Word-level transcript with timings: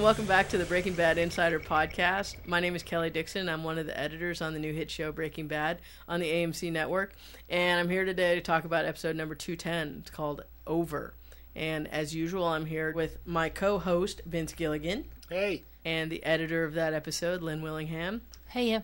and 0.00 0.04
welcome 0.06 0.24
back 0.24 0.48
to 0.48 0.56
the 0.56 0.64
Breaking 0.64 0.94
Bad 0.94 1.18
Insider 1.18 1.60
Podcast. 1.60 2.36
My 2.46 2.58
name 2.58 2.74
is 2.74 2.82
Kelley 2.82 3.10
Dixon. 3.10 3.50
I'm 3.50 3.62
one 3.62 3.78
of 3.78 3.84
the 3.84 4.00
editors 4.00 4.40
on 4.40 4.54
the 4.54 4.58
new 4.58 4.72
hit 4.72 4.90
show 4.90 5.12
Breaking 5.12 5.46
Bad 5.46 5.78
on 6.08 6.20
the 6.20 6.26
AMC 6.26 6.72
network. 6.72 7.12
And 7.50 7.78
I'm 7.78 7.90
here 7.90 8.06
today 8.06 8.34
to 8.34 8.40
talk 8.40 8.64
about 8.64 8.86
episode 8.86 9.14
number 9.14 9.34
210. 9.34 9.98
It's 10.00 10.10
called 10.10 10.42
Over. 10.66 11.12
And 11.54 11.86
as 11.88 12.14
usual, 12.14 12.46
I'm 12.46 12.64
here 12.64 12.94
with 12.94 13.18
my 13.26 13.50
co 13.50 13.78
host, 13.78 14.22
Vince 14.24 14.54
Gilligan, 14.54 15.04
Hey, 15.28 15.64
and 15.84 16.10
the 16.10 16.24
editor 16.24 16.64
of 16.64 16.72
that 16.72 16.94
episode, 16.94 17.42
Lynne 17.42 17.60
Willingham. 17.60 18.22
Hey, 18.48 18.70
yeah. 18.70 18.80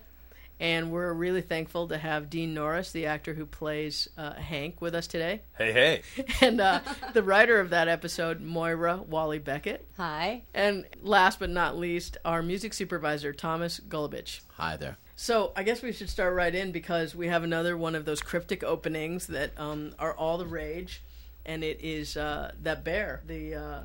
And 0.59 0.91
we're 0.91 1.13
really 1.13 1.41
thankful 1.41 1.87
to 1.89 1.97
have 1.97 2.29
Dean 2.29 2.53
Norris, 2.53 2.91
the 2.91 3.05
actor 3.05 3.33
who 3.33 3.45
plays 3.45 4.09
uh, 4.17 4.33
Hank, 4.33 4.81
with 4.81 4.95
us 4.95 5.05
today. 5.05 5.41
Hey, 5.57 5.71
hey. 5.71 6.01
And 6.41 6.59
uh, 6.59 6.79
the 7.13 7.21
writer 7.23 7.59
of 7.59 7.69
that 7.69 7.87
episode, 7.87 8.41
Moira 8.41 8.97
Walley-Beckett. 8.97 9.85
Hi. 9.97 10.43
And 10.53 10.85
last 11.01 11.39
but 11.39 11.49
not 11.49 11.77
least, 11.77 12.17
our 12.25 12.41
music 12.41 12.73
supervisor, 12.73 13.33
Thomas 13.33 13.79
Golubic. 13.79 14.41
Hi 14.55 14.77
there. 14.77 14.97
So 15.15 15.51
I 15.55 15.63
guess 15.63 15.81
we 15.81 15.91
should 15.91 16.09
start 16.09 16.35
right 16.35 16.53
in 16.53 16.71
because 16.71 17.15
we 17.15 17.27
have 17.27 17.43
another 17.43 17.75
one 17.75 17.95
of 17.95 18.05
those 18.05 18.21
cryptic 18.21 18.63
openings 18.63 19.27
that 19.27 19.51
um, 19.57 19.93
are 19.97 20.13
all 20.13 20.37
the 20.37 20.45
rage, 20.45 21.01
and 21.43 21.63
it 21.63 21.79
is 21.81 22.15
uh, 22.17 22.51
that 22.61 22.83
bear, 22.83 23.23
the 23.25 23.55
uh, 23.55 23.79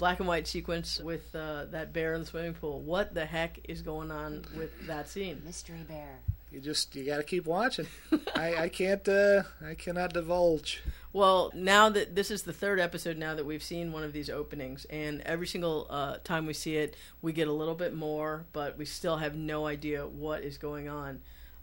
black 0.00 0.18
and 0.18 0.26
white 0.26 0.48
sequence 0.48 0.98
with 0.98 1.32
uh, 1.36 1.66
that 1.66 1.92
bear 1.92 2.14
in 2.14 2.20
the 2.22 2.26
swimming 2.26 2.54
pool. 2.54 2.80
What 2.80 3.14
the 3.14 3.26
heck 3.26 3.60
is 3.68 3.82
going 3.82 4.10
on 4.10 4.44
with 4.56 4.70
that 4.86 5.08
scene? 5.08 5.42
Mystery 5.44 5.84
Bear. 5.86 6.18
you 6.50 6.58
just 6.58 6.96
you 6.96 7.04
got 7.04 7.18
to 7.18 7.22
keep 7.22 7.44
watching. 7.46 7.86
I, 8.34 8.56
I 8.56 8.68
can't 8.70 9.06
uh 9.06 9.42
I 9.64 9.74
cannot 9.74 10.14
divulge. 10.14 10.82
Well, 11.12 11.52
now 11.54 11.90
that 11.90 12.14
this 12.14 12.30
is 12.30 12.42
the 12.42 12.52
third 12.52 12.80
episode 12.80 13.18
now 13.18 13.34
that 13.34 13.44
we've 13.44 13.62
seen 13.62 13.92
one 13.92 14.02
of 14.02 14.12
these 14.12 14.30
openings, 14.30 14.86
and 14.86 15.20
every 15.22 15.46
single 15.46 15.86
uh, 15.90 16.16
time 16.24 16.46
we 16.46 16.54
see 16.54 16.76
it, 16.76 16.96
we 17.20 17.32
get 17.32 17.48
a 17.48 17.52
little 17.52 17.74
bit 17.74 17.94
more, 17.94 18.46
but 18.52 18.78
we 18.78 18.86
still 18.86 19.18
have 19.18 19.36
no 19.36 19.66
idea 19.66 20.06
what 20.06 20.42
is 20.42 20.56
going 20.56 20.88
on. 20.88 21.20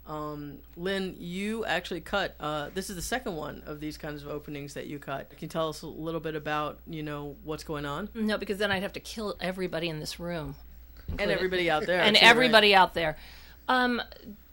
Um, 0.08 0.60
Lynne, 0.78 1.16
you 1.20 1.66
actually 1.66 2.00
cut. 2.02 2.36
Uh, 2.40 2.70
this 2.74 2.90
is 2.90 2.96
the 2.96 3.02
second 3.02 3.36
one 3.36 3.62
of 3.66 3.80
these 3.80 3.98
kinds 3.98 4.24
of 4.24 4.30
openings 4.30 4.74
that 4.76 4.88
you 4.88 5.00
cut. 5.00 5.30
Can 5.30 5.38
you 5.42 5.48
tell 5.50 5.68
us 5.70 5.82
a 5.82 5.88
little 5.88 6.22
bit 6.22 6.36
about 6.36 6.80
you 6.88 7.04
know 7.04 7.36
what's 7.44 7.64
going 7.64 7.86
on 7.86 8.10
No, 8.14 8.38
because 8.38 8.58
then 8.58 8.72
I'd 8.72 8.84
have 8.84 8.94
to 8.94 9.00
kill 9.02 9.36
everybody 9.42 9.90
in 9.90 10.00
this 10.00 10.20
room. 10.20 10.56
and 11.20 11.30
everybody 11.32 11.70
out 11.70 11.86
there 11.86 12.00
and 12.02 12.16
too, 12.16 12.22
right? 12.26 12.30
everybody 12.30 12.74
out 12.76 12.94
there. 12.94 13.18
Um, 13.68 14.02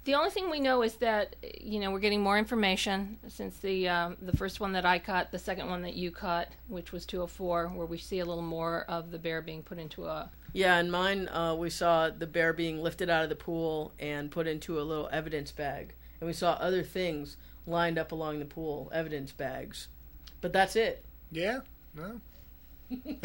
the 0.05 0.15
only 0.17 0.31
thing 0.31 0.51
we 0.51 0.61
know 0.61 0.83
is 0.83 0.97
that 0.97 1.37
you 1.61 1.79
know 1.81 1.91
we're 1.93 2.01
getting 2.01 2.21
more 2.23 2.37
information 2.37 3.17
since 3.29 3.57
the 3.59 3.89
um, 3.89 4.17
the 4.21 4.37
first 4.37 4.59
one 4.61 4.73
that 4.73 4.85
I 4.85 4.99
cut, 4.99 5.31
the 5.31 5.39
second 5.39 5.69
one 5.71 5.83
that 5.83 5.95
you 5.95 6.11
cut, 6.11 6.49
which 6.69 6.91
was 6.93 7.07
204, 7.07 7.69
where 7.69 7.87
we 7.87 7.97
see 7.99 8.19
a 8.19 8.25
little 8.25 8.43
more 8.43 8.85
of 8.89 9.11
the 9.13 9.19
bear 9.19 9.41
being 9.41 9.63
put 9.63 9.79
into 9.79 10.05
a 10.07 10.31
Yeah, 10.55 10.79
in 10.79 10.91
mine, 10.91 11.29
uh, 11.29 11.55
we 11.59 11.69
saw 11.69 12.09
the 12.09 12.27
bear 12.27 12.53
being 12.53 12.79
lifted 12.79 13.11
out 13.11 13.25
of 13.25 13.29
the 13.29 13.37
pool 13.37 13.93
and 13.99 14.31
put 14.31 14.47
into 14.47 14.81
a 14.81 14.83
little 14.83 15.09
evidence 15.13 15.53
bag, 15.53 15.95
and 16.21 16.27
we 16.27 16.33
saw 16.33 16.53
other 16.53 16.83
things 16.83 17.37
lined 17.67 17.99
up 17.99 18.13
along 18.13 18.39
the 18.39 18.45
pool, 18.47 18.89
evidence 18.95 19.33
bags. 19.33 19.89
But 20.41 20.53
that's 20.53 20.77
it. 20.77 21.05
Yeah, 21.33 21.61
no, 21.95 22.21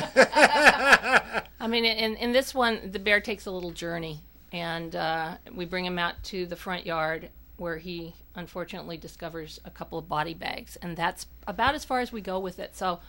I 1.60 1.68
mean, 1.68 1.86
in 1.86 2.16
in 2.16 2.32
this 2.32 2.54
one, 2.56 2.92
the 2.92 3.00
bear 3.00 3.20
takes 3.20 3.46
a 3.46 3.52
little 3.52 3.72
journey, 3.72 4.22
and 4.52 4.96
uh, 4.96 5.36
we 5.54 5.66
bring 5.66 5.86
him 5.86 6.00
out 6.00 6.22
to 6.26 6.46
the 6.46 6.56
front 6.56 6.86
yard 6.86 7.30
where 7.58 7.78
he 7.78 8.16
unfortunately 8.36 8.98
discovers 8.98 9.60
a 9.66 9.70
couple 9.70 10.00
of 10.00 10.08
body 10.08 10.34
bags, 10.34 10.78
and 10.78 10.96
that's 10.96 11.28
about 11.46 11.76
as 11.76 11.84
far 11.86 12.00
as 12.00 12.12
we 12.12 12.22
go 12.22 12.40
with 12.40 12.58
it. 12.58 12.76
So, 12.76 13.02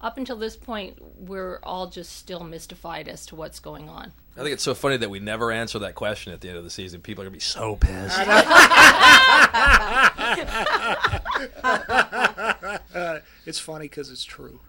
up 0.00 0.16
until 0.16 0.36
this 0.36 0.56
point, 0.56 0.98
we're 1.18 1.58
all 1.62 1.88
just 1.88 2.12
still 2.16 2.44
mystified 2.44 3.08
as 3.08 3.26
to 3.26 3.34
what's 3.36 3.58
going 3.60 3.88
on. 3.88 4.12
I 4.36 4.42
think 4.42 4.52
it's 4.52 4.62
so 4.62 4.74
funny 4.74 4.96
that 4.98 5.10
we 5.10 5.18
never 5.18 5.50
answer 5.50 5.80
that 5.80 5.96
question 5.96 6.32
at 6.32 6.40
the 6.40 6.48
end 6.48 6.58
of 6.58 6.62
the 6.64 6.70
season. 6.70 7.00
People 7.00 7.22
are 7.22 7.28
going 7.28 7.32
to 7.32 7.36
be 7.36 7.40
so 7.40 7.74
pissed. 7.74 8.16
uh, 12.94 13.18
it's 13.46 13.58
funny 13.58 13.86
because 13.86 14.10
it's 14.10 14.22
true. 14.24 14.60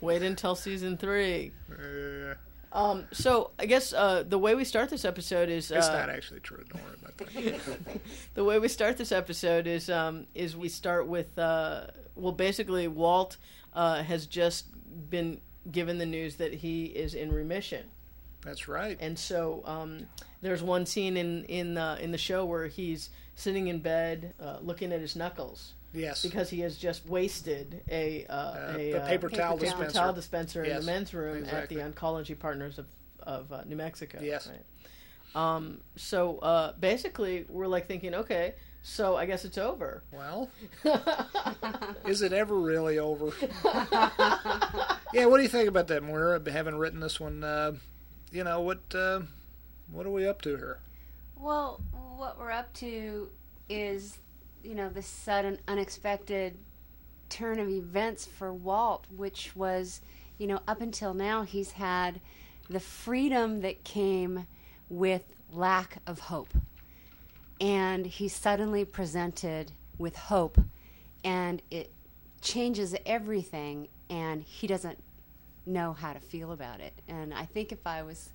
Wait 0.00 0.22
until 0.22 0.54
season 0.54 0.96
three. 0.96 1.52
Uh, 1.70 2.34
Um, 2.74 3.04
so 3.12 3.50
I 3.58 3.66
guess 3.66 3.92
uh, 3.92 4.24
the 4.26 4.38
way 4.38 4.54
we 4.54 4.64
start 4.64 4.88
this 4.88 5.04
episode 5.04 5.50
is 5.50 5.70
it's 5.70 5.88
uh, 5.88 5.92
not 5.92 6.08
actually 6.08 6.40
true. 6.40 6.64
Don't 6.72 6.82
worry 6.82 6.94
about 6.94 7.01
that. 7.01 7.01
the 8.34 8.44
way 8.44 8.58
we 8.58 8.68
start 8.68 8.96
this 8.96 9.12
episode 9.12 9.66
is 9.66 9.90
um, 9.90 10.26
is 10.34 10.56
we 10.56 10.68
start 10.68 11.06
with 11.06 11.38
uh, 11.38 11.86
well 12.14 12.32
basically 12.32 12.88
Walt 12.88 13.36
uh, 13.74 14.02
has 14.02 14.26
just 14.26 14.66
been 15.10 15.40
given 15.70 15.98
the 15.98 16.06
news 16.06 16.36
that 16.36 16.52
he 16.52 16.86
is 16.86 17.14
in 17.14 17.32
remission. 17.32 17.86
That's 18.42 18.66
right. 18.66 18.96
And 19.00 19.18
so 19.18 19.62
um, 19.64 20.06
there's 20.40 20.62
one 20.62 20.86
scene 20.86 21.16
in 21.16 21.44
in 21.44 21.74
the 21.74 21.98
in 22.00 22.10
the 22.10 22.18
show 22.18 22.44
where 22.44 22.66
he's 22.66 23.10
sitting 23.34 23.68
in 23.68 23.78
bed 23.78 24.34
uh, 24.40 24.58
looking 24.60 24.92
at 24.92 25.00
his 25.00 25.16
knuckles 25.16 25.74
Yes, 25.94 26.22
because 26.22 26.48
he 26.50 26.60
has 26.60 26.76
just 26.76 27.06
wasted 27.06 27.82
a 27.90 28.24
uh, 28.26 28.34
Uh, 28.34 28.74
a 28.76 28.92
the 28.92 29.02
uh, 29.02 29.08
paper 29.08 29.28
towel 29.28 29.56
paper 29.58 29.66
dispenser. 29.66 29.98
towel 29.98 30.12
dispenser 30.12 30.64
in 30.64 30.76
the 30.76 30.82
men's 30.82 31.12
room 31.12 31.38
exactly. 31.38 31.80
at 31.80 31.94
the 31.94 32.00
Oncology 32.00 32.38
Partners 32.38 32.78
of 32.78 32.86
of 33.20 33.52
uh, 33.52 33.62
New 33.64 33.76
Mexico. 33.76 34.18
Yes. 34.20 34.48
Right? 34.48 34.64
Um, 35.34 35.80
so 35.96 36.38
uh, 36.38 36.72
basically, 36.78 37.46
we're 37.48 37.66
like 37.66 37.86
thinking, 37.86 38.14
okay, 38.14 38.54
so 38.82 39.16
I 39.16 39.26
guess 39.26 39.44
it's 39.44 39.58
over. 39.58 40.02
Well, 40.12 40.50
is 42.06 42.22
it 42.22 42.32
ever 42.32 42.58
really 42.58 42.98
over? 42.98 43.32
yeah. 45.12 45.26
What 45.26 45.36
do 45.36 45.42
you 45.42 45.48
think 45.48 45.68
about 45.68 45.88
that, 45.88 46.02
Moira? 46.02 46.40
Having 46.50 46.76
written 46.76 47.00
this 47.00 47.20
one, 47.20 47.44
uh, 47.44 47.72
you 48.30 48.44
know 48.44 48.60
what? 48.60 48.80
Uh, 48.94 49.22
what 49.90 50.06
are 50.06 50.10
we 50.10 50.26
up 50.26 50.42
to 50.42 50.50
here? 50.56 50.80
Well, 51.36 51.80
what 52.16 52.38
we're 52.38 52.50
up 52.50 52.72
to 52.74 53.28
is, 53.68 54.18
you 54.62 54.74
know, 54.74 54.88
this 54.88 55.06
sudden, 55.06 55.58
unexpected 55.68 56.56
turn 57.28 57.58
of 57.58 57.68
events 57.68 58.26
for 58.26 58.52
Walt, 58.52 59.06
which 59.16 59.56
was, 59.56 60.00
you 60.38 60.46
know, 60.46 60.60
up 60.68 60.80
until 60.80 61.14
now, 61.14 61.42
he's 61.42 61.72
had 61.72 62.20
the 62.68 62.80
freedom 62.80 63.60
that 63.60 63.84
came 63.84 64.46
with 64.92 65.24
lack 65.50 65.96
of 66.06 66.20
hope. 66.20 66.52
And 67.60 68.06
he's 68.06 68.34
suddenly 68.34 68.84
presented 68.84 69.72
with 69.98 70.16
hope, 70.16 70.60
and 71.24 71.62
it 71.70 71.90
changes 72.40 72.94
everything, 73.06 73.88
and 74.10 74.42
he 74.42 74.66
doesn't 74.66 74.98
know 75.64 75.92
how 75.92 76.12
to 76.12 76.20
feel 76.20 76.52
about 76.52 76.80
it. 76.80 76.92
And 77.08 77.32
I 77.32 77.46
think 77.46 77.72
if 77.72 77.86
I 77.86 78.02
was 78.02 78.30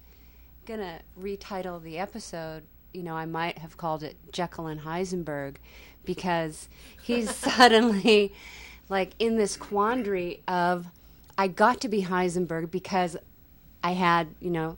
gonna 0.66 1.00
retitle 1.22 1.82
the 1.84 2.00
episode, 2.00 2.64
you 2.94 3.04
know, 3.04 3.16
I 3.16 3.26
might 3.26 3.58
have 3.60 3.78
called 3.78 4.02
it 4.02 4.16
Jekyll 4.32 4.68
and 4.68 4.82
Heisenberg 4.82 5.58
because 6.06 6.70
he's 7.04 7.36
suddenly 7.36 8.34
like 8.90 9.12
in 9.20 9.38
this 9.38 9.58
quandary 9.58 10.42
of 10.48 10.88
I 11.38 11.50
got 11.50 11.82
to 11.82 11.90
be 11.90 12.04
Heisenberg 12.04 12.72
because 12.72 13.18
I 13.84 13.92
had, 13.92 14.30
you 14.40 14.50
know, 14.50 14.78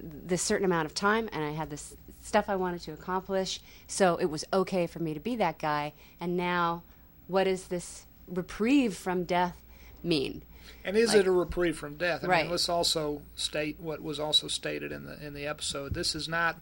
this 0.00 0.42
certain 0.42 0.64
amount 0.64 0.86
of 0.86 0.94
time 0.94 1.28
and 1.32 1.44
I 1.44 1.50
had 1.52 1.70
this 1.70 1.96
stuff 2.20 2.48
I 2.48 2.56
wanted 2.56 2.80
to 2.82 2.92
accomplish, 2.92 3.60
so 3.86 4.16
it 4.16 4.26
was 4.26 4.44
okay 4.52 4.86
for 4.86 4.98
me 4.98 5.14
to 5.14 5.20
be 5.20 5.36
that 5.36 5.58
guy. 5.58 5.92
And 6.20 6.36
now, 6.36 6.82
what 7.26 7.44
does 7.44 7.68
this 7.68 8.06
reprieve 8.26 8.94
from 8.96 9.24
death 9.24 9.56
mean? 10.02 10.42
And 10.84 10.96
is 10.96 11.08
Like- 11.10 11.18
it 11.20 11.26
a 11.26 11.30
reprieve 11.32 11.78
from 11.78 11.96
death? 11.96 12.24
I 12.24 12.26
Right. 12.26 12.42
mean, 12.44 12.50
let's 12.50 12.68
also 12.68 13.22
state 13.36 13.80
what 13.80 14.02
was 14.02 14.20
also 14.20 14.48
stated 14.48 14.92
in 14.92 15.04
the 15.06 15.24
in 15.24 15.32
the 15.34 15.46
episode. 15.46 15.94
This 15.94 16.14
is 16.14 16.28
not, 16.28 16.60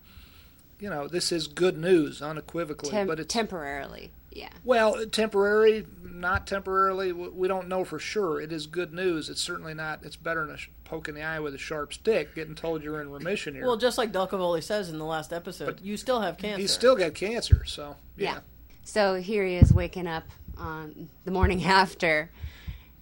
you 0.78 0.88
know, 0.88 1.08
this 1.08 1.32
is 1.32 1.46
good 1.48 1.76
news 1.76 2.22
unequivocally, 2.22 2.90
Tem- 2.92 3.06
but 3.08 3.18
it's 3.18 3.32
temporarily, 3.32 4.12
yeah. 4.30 4.50
well 4.64 5.04
temporary, 5.06 5.86
not 6.02 6.46
temporarily. 6.46 7.12
We 7.12 7.48
don't 7.48 7.66
know 7.68 7.84
for 7.84 7.98
sure. 7.98 8.40
It 8.40 8.52
is 8.52 8.66
good 8.68 8.92
news. 8.94 9.28
It's 9.28 9.40
certainly 9.42 9.74
not. 9.74 10.04
It's 10.04 10.16
better 10.16 10.46
than 10.46 10.58
poke 10.86 11.08
in 11.08 11.14
the 11.14 11.22
eye 11.22 11.40
with 11.40 11.54
a 11.54 11.58
sharp 11.58 11.92
stick, 11.92 12.34
getting 12.34 12.54
told 12.54 12.82
you're 12.82 13.00
in 13.00 13.10
remission 13.10 13.54
here. 13.54 13.66
Well, 13.66 13.76
just 13.76 13.98
like 13.98 14.12
Delcavoli 14.12 14.62
says 14.62 14.88
in 14.88 14.98
the 14.98 15.04
last 15.04 15.32
episode, 15.32 15.80
you 15.82 15.96
still 15.96 16.20
have 16.20 16.38
cancer. 16.38 16.60
He's 16.60 16.72
still 16.72 16.96
got 16.96 17.14
cancer, 17.14 17.64
so 17.64 17.96
yeah. 18.16 18.34
Yeah. 18.34 18.38
So 18.84 19.16
here 19.16 19.44
he 19.44 19.56
is 19.56 19.72
waking 19.72 20.06
up 20.06 20.24
on 20.56 21.08
the 21.24 21.30
morning 21.30 21.64
after. 21.82 22.30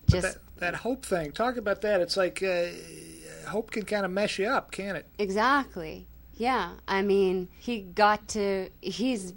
Just 0.08 0.34
That 0.34 0.36
that 0.56 0.74
hope 0.76 1.04
thing. 1.04 1.32
Talk 1.32 1.56
about 1.56 1.80
that. 1.82 2.00
It's 2.00 2.16
like 2.16 2.42
uh, 2.42 2.66
hope 3.48 3.70
can 3.70 3.84
kind 3.84 4.04
of 4.04 4.10
mess 4.10 4.38
you 4.38 4.46
up, 4.46 4.70
can't 4.70 4.96
it? 4.96 5.06
exactly. 5.18 6.06
Yeah. 6.36 6.72
I 6.88 7.02
mean, 7.02 7.48
he 7.58 7.80
got 7.80 8.26
to 8.28 8.70
he's 8.80 9.34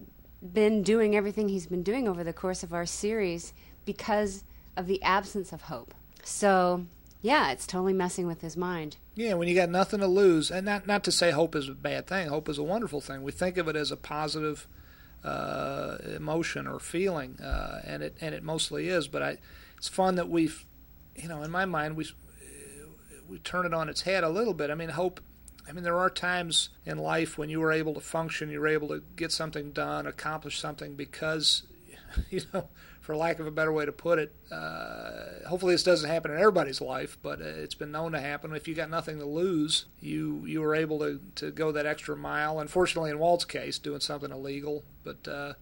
been 0.53 0.83
doing 0.83 1.15
everything 1.15 1.49
he's 1.49 1.67
been 1.67 1.83
doing 1.83 2.07
over 2.07 2.23
the 2.23 2.33
course 2.33 2.63
of 2.63 2.73
our 2.73 2.85
series 2.85 3.53
because 3.85 4.43
of 4.75 4.87
the 4.87 5.01
absence 5.03 5.51
of 5.51 5.63
hope. 5.63 5.93
So, 6.23 6.85
yeah, 7.21 7.51
it's 7.51 7.67
totally 7.67 7.93
messing 7.93 8.27
with 8.27 8.41
his 8.41 8.57
mind. 8.57 8.97
Yeah, 9.15 9.33
when 9.33 9.47
you 9.47 9.55
got 9.55 9.69
nothing 9.69 9.99
to 9.99 10.07
lose, 10.07 10.51
and 10.51 10.65
not 10.65 10.87
not 10.87 11.03
to 11.05 11.11
say 11.11 11.31
hope 11.31 11.55
is 11.55 11.69
a 11.69 11.73
bad 11.73 12.07
thing. 12.07 12.27
Hope 12.27 12.49
is 12.49 12.57
a 12.57 12.63
wonderful 12.63 13.01
thing. 13.01 13.23
We 13.23 13.31
think 13.31 13.57
of 13.57 13.67
it 13.67 13.75
as 13.75 13.91
a 13.91 13.97
positive 13.97 14.67
uh, 15.23 15.97
emotion 16.15 16.67
or 16.67 16.79
feeling, 16.79 17.39
uh, 17.41 17.81
and 17.83 18.03
it 18.03 18.17
and 18.21 18.35
it 18.35 18.43
mostly 18.43 18.89
is. 18.89 19.07
But 19.07 19.23
I, 19.23 19.37
it's 19.77 19.87
fun 19.87 20.15
that 20.15 20.29
we've 20.29 20.65
you 21.17 21.27
know, 21.27 21.43
in 21.43 21.51
my 21.51 21.65
mind, 21.65 21.95
we 21.95 22.05
we 23.27 23.39
turn 23.39 23.65
it 23.65 23.73
on 23.73 23.89
its 23.89 24.01
head 24.01 24.23
a 24.23 24.29
little 24.29 24.53
bit. 24.53 24.69
I 24.69 24.75
mean, 24.75 24.89
hope. 24.89 25.19
I 25.67 25.73
mean, 25.73 25.83
there 25.83 25.97
are 25.97 26.09
times 26.09 26.69
in 26.85 26.97
life 26.97 27.37
when 27.37 27.49
you 27.49 27.59
were 27.59 27.73
able 27.73 27.93
to 27.95 27.99
function, 27.99 28.49
you 28.49 28.61
were 28.61 28.69
able 28.69 28.87
to 28.87 29.03
get 29.17 29.33
something 29.33 29.71
done, 29.71 30.07
accomplish 30.07 30.59
something 30.59 30.95
because, 30.95 31.63
you 32.29 32.41
know, 32.53 32.69
for 33.07 33.15
lack 33.15 33.39
of 33.39 33.47
a 33.47 33.51
better 33.51 33.71
way 33.71 33.85
to 33.85 33.91
put 33.93 34.19
it, 34.19 34.35
uh, 34.51 35.47
hopefully 35.47 35.73
this 35.73 35.81
doesn't 35.81 36.09
happen 36.09 36.29
in 36.29 36.37
everybody's 36.37 36.81
life, 36.81 37.17
but 37.21 37.41
uh, 37.41 37.45
it's 37.45 37.73
been 37.73 37.89
known 37.89 38.11
to 38.11 38.19
happen. 38.19 38.53
If 38.53 38.67
you 38.67 38.75
got 38.75 38.89
nothing 38.89 39.17
to 39.19 39.25
lose, 39.25 39.85
you 40.01 40.43
you 40.45 40.59
were 40.59 40.75
able 40.75 40.99
to, 40.99 41.21
to 41.35 41.51
go 41.51 41.71
that 41.71 41.85
extra 41.85 42.17
mile. 42.17 42.59
Unfortunately, 42.59 43.09
in 43.09 43.17
Walt's 43.17 43.45
case, 43.45 43.79
doing 43.79 44.01
something 44.01 44.29
illegal, 44.29 44.83
but 45.05 45.25
uh, 45.25 45.53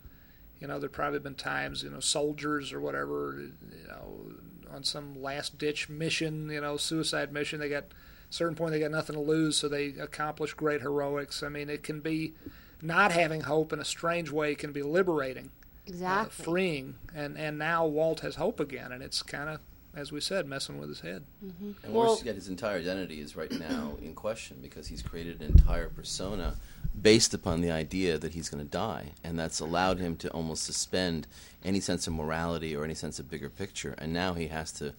you 0.60 0.68
know, 0.68 0.80
there 0.80 0.90
probably 0.90 1.20
been 1.20 1.36
times, 1.36 1.84
you 1.84 1.92
know, 1.92 2.00
soldiers 2.00 2.74
or 2.74 2.82
whatever, 2.82 3.36
you 3.40 3.88
know, 3.90 4.74
on 4.74 4.84
some 4.84 5.22
last 5.22 5.60
ditch 5.60 5.88
mission, 5.88 6.50
you 6.50 6.62
know, 6.62 6.78
suicide 6.78 7.32
mission. 7.32 7.60
They 7.60 7.70
got 7.70 7.86
certain 8.32 8.56
point 8.56 8.72
they 8.72 8.80
got 8.80 8.90
nothing 8.90 9.16
to 9.16 9.22
lose, 9.22 9.56
so 9.56 9.70
they 9.70 9.90
accomplish 10.00 10.56
great 10.56 10.82
heroics. 10.82 11.44
I 11.44 11.50
mean, 11.50 11.70
it 11.70 11.84
can 11.84 12.00
be 12.00 12.34
not 12.82 13.12
having 13.12 13.42
hope 13.42 13.72
in 13.72 13.80
a 13.80 13.86
strange 13.86 14.32
way 14.32 14.56
can 14.56 14.72
be 14.72 14.82
liberating, 14.82 15.52
Exactly. 15.88 16.44
uh, 16.44 16.46
freeing, 16.46 16.96
and 17.14 17.38
and 17.38 17.58
now 17.58 17.86
Walt 17.86 18.22
has 18.22 18.36
hope 18.36 18.60
again, 18.60 18.92
and 18.92 19.04
it's 19.04 19.22
kind 19.24 19.50
of 19.50 19.60
as 19.96 20.12
we 20.12 20.20
said, 20.20 20.46
messing 20.46 20.78
with 20.78 20.90
his 20.90 21.00
head. 21.00 21.24
And 21.42 21.76
Well- 21.94 22.10
worse 22.12 22.24
yet, 22.24 22.36
his 22.36 22.50
entire 22.50 22.78
identity 22.80 23.22
is 23.22 23.36
right 23.36 23.52
now 23.52 23.98
in 24.02 24.14
question 24.14 24.58
because 24.62 24.88
he's 24.88 25.02
created 25.02 25.42
an 25.42 25.48
entire 25.58 25.88
persona 25.88 26.58
based 27.02 27.34
upon 27.34 27.62
the 27.62 27.72
idea 27.72 28.18
that 28.18 28.34
he's 28.34 28.50
going 28.50 28.64
to 28.64 28.70
die, 28.70 29.14
and 29.24 29.40
that's 29.40 29.60
allowed 29.60 30.00
him 30.00 30.18
to 30.18 30.30
almost 30.32 30.64
suspend 30.64 31.28
any 31.64 31.80
sense 31.80 32.08
of 32.08 32.14
morality 32.14 32.76
or 32.76 32.84
any 32.84 32.94
sense 32.94 33.20
of 33.20 33.30
bigger 33.30 33.50
picture. 33.50 33.96
And 33.98 34.12
now 34.14 34.34
he 34.34 34.48
has 34.48 34.72
to 34.74 34.94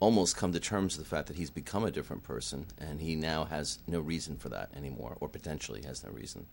almost 0.00 0.36
come 0.36 0.52
to 0.52 0.60
terms 0.60 0.96
with 0.98 1.06
the 1.06 1.16
fact 1.16 1.28
that 1.28 1.36
he's 1.36 1.50
become 1.50 1.84
a 1.84 1.90
different 1.90 2.22
person, 2.22 2.66
and 2.78 3.00
he 3.00 3.14
now 3.16 3.46
has 3.46 3.78
no 3.86 4.00
reason 4.00 4.36
for 4.36 4.50
that 4.50 4.70
anymore, 4.76 5.16
or 5.20 5.28
potentially 5.28 5.82
has 5.82 6.04
no 6.04 6.10
reason. 6.10 6.46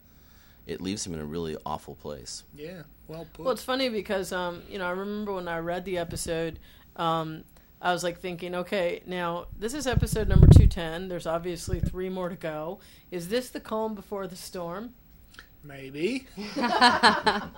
It 0.68 0.81
leaves 0.81 1.06
him 1.06 1.13
in 1.13 1.19
a 1.19 1.25
really 1.25 1.58
awful 1.66 1.96
place. 1.96 2.44
Yeah, 2.56 2.84
well 3.08 3.28
put. 3.34 3.46
Well, 3.46 3.54
it's 3.54 3.63
funny 3.63 3.90
because 3.90 4.31
um, 4.31 4.63
you 4.69 4.78
know 4.78 4.86
I 4.86 4.92
remember 4.92 5.34
when 5.34 5.48
I 5.48 5.60
read 5.60 5.86
the 5.86 5.98
episode, 5.98 6.60
um, 6.96 7.44
I 7.81 7.92
was 7.94 8.04
like 8.04 8.19
thinking, 8.19 8.54
okay, 8.56 9.02
now 9.06 9.48
this 9.58 9.74
is 9.74 9.88
episode 9.88 10.28
number 10.28 10.48
two 10.48 10.68
ten. 10.68 11.08
There's 11.08 11.28
obviously 11.28 11.80
three 11.80 12.10
more 12.10 12.30
to 12.30 12.36
go. 12.36 12.80
Is 13.10 13.30
this 13.30 13.50
the 13.50 13.60
calm 13.60 13.96
before 13.96 14.28
the 14.28 14.36
storm? 14.36 14.94
Maybe. 15.63 16.25
uh, 16.58 17.50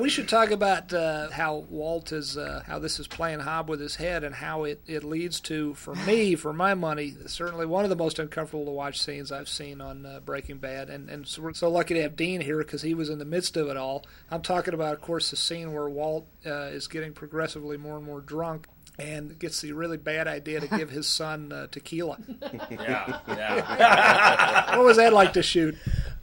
we 0.00 0.08
should 0.08 0.28
talk 0.28 0.50
about 0.50 0.92
uh, 0.92 1.30
how 1.30 1.64
Walt 1.70 2.10
is, 2.10 2.36
uh, 2.36 2.64
how 2.66 2.80
this 2.80 2.98
is 2.98 3.06
playing 3.06 3.40
hob 3.40 3.68
with 3.68 3.80
his 3.80 3.96
head, 3.96 4.24
and 4.24 4.34
how 4.34 4.64
it, 4.64 4.80
it 4.86 5.04
leads 5.04 5.38
to, 5.42 5.74
for 5.74 5.94
me, 5.94 6.34
for 6.34 6.52
my 6.52 6.74
money, 6.74 7.14
certainly 7.26 7.66
one 7.66 7.84
of 7.84 7.90
the 7.90 7.96
most 7.96 8.18
uncomfortable 8.18 8.64
to 8.64 8.72
watch 8.72 9.00
scenes 9.00 9.30
I've 9.30 9.48
seen 9.48 9.80
on 9.80 10.04
uh, 10.06 10.20
Breaking 10.24 10.58
Bad. 10.58 10.90
And, 10.90 11.08
and 11.08 11.26
so 11.26 11.42
we're 11.42 11.52
so 11.54 11.70
lucky 11.70 11.94
to 11.94 12.02
have 12.02 12.16
Dean 12.16 12.40
here 12.40 12.58
because 12.58 12.82
he 12.82 12.94
was 12.94 13.08
in 13.08 13.20
the 13.20 13.24
midst 13.24 13.56
of 13.56 13.68
it 13.68 13.76
all. 13.76 14.04
I'm 14.30 14.42
talking 14.42 14.74
about, 14.74 14.94
of 14.94 15.00
course, 15.00 15.30
the 15.30 15.36
scene 15.36 15.72
where 15.72 15.88
Walt 15.88 16.26
uh, 16.44 16.64
is 16.64 16.88
getting 16.88 17.12
progressively 17.12 17.76
more 17.76 17.96
and 17.96 18.04
more 18.04 18.20
drunk. 18.20 18.66
And 18.98 19.38
gets 19.38 19.62
the 19.62 19.72
really 19.72 19.96
bad 19.96 20.28
idea 20.28 20.60
to 20.60 20.68
give 20.68 20.90
his 20.90 21.06
son 21.06 21.52
uh, 21.52 21.68
tequila. 21.70 22.18
Yeah, 22.70 23.20
yeah. 23.28 24.76
What 24.76 24.84
was 24.84 24.98
that 24.98 25.14
like 25.14 25.32
to 25.34 25.42
shoot? 25.42 25.74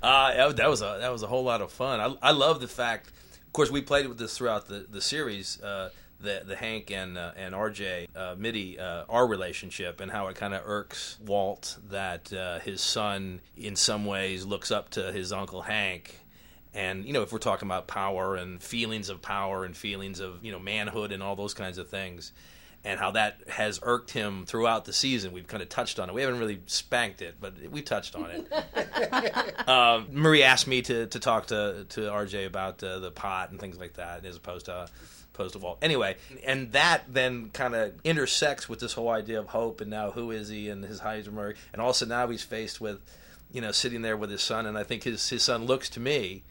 Uh, 0.02 0.52
that- 0.54 0.70
was 0.70 0.82
a 0.82 0.98
that 1.02 1.12
was 1.12 1.24
a 1.24 1.28
whole 1.28 1.44
lot 1.44 1.62
of 1.62 1.72
fun. 1.72 2.00
I, 2.00 2.30
I 2.30 2.32
love 2.32 2.62
the 2.62 2.68
fact. 2.68 3.08
Of 3.08 3.54
course, 3.54 3.72
we 3.72 3.82
played 3.82 4.08
with 4.08 4.18
this 4.18 4.38
throughout 4.38 4.68
the 4.68 4.86
the 4.90 5.02
series. 5.02 5.62
Uh, 5.62 5.90
the 6.20 6.42
the 6.46 6.56
Hank 6.56 6.92
and 6.92 7.18
uh, 7.18 7.32
and 7.38 7.54
RJ 7.54 8.08
uh, 8.16 8.36
Mitte 8.36 8.80
uh, 8.80 9.06
our 9.10 9.28
relationship 9.28 10.02
and 10.02 10.12
how 10.12 10.28
it 10.28 10.36
kind 10.36 10.54
of 10.54 10.62
irks 10.66 11.18
Walt 11.26 11.78
that 11.90 12.32
uh, 12.34 12.60
his 12.60 12.82
son 12.82 13.42
in 13.56 13.76
some 13.76 14.06
ways 14.06 14.46
looks 14.46 14.72
up 14.72 14.90
to 14.92 15.12
his 15.12 15.32
uncle 15.32 15.62
Hank. 15.62 16.20
And 16.74 17.06
you 17.06 17.14
know, 17.14 17.22
if 17.22 17.32
we're 17.32 17.40
talking 17.40 17.68
about 17.68 17.88
power 17.88 18.36
and 18.36 18.62
feelings 18.62 19.10
of 19.10 19.22
power 19.22 19.64
and 19.64 19.76
feelings 19.76 20.20
of 20.20 20.44
you 20.44 20.52
know 20.52 20.60
manhood 20.60 21.12
and 21.12 21.22
all 21.22 21.36
those 21.36 21.54
kinds 21.54 21.78
of 21.78 21.88
things, 21.90 22.32
and 22.84 23.00
how 23.00 23.12
that 23.12 23.40
has 23.50 23.80
irked 23.84 24.12
him 24.12 24.46
throughout 24.46 24.86
the 24.86 24.94
season. 24.94 25.34
We've 25.34 25.48
kind 25.48 25.62
of 25.62 25.70
touched 25.70 26.00
on 26.00 26.10
it. 26.10 26.14
We 26.14 26.22
haven't 26.22 26.40
really 26.40 26.62
spanked 26.68 27.22
it, 27.22 27.36
but 27.42 27.54
we 27.70 27.82
touched 27.82 28.16
on 28.16 28.30
it. 28.32 29.68
um, 29.68 30.08
Marie 30.12 30.44
asked 30.44 30.68
me 30.68 30.82
to, 30.84 31.08
to 31.08 31.20
talk 31.20 31.48
to, 31.48 31.86
to 31.90 32.02
RJ 32.02 32.46
about 32.46 32.82
uh, 32.84 33.00
the 33.00 33.12
pot 33.12 33.52
and 33.52 33.60
things 33.60 33.78
like 33.78 33.94
that, 33.96 34.26
as 34.26 34.38
opposed 34.38 34.68
to 34.68 34.90
opposed 35.34 35.54
to 35.54 35.60
Walt. 35.60 35.78
Anyway, 35.82 36.16
and 36.46 36.72
that 36.72 37.04
then 37.08 37.50
kind 37.52 37.76
of 37.76 37.94
intersects 38.04 38.68
with 38.68 38.80
this 38.80 38.94
whole 38.94 39.10
idea 39.10 39.40
of 39.40 39.48
hope 39.48 39.82
and 39.82 39.90
now 39.90 40.12
who 40.12 40.32
is 40.32 40.50
he 40.50 40.70
and 40.70 40.84
his 40.84 41.02
Heisenberg, 41.02 41.56
and 41.74 41.82
also 41.82 42.06
now 42.06 42.28
he's 42.28 42.42
faced 42.42 42.82
with, 42.82 43.00
you 43.52 43.62
know, 43.62 43.72
sitting 43.72 44.02
there 44.02 44.18
with 44.18 44.32
his 44.32 44.42
son, 44.42 44.66
and 44.66 44.78
I 44.78 44.84
think 44.84 45.04
his 45.04 45.30
his 45.30 45.44
son 45.44 45.66
looks 45.66 45.90
to 45.90 46.00
me 46.00 46.44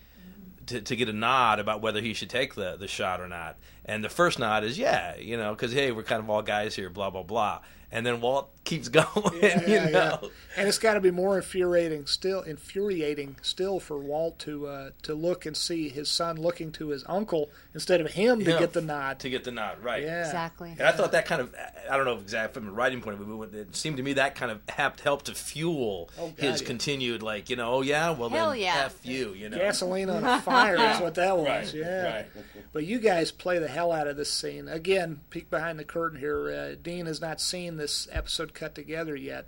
to, 0.67 0.81
to 0.81 0.97
get 0.97 1.09
a 1.09 1.13
nod 1.13 1.59
about 1.59 1.81
whether 1.81 2.01
he 2.01 2.15
should 2.15 2.31
take 2.31 2.55
the, 2.55 2.77
the 2.77 2.89
shot 2.89 3.21
or 3.21 3.29
not. 3.29 3.57
And 3.89 4.03
the 4.05 4.09
first 4.09 4.39
nod 4.39 4.65
is 4.65 4.79
yeah, 4.79 5.17
you 5.17 5.37
know, 5.37 5.53
because 5.55 5.73
hey, 5.73 5.93
we're 5.93 6.03
kind 6.03 6.21
of 6.23 6.29
all 6.29 6.43
guys 6.43 6.75
here, 6.75 6.91
blah 6.91 7.11
blah 7.11 7.23
blah. 7.23 7.61
And 7.93 8.05
then 8.05 8.21
Walt 8.21 8.51
keeps 8.65 8.89
going, 8.91 9.07
Yeah, 9.41 9.61
you 9.61 9.75
yeah, 9.75 9.89
know. 9.91 10.19
yeah. 10.23 10.29
And 10.57 10.67
it's 10.69 10.79
got 10.79 10.95
to 10.95 11.01
be 11.01 11.13
more 11.13 11.37
infuriating 11.37 12.07
still, 12.07 12.43
infuriating 12.43 13.37
still 13.43 13.79
for 13.79 13.97
Walt 13.99 14.41
to 14.41 14.67
uh, 14.67 14.91
to 15.03 15.15
look 15.15 15.47
and 15.47 15.57
see 15.57 15.89
his 15.89 16.11
son 16.11 16.37
looking 16.37 16.73
to 16.73 16.89
his 16.89 17.05
uncle 17.07 17.49
instead 17.75 18.01
of 18.01 18.11
him 18.13 18.45
to 18.45 18.51
Yeah. 18.51 18.59
get 18.59 18.73
the 18.73 18.81
nod. 18.83 19.21
To 19.21 19.31
get 19.31 19.45
the 19.45 19.53
nod, 19.53 19.79
right? 19.83 20.03
yeah, 20.03 20.25
Exactly. 20.27 20.71
And 20.73 20.83
I 20.83 20.91
thought 20.91 21.13
that 21.13 21.27
kind 21.27 21.41
of, 21.41 21.55
I 21.89 21.97
don't 21.97 22.07
know 22.07 22.19
exactly 22.19 22.61
from 22.61 22.69
a 22.69 22.73
writing 22.73 23.01
point 23.01 23.21
of 23.21 23.25
view, 23.25 23.39
but 23.39 23.57
it 23.57 23.77
seemed 23.77 23.99
to 23.99 24.03
me 24.03 24.15
that 24.15 24.35
kind 24.35 24.51
of 24.51 24.61
helped, 24.69 25.01
helped 25.01 25.27
to 25.27 25.35
fuel 25.35 26.11
Oh, 26.19 26.29
God, 26.29 26.35
his 26.39 26.61
yeah. 26.63 26.67
continued, 26.67 27.23
like, 27.23 27.49
you 27.49 27.55
know, 27.57 27.71
oh 27.73 27.83
yeah, 27.83 28.11
well 28.11 28.29
Hell 28.31 28.51
then 28.51 28.61
yeah. 28.61 28.83
F 28.87 28.99
you, 29.05 29.33
you 29.35 29.49
know. 29.49 29.59
Gasoline 29.59 30.11
on 30.11 30.25
a 30.25 30.41
fire 30.43 30.75
is 30.77 31.01
what 31.01 31.15
that 31.15 31.37
was. 31.39 31.47
Right, 31.47 31.75
yeah. 31.75 32.15
right. 32.17 32.27
But 32.73 32.85
you 32.85 32.99
guys 32.99 33.31
play 33.31 33.59
the 33.61 33.69
hell 33.77 33.93
out 33.93 34.07
of 34.07 34.17
this 34.17 34.33
scene. 34.33 34.69
Again, 34.69 35.21
peek 35.29 35.51
behind 35.51 35.79
the 35.79 35.85
curtain 35.85 36.19
here. 36.19 36.51
Uh, 36.51 36.77
Dean 36.83 37.05
has 37.05 37.21
not 37.21 37.41
seen 37.43 37.77
this 37.77 38.09
episode 38.11 38.55
cut 38.55 38.75
together 38.75 39.15
yet 39.15 39.47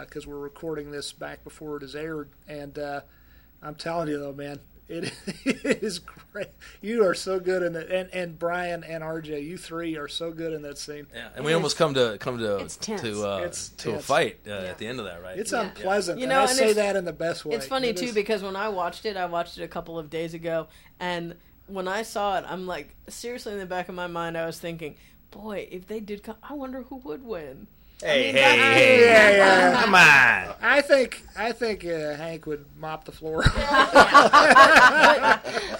because 0.00 0.26
we're 0.26 0.38
recording 0.40 0.90
this 0.90 1.12
back 1.12 1.44
before 1.44 1.76
it 1.76 1.84
is 1.84 1.94
aired. 1.94 2.28
And 2.48 2.76
uh, 2.76 3.02
I'm 3.62 3.76
telling 3.76 4.08
you, 4.08 4.18
though, 4.18 4.32
man, 4.32 4.58
it, 4.88 5.12
it 5.44 5.82
is 5.84 6.00
great. 6.00 6.48
You 6.80 7.04
are 7.06 7.14
so 7.14 7.38
good 7.38 7.62
in 7.62 7.76
it. 7.76 7.88
And, 7.88 8.10
and 8.12 8.36
Brian 8.36 8.82
and 8.82 9.04
RJ, 9.04 9.44
you 9.44 9.56
three 9.56 9.96
are 9.96 10.08
so 10.08 10.32
good 10.32 10.52
in 10.52 10.62
that 10.62 10.78
scene. 10.78 11.06
Yeah, 11.14 11.28
and 11.36 11.44
we 11.44 11.52
almost 11.52 11.76
come 11.76 11.94
to 11.94 12.16
come 12.18 12.38
to 12.38 12.56
It's 12.56 12.76
tense. 12.76 13.02
to 13.02 13.24
uh, 13.28 13.38
It's 13.44 13.68
to 13.68 13.94
a 13.94 13.98
fight 14.00 14.38
uh, 14.48 14.50
at 14.50 14.78
the 14.78 14.88
end 14.88 14.98
of 14.98 15.04
that, 15.04 15.22
right? 15.22 15.38
It's 15.38 15.52
Yeah. 15.52 15.66
unpleasant. 15.68 16.18
You 16.18 16.24
and 16.24 16.30
know, 16.30 16.40
I 16.40 16.44
and 16.46 16.50
say 16.50 16.72
that 16.72 16.96
in 16.96 17.04
the 17.04 17.12
best 17.12 17.44
way. 17.44 17.54
It's 17.54 17.66
funny 17.66 17.88
It 17.90 17.98
too 17.98 18.06
is- 18.06 18.14
because 18.14 18.42
when 18.42 18.56
I 18.56 18.70
watched 18.70 19.06
it, 19.06 19.16
I 19.16 19.26
watched 19.26 19.58
it 19.58 19.62
a 19.62 19.68
couple 19.68 19.96
of 19.98 20.10
days 20.10 20.34
ago, 20.34 20.66
and 20.98 21.36
when 21.68 21.86
I 21.88 22.02
saw 22.02 22.38
it, 22.38 22.44
I'm 22.48 22.66
like, 22.66 22.94
seriously, 23.08 23.52
in 23.52 23.58
the 23.58 23.66
back 23.66 23.88
of 23.88 23.94
my 23.94 24.06
mind, 24.06 24.36
I 24.36 24.46
was 24.46 24.58
thinking, 24.58 24.96
boy, 25.30 25.68
if 25.70 25.86
they 25.86 26.00
did, 26.00 26.22
come, 26.22 26.36
I 26.42 26.54
wonder 26.54 26.82
who 26.82 26.96
would 26.96 27.22
win. 27.24 27.66
hey, 28.02 28.26
mean, 28.26 28.34
hey, 28.34 28.40
that- 28.40 28.58
hey, 28.58 29.04
Yeah, 29.06 29.30
yeah. 29.36 29.82
come 29.82 29.94
on. 29.94 30.54
I 30.60 30.80
think 30.80 31.22
I 31.36 31.52
think 31.52 31.84
uh, 31.84 32.14
Hank 32.14 32.46
would 32.46 32.64
mop 32.78 33.04
the 33.04 33.12
floor. 33.12 33.42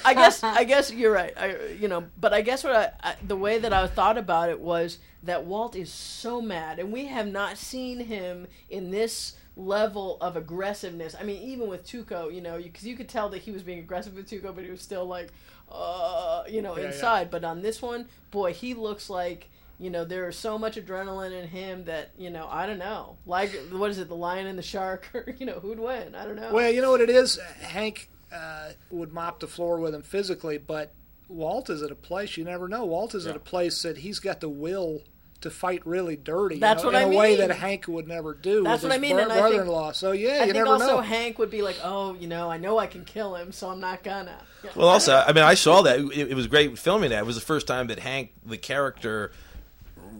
I 0.04 0.12
guess 0.14 0.42
I 0.42 0.64
guess 0.64 0.92
you're 0.92 1.12
right. 1.12 1.32
I 1.36 1.56
you 1.80 1.88
know, 1.88 2.04
but 2.20 2.32
I 2.32 2.42
guess 2.42 2.64
what 2.64 2.74
I, 2.74 2.90
I 3.10 3.14
the 3.26 3.36
way 3.36 3.58
that 3.58 3.72
I 3.72 3.86
thought 3.86 4.18
about 4.18 4.50
it 4.50 4.60
was 4.60 4.98
that 5.22 5.44
Walt 5.44 5.76
is 5.76 5.92
so 5.92 6.40
mad, 6.40 6.78
and 6.78 6.92
we 6.92 7.06
have 7.06 7.26
not 7.28 7.56
seen 7.58 8.00
him 8.00 8.46
in 8.70 8.90
this 8.90 9.34
level 9.56 10.16
of 10.20 10.36
aggressiveness. 10.36 11.16
I 11.18 11.24
mean, 11.24 11.42
even 11.42 11.68
with 11.68 11.84
Tuco, 11.84 12.32
you 12.32 12.40
know, 12.40 12.58
because 12.58 12.86
you, 12.86 12.96
could 12.96 13.08
tell 13.08 13.28
that 13.30 13.42
he 13.42 13.50
was 13.50 13.64
being 13.64 13.80
aggressive 13.80 14.14
with 14.14 14.30
Tuco, 14.30 14.54
but 14.54 14.62
he 14.64 14.70
was 14.70 14.80
still 14.80 15.04
like, 15.04 15.32
uh, 15.70 16.44
you 16.48 16.62
know, 16.62 16.76
Yeah, 16.76 16.82
yeah. 16.82 16.88
inside. 16.88 17.30
But 17.30 17.44
on 17.44 17.62
this 17.62 17.80
one, 17.82 18.08
boy, 18.30 18.52
he 18.52 18.74
looks 18.74 19.08
like. 19.10 19.50
You 19.80 19.90
know, 19.90 20.04
there 20.04 20.28
is 20.28 20.36
so 20.36 20.58
much 20.58 20.74
adrenaline 20.74 21.30
in 21.40 21.46
him 21.46 21.84
that 21.84 22.10
you 22.18 22.30
know. 22.30 22.48
I 22.50 22.66
don't 22.66 22.80
know, 22.80 23.16
like 23.26 23.52
what 23.70 23.90
is 23.92 23.98
it, 23.98 24.08
the 24.08 24.16
lion 24.16 24.48
and 24.48 24.58
the 24.58 24.62
shark, 24.62 25.08
or 25.14 25.32
you 25.38 25.46
know, 25.46 25.60
who'd 25.60 25.78
win? 25.78 26.16
I 26.16 26.24
don't 26.24 26.34
know. 26.34 26.52
Well, 26.52 26.72
you 26.72 26.82
know 26.82 26.90
what 26.90 27.00
it 27.00 27.10
is. 27.10 27.38
Hank 27.60 28.10
uh, 28.32 28.70
would 28.90 29.12
mop 29.12 29.38
the 29.38 29.46
floor 29.46 29.78
with 29.78 29.94
him 29.94 30.02
physically, 30.02 30.58
but 30.58 30.92
Walt 31.28 31.70
is 31.70 31.80
at 31.84 31.92
a 31.92 31.94
place 31.94 32.36
you 32.36 32.42
never 32.42 32.66
know. 32.66 32.84
Walt 32.86 33.14
is 33.14 33.24
at 33.28 33.36
a 33.36 33.38
place 33.40 33.82
that 33.82 33.98
he's 33.98 34.18
got 34.18 34.40
the 34.40 34.48
will 34.48 35.02
to 35.42 35.50
fight 35.50 35.86
really 35.86 36.16
dirty. 36.16 36.56
you 36.56 36.60
That's 36.60 36.82
know, 36.82 36.88
what 36.90 36.94
in 37.02 37.08
I 37.10 37.12
a 37.12 37.16
way 37.16 37.36
that 37.36 37.50
Hank 37.52 37.86
would 37.86 38.08
never 38.08 38.34
do. 38.34 38.64
That's 38.64 38.82
with 38.82 38.90
what 38.90 38.92
I 38.92 38.94
his 38.96 39.02
mean, 39.02 39.14
bro- 39.16 39.22
and 39.22 39.32
I 39.32 39.34
think- 39.36 39.46
brother-in-law. 39.48 39.92
so 39.92 40.12
yeah, 40.12 40.28
I 40.28 40.32
you 40.32 40.40
think 40.46 40.54
never 40.54 40.66
also 40.72 40.86
know. 40.96 41.00
Hank 41.00 41.38
would 41.38 41.50
be 41.50 41.62
like, 41.62 41.76
oh, 41.84 42.14
you 42.14 42.26
know, 42.26 42.50
I 42.50 42.56
know 42.58 42.78
I 42.78 42.86
can 42.88 43.04
kill 43.04 43.36
him, 43.36 43.52
so 43.52 43.68
I'm 43.70 43.78
not 43.80 44.02
gonna. 44.02 44.36
Yeah. 44.64 44.70
Well, 44.74 44.88
also, 44.88 45.14
I 45.16 45.32
mean, 45.32 45.44
I 45.44 45.54
saw 45.54 45.82
that. 45.82 46.00
It, 46.00 46.30
it 46.30 46.34
was 46.34 46.46
great 46.48 46.76
filming 46.78 47.10
that. 47.10 47.20
It 47.20 47.26
was 47.26 47.36
the 47.36 47.40
first 47.42 47.66
time 47.68 47.86
that 47.86 48.00
Hank, 48.00 48.32
the 48.44 48.58
character, 48.58 49.30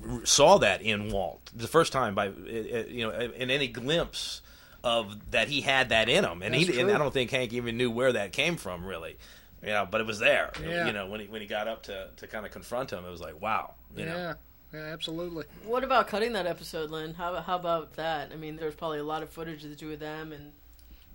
r- 0.09 0.25
saw 0.25 0.59
that 0.59 0.83
in 0.83 1.11
Walt. 1.11 1.51
The 1.55 1.67
first 1.67 1.93
time 1.93 2.15
by, 2.15 2.27
it- 2.27 2.33
it- 2.47 2.89
you 2.89 3.05
know, 3.07 3.11
in 3.11 3.51
any 3.51 3.67
glimpse 3.69 4.41
of 4.85 5.33
that 5.33 5.49
he 5.49 5.63
had 5.63 5.89
that 5.89 6.09
in 6.09 6.25
him, 6.25 6.43
and 6.43 6.55
That's 6.55 6.67
he 6.69 6.81
and. 6.81 6.91
I 6.93 6.99
don't 6.99 7.13
think 7.13 7.33
Hank 7.33 7.53
even 7.53 7.77
knew 7.77 7.91
where 7.91 8.13
that 8.13 8.33
came 8.33 8.57
from, 8.57 8.85
really. 8.87 9.19
You 9.61 9.71
know, 9.71 9.89
but 9.91 10.01
it 10.01 10.07
was 10.07 10.21
there. 10.21 10.53
Yeah. 10.63 10.87
You 10.87 10.93
know, 10.93 11.09
when 11.09 11.19
he 11.19 11.27
when 11.27 11.41
he 11.41 11.49
got 11.49 11.67
up 11.67 11.83
to 11.85 12.11
to 12.19 12.27
kind 12.29 12.47
of 12.47 12.53
confront 12.53 12.93
him, 12.93 13.05
it 13.05 13.11
was 13.11 13.21
like, 13.21 13.41
wow. 13.43 13.75
You 13.97 14.05
yeah. 14.05 14.13
know, 14.13 14.35
Yeah, 14.73 14.81
absolutely. 14.81 15.45
What 15.65 15.83
about 15.85 16.09
cutting 16.09 16.33
that 16.35 16.47
episode, 16.47 16.91
Lynne? 16.91 17.15
How 17.15 17.37
how 17.41 17.57
about 17.57 17.95
that? 17.95 18.31
I 18.33 18.37
mean, 18.37 18.57
there's 18.57 18.75
probably 18.75 18.99
a 18.99 19.05
lot 19.05 19.23
of 19.23 19.31
footage 19.31 19.65
of 19.65 19.71
the 19.71 19.77
two 19.77 19.93
of 19.93 19.99
them, 19.99 20.33
and 20.33 20.53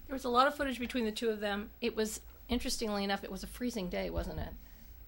There 0.07 0.13
was 0.15 0.25
a 0.25 0.29
lot 0.29 0.47
of 0.47 0.55
footage 0.55 0.79
between 0.79 1.05
the 1.05 1.11
two 1.11 1.29
of 1.29 1.39
them. 1.39 1.69
It 1.81 1.95
was 1.95 2.21
interestingly 2.49 3.03
enough, 3.03 3.23
it 3.23 3.31
was 3.31 3.43
a 3.43 3.47
freezing 3.47 3.89
day, 3.89 4.09
wasn't 4.09 4.39
it? 4.39 4.49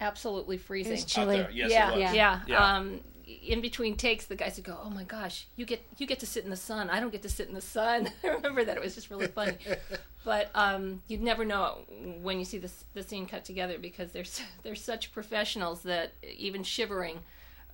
Absolutely 0.00 0.58
freezing. 0.58 0.92
It 0.92 0.96
freezing. 1.00 1.04
was 1.04 1.16
Out 1.18 1.22
chilly. 1.22 1.36
there, 1.38 1.50
yes, 1.50 1.70
yeah, 1.70 1.88
it 1.88 1.92
was. 1.92 2.00
yeah, 2.00 2.12
Yeah. 2.14 2.40
Yeah. 2.46 2.76
Um, 2.76 3.00
in 3.42 3.60
between 3.60 3.96
takes, 3.96 4.26
the 4.26 4.36
guys 4.36 4.54
would 4.54 4.64
go, 4.64 4.78
"Oh 4.80 4.88
my 4.90 5.02
gosh, 5.02 5.48
you 5.56 5.64
get 5.66 5.82
you 5.98 6.06
get 6.06 6.20
to 6.20 6.26
sit 6.26 6.44
in 6.44 6.50
the 6.50 6.56
sun. 6.56 6.88
I 6.90 7.00
don't 7.00 7.10
get 7.10 7.22
to 7.22 7.28
sit 7.28 7.48
in 7.48 7.54
the 7.54 7.60
sun." 7.60 8.08
I 8.24 8.28
remember 8.28 8.64
that 8.64 8.76
it 8.76 8.82
was 8.82 8.94
just 8.94 9.10
really 9.10 9.26
funny. 9.26 9.56
but 10.24 10.48
um, 10.54 11.02
you'd 11.08 11.22
never 11.22 11.44
know 11.44 11.78
when 12.22 12.38
you 12.38 12.44
see 12.44 12.58
this 12.58 12.84
the 12.94 13.02
scene 13.02 13.26
cut 13.26 13.44
together 13.44 13.78
because 13.80 14.12
they're 14.12 14.22
they're 14.62 14.76
such 14.76 15.10
professionals 15.12 15.82
that 15.82 16.12
even 16.36 16.62
shivering 16.62 17.18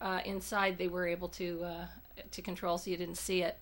uh, 0.02 0.20
inside, 0.24 0.76
they 0.76 0.88
were 0.88 1.06
able 1.06 1.28
to 1.28 1.62
uh, 1.64 1.86
to 2.30 2.42
control 2.42 2.76
so 2.76 2.90
you 2.90 2.96
didn't 2.96 3.16
see 3.16 3.42
it. 3.42 3.58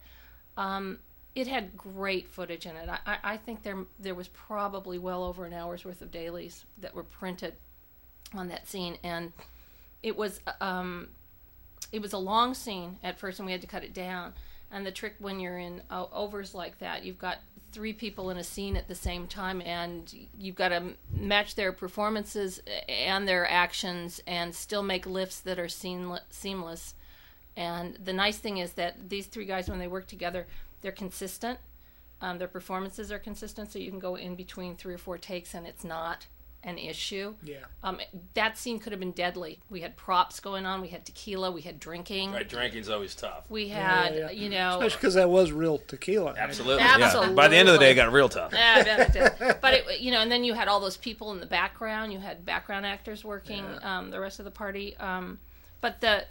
Um, 0.57 0.99
it 1.35 1.47
had 1.47 1.77
great 1.77 2.29
footage 2.29 2.67
in 2.67 2.75
it. 2.75 2.89
I, 2.89 3.19
I, 3.23 3.37
think 3.37 3.63
there 3.63 3.85
there 4.01 4.15
was 4.15 4.29
probably 4.29 4.99
well 4.99 5.23
over 5.23 5.45
an 5.45 5.53
hour's 5.53 5.85
worth 5.85 6.03
of 6.03 6.11
dailies 6.11 6.65
that 6.79 6.95
were 6.95 7.05
printed 7.05 7.55
on 8.35 8.49
that 8.49 8.67
scene, 8.67 8.97
and 9.05 9.33
it 10.03 10.17
was 10.17 10.41
um, 10.61 11.09
it 11.93 12.03
was 12.03 12.13
a 12.13 12.19
long 12.19 12.55
scene 12.55 12.99
at 13.03 13.19
first, 13.19 13.39
and 13.39 13.47
we 13.47 13.53
had 13.53 13.61
to 13.61 13.67
cut 13.67 13.85
it 13.85 13.95
down. 13.95 14.33
And 14.73 14.87
the 14.87 14.93
trick 14.93 15.15
when 15.19 15.41
you're 15.41 15.59
in 15.59 15.83
uh, 15.91 16.07
overs 16.13 16.55
like 16.55 16.79
that, 16.79 17.05
you've 17.05 17.19
got 17.19 17.39
three 17.73 17.93
people 17.93 18.31
in 18.31 18.37
a 18.37 18.45
scene 18.45 18.77
at 18.77 18.89
the 18.89 18.95
same 18.95 19.27
time, 19.27 19.61
and 19.63 20.13
you've 20.39 20.57
got 20.57 20.69
to 20.69 20.95
match 21.13 21.55
their 21.55 21.73
performances 21.73 22.61
and 22.89 23.27
their 23.27 23.49
actions, 23.49 24.21
and 24.27 24.55
still 24.55 24.83
make 24.83 25.07
lifts 25.07 25.41
that 25.41 25.59
are 25.59 25.69
seamless. 25.69 26.95
And 27.57 27.99
the 28.03 28.13
nice 28.13 28.39
thing 28.39 28.59
is 28.59 28.73
that 28.73 29.11
these 29.11 29.27
three 29.27 29.45
guys, 29.45 29.69
when 29.69 29.79
they 29.79 29.89
work 29.89 30.07
together, 30.07 30.47
they're 30.81 30.93
consistent. 30.93 31.59
Um, 32.23 32.39
their 32.39 32.49
performances 32.49 33.11
are 33.11 33.19
consistent, 33.19 33.73
so 33.73 33.79
you 33.79 33.91
can 33.91 33.99
go 33.99 34.15
in 34.15 34.35
between 34.35 34.77
three 34.77 34.95
or 34.95 34.99
four 34.99 35.19
takes, 35.19 35.55
and 35.55 35.67
it's 35.67 35.85
not 35.85 36.27
an 36.63 36.79
issue. 36.79 37.35
Yeah. 37.43 37.57
Um, 37.83 38.01
that 38.35 38.59
scene 38.59 38.79
could 38.79 38.93
have 38.93 39.01
been 39.01 39.13
deadly. 39.13 39.61
We 39.71 39.81
had 39.81 39.97
props 39.97 40.41
going 40.41 40.67
on. 40.67 40.81
We 40.81 40.89
had 40.89 41.05
tequila. 41.07 41.51
We 41.51 41.63
had 41.63 41.81
drinking. 41.81 42.33
Right, 42.33 42.49
drinking's 42.49 42.89
always 42.89 43.15
tough. 43.15 43.51
We 43.51 43.69
had, 43.69 44.15
yeah. 44.15 44.31
you 44.31 44.51
know, 44.51 44.75
Especially 44.75 44.97
because 44.97 45.15
that 45.15 45.31
was 45.31 45.53
real 45.53 45.79
tequila. 45.79 46.35
Absolutely. 46.37 46.83
Yeah. 46.83 46.99
Absolutely. 47.01 47.35
By 47.35 47.49
the 47.49 47.57
end 47.57 47.69
of 47.69 47.75
the 47.75 47.79
day, 47.81 47.93
it 47.93 47.95
got 47.95 48.13
real 48.13 48.29
tough. 48.29 48.53
Yeah, 48.53 48.85
I 48.87 49.03
it 49.03 49.13
did. 49.13 49.57
But 49.61 49.75
it, 49.75 50.01
you 50.01 50.11
know, 50.11 50.21
and 50.21 50.31
then 50.31 50.45
you 50.45 50.55
had 50.55 50.69
all 50.69 50.81
those 50.81 50.97
people 50.97 51.33
in 51.33 51.41
the 51.41 51.47
background. 51.47 52.13
You 52.13 52.19
had 52.19 52.45
background 52.45 52.85
actors 52.85 53.25
working 53.25 53.65
um, 53.83 54.11
the 54.11 54.21
rest 54.21 54.39
of 54.39 54.45
the 54.45 54.51
party. 54.51 54.97
Um, 54.99 55.39
but 55.81 56.01
the 56.01 56.25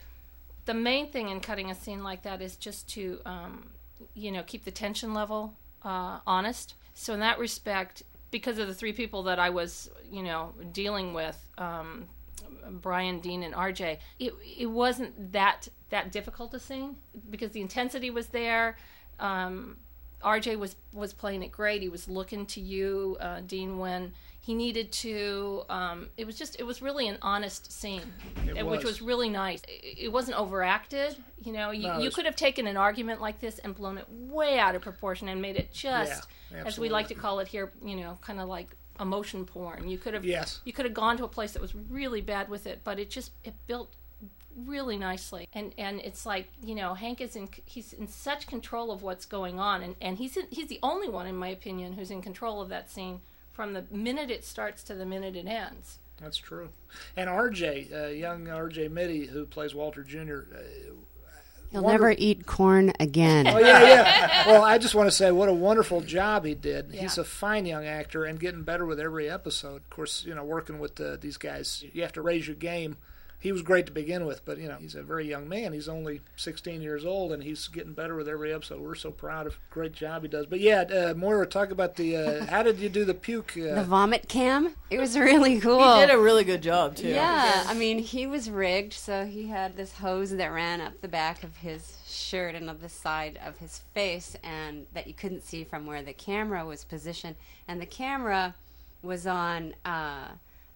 the 0.65 0.74
main 0.75 1.09
thing 1.09 1.29
in 1.29 1.39
cutting 1.39 1.71
a 1.71 1.75
scene 1.75 2.03
like 2.03 2.21
that 2.24 2.41
is 2.41 2.55
just 2.55 2.88
to 2.89 3.19
um, 3.25 3.69
you 4.13 4.31
know 4.31 4.43
keep 4.43 4.65
the 4.65 4.71
tension 4.71 5.13
level 5.13 5.55
uh, 5.83 6.19
honest. 6.27 6.75
So 6.93 7.13
in 7.13 7.21
that 7.21 7.39
respect, 7.39 8.03
because 8.31 8.57
of 8.59 8.67
the 8.67 8.74
three 8.74 8.93
people 8.93 9.24
that 9.24 9.39
I 9.39 9.50
was 9.50 9.89
you 10.12 10.24
know 10.24 10.53
dealing 10.71 11.13
with. 11.13 11.38
Um, 11.57 12.07
Brian, 12.71 13.19
Dean, 13.19 13.43
and 13.43 13.53
RJ, 13.53 13.98
it 14.19 14.33
it 14.57 14.67
wasn't 14.67 15.31
that 15.31 15.67
that 15.89 16.12
difficult 16.12 16.51
to 16.51 16.59
sing 16.59 16.95
because 17.29 17.51
the 17.51 17.62
intensity 17.62 18.09
was 18.09 18.27
there. 18.27 18.77
Um, 19.19 19.77
RJ 20.24 20.57
was 20.57 20.75
was 20.93 21.13
playing 21.13 21.43
it 21.43 21.51
great. 21.51 21.81
He 21.81 21.89
was 21.89 22.07
looking 22.07 22.45
to 22.48 22.62
you, 22.62 23.17
uh, 23.19 23.41
Dean, 23.41 23.79
when 23.79 24.13
he 24.49 24.55
needed 24.55 24.91
to. 24.91 25.61
Um, 25.69 26.09
it 26.17 26.25
was 26.25 26.35
just 26.35 26.59
it 26.59 26.63
was 26.63 26.81
really 26.81 27.07
an 27.07 27.19
honest 27.21 27.71
scene, 27.71 28.01
It 28.47 28.65
which 28.65 28.83
was. 28.83 28.93
was 28.93 29.01
really 29.03 29.29
nice. 29.29 29.61
It, 29.67 30.05
it 30.05 30.11
wasn't 30.11 30.39
overacted. 30.39 31.17
You 31.37 31.53
know, 31.53 31.69
you, 31.69 31.87
No, 31.87 31.99
you 31.99 32.09
could 32.09 32.25
have 32.25 32.35
taken 32.35 32.65
an 32.65 32.75
argument 32.75 33.21
like 33.21 33.39
this 33.39 33.59
and 33.59 33.75
blown 33.75 33.99
it 33.99 34.07
way 34.09 34.57
out 34.57 34.73
of 34.73 34.81
proportion 34.81 35.29
and 35.29 35.39
made 35.39 35.55
it 35.55 35.71
just, 35.71 36.27
Yeah, 36.51 36.63
as 36.65 36.79
we 36.79 36.89
like 36.89 37.09
to 37.09 37.13
call 37.13 37.37
it 37.41 37.47
here, 37.47 37.71
you 37.85 37.95
know, 37.97 38.17
kind 38.21 38.39
of 38.39 38.49
like 38.49 38.69
emotion 38.99 39.45
porn. 39.45 39.87
You 39.87 39.99
could 39.99 40.15
have 40.15 40.25
Yes. 40.25 40.61
you 40.65 40.73
could 40.73 40.85
have 40.85 40.95
gone 40.95 41.15
to 41.17 41.25
a 41.25 41.27
place 41.27 41.51
that 41.51 41.61
was 41.61 41.75
really 41.75 42.21
bad 42.21 42.49
with 42.49 42.65
it, 42.65 42.81
but 42.83 42.97
it 42.97 43.11
just 43.11 43.33
it 43.43 43.53
built 43.67 43.91
really 44.65 44.97
nicely 44.97 45.47
and 45.53 45.73
and 45.77 46.01
it's 46.01 46.25
like 46.25 46.49
you 46.61 46.75
know 46.75 46.93
hank 46.95 47.21
is 47.21 47.35
in 47.35 47.47
he's 47.65 47.93
in 47.93 48.07
such 48.07 48.45
control 48.47 48.91
of 48.91 49.01
what's 49.03 49.25
going 49.25 49.57
on 49.57 49.81
and 49.83 49.95
and 50.01 50.17
he's 50.17 50.35
in, 50.35 50.47
he's 50.49 50.67
the 50.67 50.79
only 50.83 51.07
one 51.07 51.27
in 51.27 51.35
my 51.35 51.47
opinion 51.47 51.93
who's 51.93 52.11
in 52.11 52.21
control 52.21 52.59
of 52.61 52.67
that 52.67 52.89
scene 52.89 53.21
from 53.59 53.73
the 53.73 53.83
minute 53.91 54.31
it 54.31 54.45
starts 54.45 54.83
to 54.83 54.95
the 54.95 55.05
minute 55.05 55.35
it 55.35 55.45
ends 55.45 55.99
That's 56.21 56.37
true. 56.37 56.69
And 57.17 57.29
RJ, 57.29 57.91
uh, 57.93 58.07
young 58.07 58.45
RJ 58.45 58.89
Mitte, 58.89 59.27
who 59.27 59.45
plays 59.45 59.75
Walter 59.75 60.01
Jr. 60.01 60.45
Uh, 60.55 60.59
You'll 61.71 61.83
Wonder- 61.83 62.05
never 62.05 62.15
eat 62.17 62.45
corn 62.45 62.93
again. 63.01 63.47
oh 63.47 63.59
yeah, 63.59 63.83
yeah. 63.83 64.47
Well, 64.47 64.63
I 64.63 64.77
just 64.77 64.95
want 64.95 65.07
to 65.09 65.11
say 65.15 65.29
what 65.31 65.49
a 65.49 65.53
wonderful 65.53 65.99
job 65.99 66.45
he 66.45 66.55
did. 66.55 66.93
He's 66.93 67.17
a 67.17 67.25
fine 67.25 67.65
young 67.65 67.85
actor 67.85 68.23
and 68.23 68.39
getting 68.39 68.63
better 68.63 68.85
with 68.85 68.97
every 68.99 69.29
episode. 69.29 69.75
Of 69.81 69.89
course, 69.89 70.23
you 70.25 70.33
know, 70.33 70.45
working 70.45 70.79
with 70.79 70.99
uh, 71.01 71.17
these 71.19 71.35
guys, 71.35 71.83
you 71.93 72.01
have 72.03 72.13
to 72.13 72.21
raise 72.21 72.47
your 72.47 72.55
game. 72.55 72.95
He 73.41 73.53
was 73.53 73.62
great 73.62 73.86
to 73.86 73.91
begin 73.93 74.25
with, 74.25 74.43
but 74.43 74.58
you 74.58 74.67
know, 74.67 74.75
he's 74.81 74.96
a 74.96 75.01
very 75.01 75.25
young 75.25 75.48
man. 75.48 75.72
He's 75.72 75.88
only 75.88 76.19
16 76.36 76.81
years 76.81 77.05
old, 77.05 77.31
and 77.31 77.41
he's 77.41 77.69
getting 77.69 77.93
better 77.93 78.15
with 78.15 78.27
every 78.27 78.51
episode. 78.53 78.81
We're 78.81 78.96
so 78.96 79.12
proud 79.12 79.48
of 79.48 79.55
great 79.69 79.93
job 79.93 80.24
he 80.24 80.27
does. 80.27 80.46
But 80.46 80.60
yeah, 80.60 80.81
uh, 80.81 81.13
Moira, 81.15 81.48
talk 81.48 81.72
about 81.72 81.96
the 81.96 82.17
uh, 82.17 82.46
how 82.50 82.63
did 82.63 82.79
you 82.79 82.89
do 82.89 83.05
the 83.05 83.13
puke? 83.13 83.53
The 83.53 83.79
Uh, 83.79 83.84
vomit 83.84 84.27
cam. 84.27 84.75
It 84.89 85.00
was 85.00 85.17
really 85.17 85.60
cool. 85.62 85.93
he 85.96 86.01
did 86.01 86.10
a 86.13 86.19
really 86.19 86.43
good 86.43 86.62
job 86.62 86.96
too. 86.98 87.08
Yeah, 87.08 87.63
I 87.65 87.74
mean, 87.74 88.00
he 88.00 88.27
was 88.27 88.50
rigged, 88.50 88.91
so 88.93 89.25
he 89.25 89.48
had 89.48 89.77
this 89.77 89.93
hose 89.93 90.31
that 90.31 90.48
ran 90.48 90.81
up 90.81 91.00
the 91.01 91.08
back 91.08 91.43
of 91.43 91.55
his 91.58 91.98
shirt 92.08 92.55
and 92.55 92.69
up 92.69 92.81
the 92.81 92.89
side 92.89 93.39
of 93.46 93.58
his 93.60 93.81
face, 93.93 94.36
and 94.43 94.86
that 94.93 95.08
you 95.08 95.13
couldn't 95.13 95.43
see 95.46 95.63
from 95.63 95.86
where 95.86 96.03
the 96.03 96.12
camera 96.13 96.65
was 96.65 96.84
positioned. 96.84 97.38
And 97.69 97.81
the 97.81 97.86
camera 97.86 98.55
was 99.01 99.25
on 99.25 99.75
uh, 99.86 100.27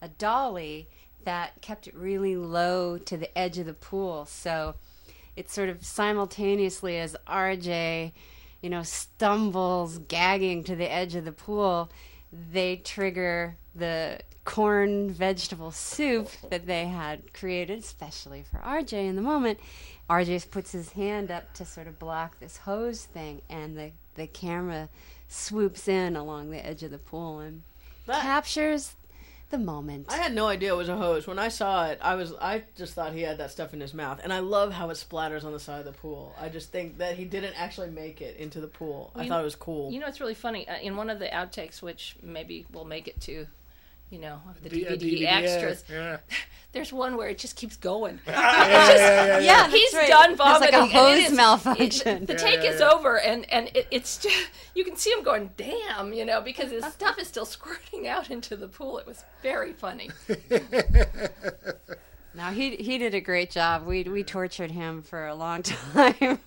a 0.01 0.07
dolly 0.17 0.87
that 1.25 1.61
kept 1.61 1.87
it 1.87 1.95
really 1.95 2.35
low 2.35 2.97
to 2.97 3.17
the 3.17 3.35
edge 3.37 3.57
of 3.57 3.65
the 3.65 3.73
pool, 3.73 4.25
so 4.25 4.75
it's 5.35 5.53
sort 5.53 5.69
of 5.69 5.83
simultaneously 5.83 6.97
as 6.99 7.15
RJ, 7.27 8.11
you 8.61 8.69
know, 8.69 8.83
stumbles 8.83 9.97
gagging 10.07 10.63
to 10.65 10.75
the 10.75 10.91
edge 10.91 11.15
of 11.15 11.25
the 11.25 11.31
pool, 11.31 11.89
they 12.51 12.75
trigger 12.77 13.55
the 13.75 14.19
corn 14.45 15.09
vegetable 15.09 15.71
soup 15.71 16.29
that 16.49 16.65
they 16.65 16.85
had 16.85 17.33
created 17.33 17.79
especially 17.79 18.43
for 18.43 18.57
RJ 18.57 19.07
in 19.07 19.15
the 19.15 19.21
moment. 19.21 19.59
RJ 20.09 20.51
puts 20.51 20.73
his 20.73 20.91
hand 20.91 21.31
up 21.31 21.53
to 21.53 21.65
sort 21.65 21.87
of 21.87 21.97
block 21.97 22.39
this 22.39 22.57
hose 22.57 23.05
thing 23.05 23.41
and 23.49 23.77
the 23.77 23.91
the 24.15 24.27
camera 24.27 24.89
swoops 25.27 25.87
in 25.87 26.15
along 26.15 26.51
the 26.51 26.63
edge 26.63 26.83
of 26.83 26.91
the 26.91 26.97
pool 26.99 27.39
and 27.39 27.63
That- 28.05 28.21
captures 28.21 28.95
the 29.53 29.57
moment. 29.59 30.07
I 30.09 30.17
had 30.17 30.33
no 30.33 30.47
idea 30.47 30.73
it 30.73 30.77
was 30.77 30.89
a 30.89 30.97
hose. 30.97 31.27
When 31.27 31.37
I 31.37 31.47
saw 31.47 31.85
it, 31.85 31.99
I 32.01 32.15
was 32.15 32.33
I 32.41 32.63
just 32.75 32.95
thought 32.95 33.13
he 33.13 33.21
had 33.21 33.37
that 33.37 33.51
stuff 33.51 33.73
in 33.73 33.79
his 33.79 33.93
mouth, 33.93 34.19
and 34.23 34.33
I 34.33 34.39
love 34.39 34.73
how 34.73 34.89
it 34.89 34.95
splatters 34.95 35.43
on 35.45 35.53
the 35.53 35.59
side 35.59 35.79
of 35.79 35.85
the 35.85 35.91
pool. 35.91 36.35
I 36.41 36.49
just 36.49 36.71
think 36.71 36.97
that 36.97 37.15
he 37.15 37.25
didn't 37.25 37.53
actually 37.55 37.91
make 37.91 38.19
it 38.19 38.37
into 38.37 38.59
the 38.59 38.67
pool. 38.67 39.11
I 39.15 39.19
thought 39.19 39.29
know- 39.29 39.41
it 39.41 39.43
was 39.43 39.55
cool. 39.55 39.91
you 39.91 39.99
know 39.99 40.07
it's 40.07 40.19
really 40.19 40.33
funny 40.33 40.67
uh, 40.67 40.77
in 40.79 40.97
one 40.97 41.09
of 41.09 41.19
the 41.19 41.27
outtakes 41.27 41.81
which 41.81 42.15
maybe 42.21 42.65
we'll 42.73 42.85
make 42.85 43.07
it 43.07 43.21
to 43.21 43.45
you 44.09 44.19
know 44.19 44.39
the 44.61 44.69
D- 44.69 44.85
DVD, 44.85 44.99
DVD, 45.21 45.25
extras 45.31 45.83
Yeah. 45.89 46.17
there's 46.71 46.91
one 46.93 47.17
where 47.17 47.29
it 47.29 47.37
just 47.37 47.55
keeps 47.55 47.75
going 47.77 48.19
Yeah, 48.27 48.33
yeah, 48.33 48.95
yeah, 48.95 49.25
yeah. 49.25 49.39
yeah, 49.39 49.67
he's 49.69 49.93
right. 49.93 50.07
done 50.07 50.29
There's 50.35 50.39
like 50.39 50.71
vomiting. 50.71 50.79
a 50.79 50.83
and 50.83 50.91
hose 50.91 51.17
is- 51.25 51.31
it- 51.31 51.35
malfunction. 51.35 52.25
the 52.25 52.33
Yeah, 52.33 52.39
take 52.39 52.63
yeah, 52.63 52.71
is 52.71 52.81
over, 52.81 53.19
and 53.19 53.51
and 53.51 53.69
it, 53.75 53.87
it's 53.91 54.17
just 54.17 54.49
you 54.75 54.83
can 54.83 54.95
see 54.95 55.11
him 55.11 55.23
going, 55.23 55.51
"Damn," 55.57 56.13
you 56.13 56.25
know, 56.25 56.41
because 56.41 56.71
his 56.71 56.83
stuff 56.85 57.17
is 57.19 57.27
still 57.27 57.45
squirting 57.45 58.07
out 58.07 58.29
into 58.31 58.55
the 58.55 58.67
pool. 58.67 58.97
It 58.97 59.05
was 59.07 59.23
very 59.41 59.73
funny. 59.73 60.09
No, 62.35 62.45
he 62.45 62.75
he 62.77 62.97
did 62.97 63.13
a 63.13 63.21
great 63.21 63.51
job. 63.51 63.85
We 63.85 64.03
we 64.03 64.23
tortured 64.23 64.71
him 64.71 65.03
for 65.03 65.27
a 65.27 65.35
long 65.35 65.61
time 65.93 66.39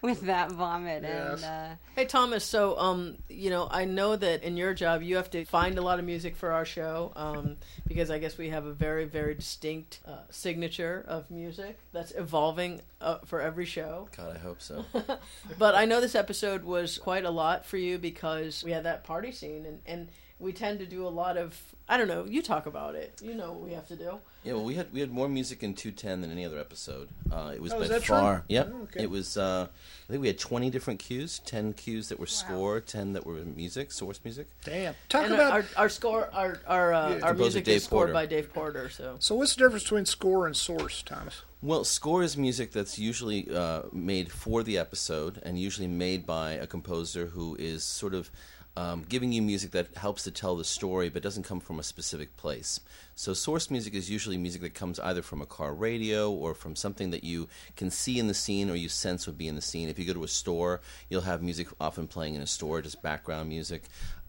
with 0.00 0.22
that 0.22 0.50
vomit, 0.52 1.02
Yes. 1.02 1.42
and 1.42 1.44
uh, 1.44 1.74
Hey 1.94 2.06
Thomas, 2.06 2.42
so 2.44 2.78
um, 2.78 3.18
you 3.28 3.50
know, 3.50 3.68
I 3.70 3.84
know 3.84 4.16
that 4.16 4.42
in 4.42 4.56
your 4.56 4.72
job 4.72 5.02
you 5.02 5.16
have 5.16 5.30
to 5.32 5.44
find 5.44 5.76
a 5.76 5.82
lot 5.82 5.98
of 5.98 6.04
music 6.06 6.36
for 6.36 6.52
our 6.52 6.64
show, 6.64 7.12
um, 7.16 7.56
because 7.86 8.10
I 8.10 8.18
guess 8.18 8.38
we 8.38 8.48
have 8.48 8.64
a 8.64 8.72
very, 8.72 9.04
very 9.04 9.34
distinct 9.34 10.00
uh, 10.06 10.20
signature 10.30 11.04
of 11.06 11.30
music 11.30 11.78
that's 11.92 12.12
evolving 12.16 12.80
uh, 13.02 13.18
for 13.26 13.42
every 13.42 13.66
show. 13.66 14.08
God, 14.16 14.34
I 14.36 14.38
hope 14.38 14.62
so. 14.62 14.84
But 15.58 15.74
I 15.74 15.84
know 15.84 16.00
this 16.00 16.14
episode 16.14 16.64
was 16.64 16.96
quite 16.98 17.24
a 17.26 17.30
lot 17.30 17.66
for 17.66 17.76
you 17.76 17.98
because 17.98 18.64
we 18.64 18.72
had 18.72 18.84
that 18.84 19.04
party 19.04 19.32
scene, 19.32 19.66
and 19.66 19.80
and 19.86 20.08
we 20.38 20.52
tend 20.52 20.78
to 20.80 20.86
do 20.86 21.06
a 21.06 21.08
lot 21.08 21.36
of 21.36 21.58
I 21.88 21.96
don't 21.96 22.08
know. 22.08 22.24
You 22.28 22.42
talk 22.42 22.66
about 22.66 22.96
it. 22.96 23.14
You 23.22 23.32
know 23.34 23.52
what 23.52 23.60
we 23.60 23.72
have 23.72 23.86
to 23.88 23.96
do. 23.96 24.18
Yeah, 24.42 24.54
well, 24.54 24.64
we 24.64 24.74
had 24.74 24.92
we 24.92 24.98
had 25.00 25.12
more 25.12 25.28
music 25.28 25.62
in 25.62 25.72
210 25.74 26.20
than 26.20 26.32
any 26.32 26.44
other 26.44 26.58
episode. 26.58 27.08
Uh, 27.30 27.52
it 27.54 27.62
was 27.62 27.72
Oh, 27.72 27.76
by 27.78 27.82
is 27.84 27.88
that 27.90 28.02
true? 28.02 28.16
far. 28.16 28.44
Yep. 28.48 28.70
Oh, 28.74 28.82
okay. 28.82 29.02
It 29.04 29.10
was. 29.10 29.36
Uh, 29.36 29.68
I 30.08 30.12
think 30.12 30.20
we 30.20 30.26
had 30.26 30.38
20 30.38 30.68
different 30.70 30.98
cues. 31.00 31.40
10 31.44 31.72
cues 31.74 32.08
that 32.08 32.18
were 32.18 32.26
score. 32.26 32.80
10 32.80 33.12
that 33.12 33.24
were 33.24 33.34
music, 33.34 33.92
source 33.92 34.20
music. 34.24 34.48
Damn. 34.64 34.94
Talk 35.08 35.26
and 35.26 35.34
about 35.34 35.52
our, 35.52 35.64
our 35.76 35.88
score, 35.88 36.28
our 36.32 36.60
our 36.66 36.92
uh, 36.92 37.16
Yeah. 37.16 37.24
our 37.24 37.34
music 37.34 37.64
Dave 37.64 37.76
is 37.76 37.84
scored 37.84 38.08
Porter. 38.08 38.12
by 38.12 38.26
Dave 38.26 38.52
Porter. 38.52 38.88
So 38.90 39.16
So 39.20 39.36
what's 39.36 39.54
the 39.54 39.62
difference 39.64 39.84
between 39.84 40.06
score 40.06 40.46
and 40.46 40.56
source, 40.56 41.02
Thomas? 41.02 41.42
Well, 41.62 41.84
score 41.84 42.22
is 42.24 42.36
music 42.36 42.72
that's 42.72 42.98
usually 42.98 43.48
uh, 43.52 43.82
made 43.92 44.30
for 44.32 44.62
the 44.64 44.76
episode 44.76 45.40
and 45.44 45.58
usually 45.58 45.88
made 45.88 46.26
by 46.26 46.52
a 46.52 46.66
composer 46.66 47.26
who 47.28 47.56
is 47.58 47.82
sort 47.84 48.12
of 48.14 48.30
um, 48.76 49.04
giving 49.08 49.32
you 49.32 49.40
music 49.40 49.70
that 49.70 49.96
helps 49.96 50.24
to 50.24 50.30
tell 50.30 50.56
the 50.56 50.64
story 50.64 51.08
but 51.08 51.22
doesn't 51.22 51.44
come 51.44 51.60
from 51.60 51.78
a 51.78 51.82
specific 51.82 52.36
place. 52.36 52.80
So, 53.14 53.32
source 53.32 53.70
music 53.70 53.94
is 53.94 54.10
usually 54.10 54.36
music 54.36 54.60
that 54.62 54.74
comes 54.74 55.00
either 55.00 55.22
from 55.22 55.40
a 55.40 55.46
car 55.46 55.74
radio 55.74 56.30
or 56.30 56.54
from 56.54 56.76
something 56.76 57.10
that 57.10 57.24
you 57.24 57.48
can 57.74 57.90
see 57.90 58.18
in 58.18 58.26
the 58.26 58.34
scene 58.34 58.68
or 58.68 58.74
you 58.74 58.90
sense 58.90 59.26
would 59.26 59.38
be 59.38 59.48
in 59.48 59.54
the 59.54 59.62
scene. 59.62 59.88
If 59.88 59.98
you 59.98 60.04
go 60.04 60.12
to 60.12 60.24
a 60.24 60.28
store, 60.28 60.82
you'll 61.08 61.22
have 61.22 61.42
music 61.42 61.68
often 61.80 62.06
playing 62.06 62.34
in 62.34 62.42
a 62.42 62.46
store, 62.46 62.82
just 62.82 63.02
background 63.02 63.48
music. 63.48 63.84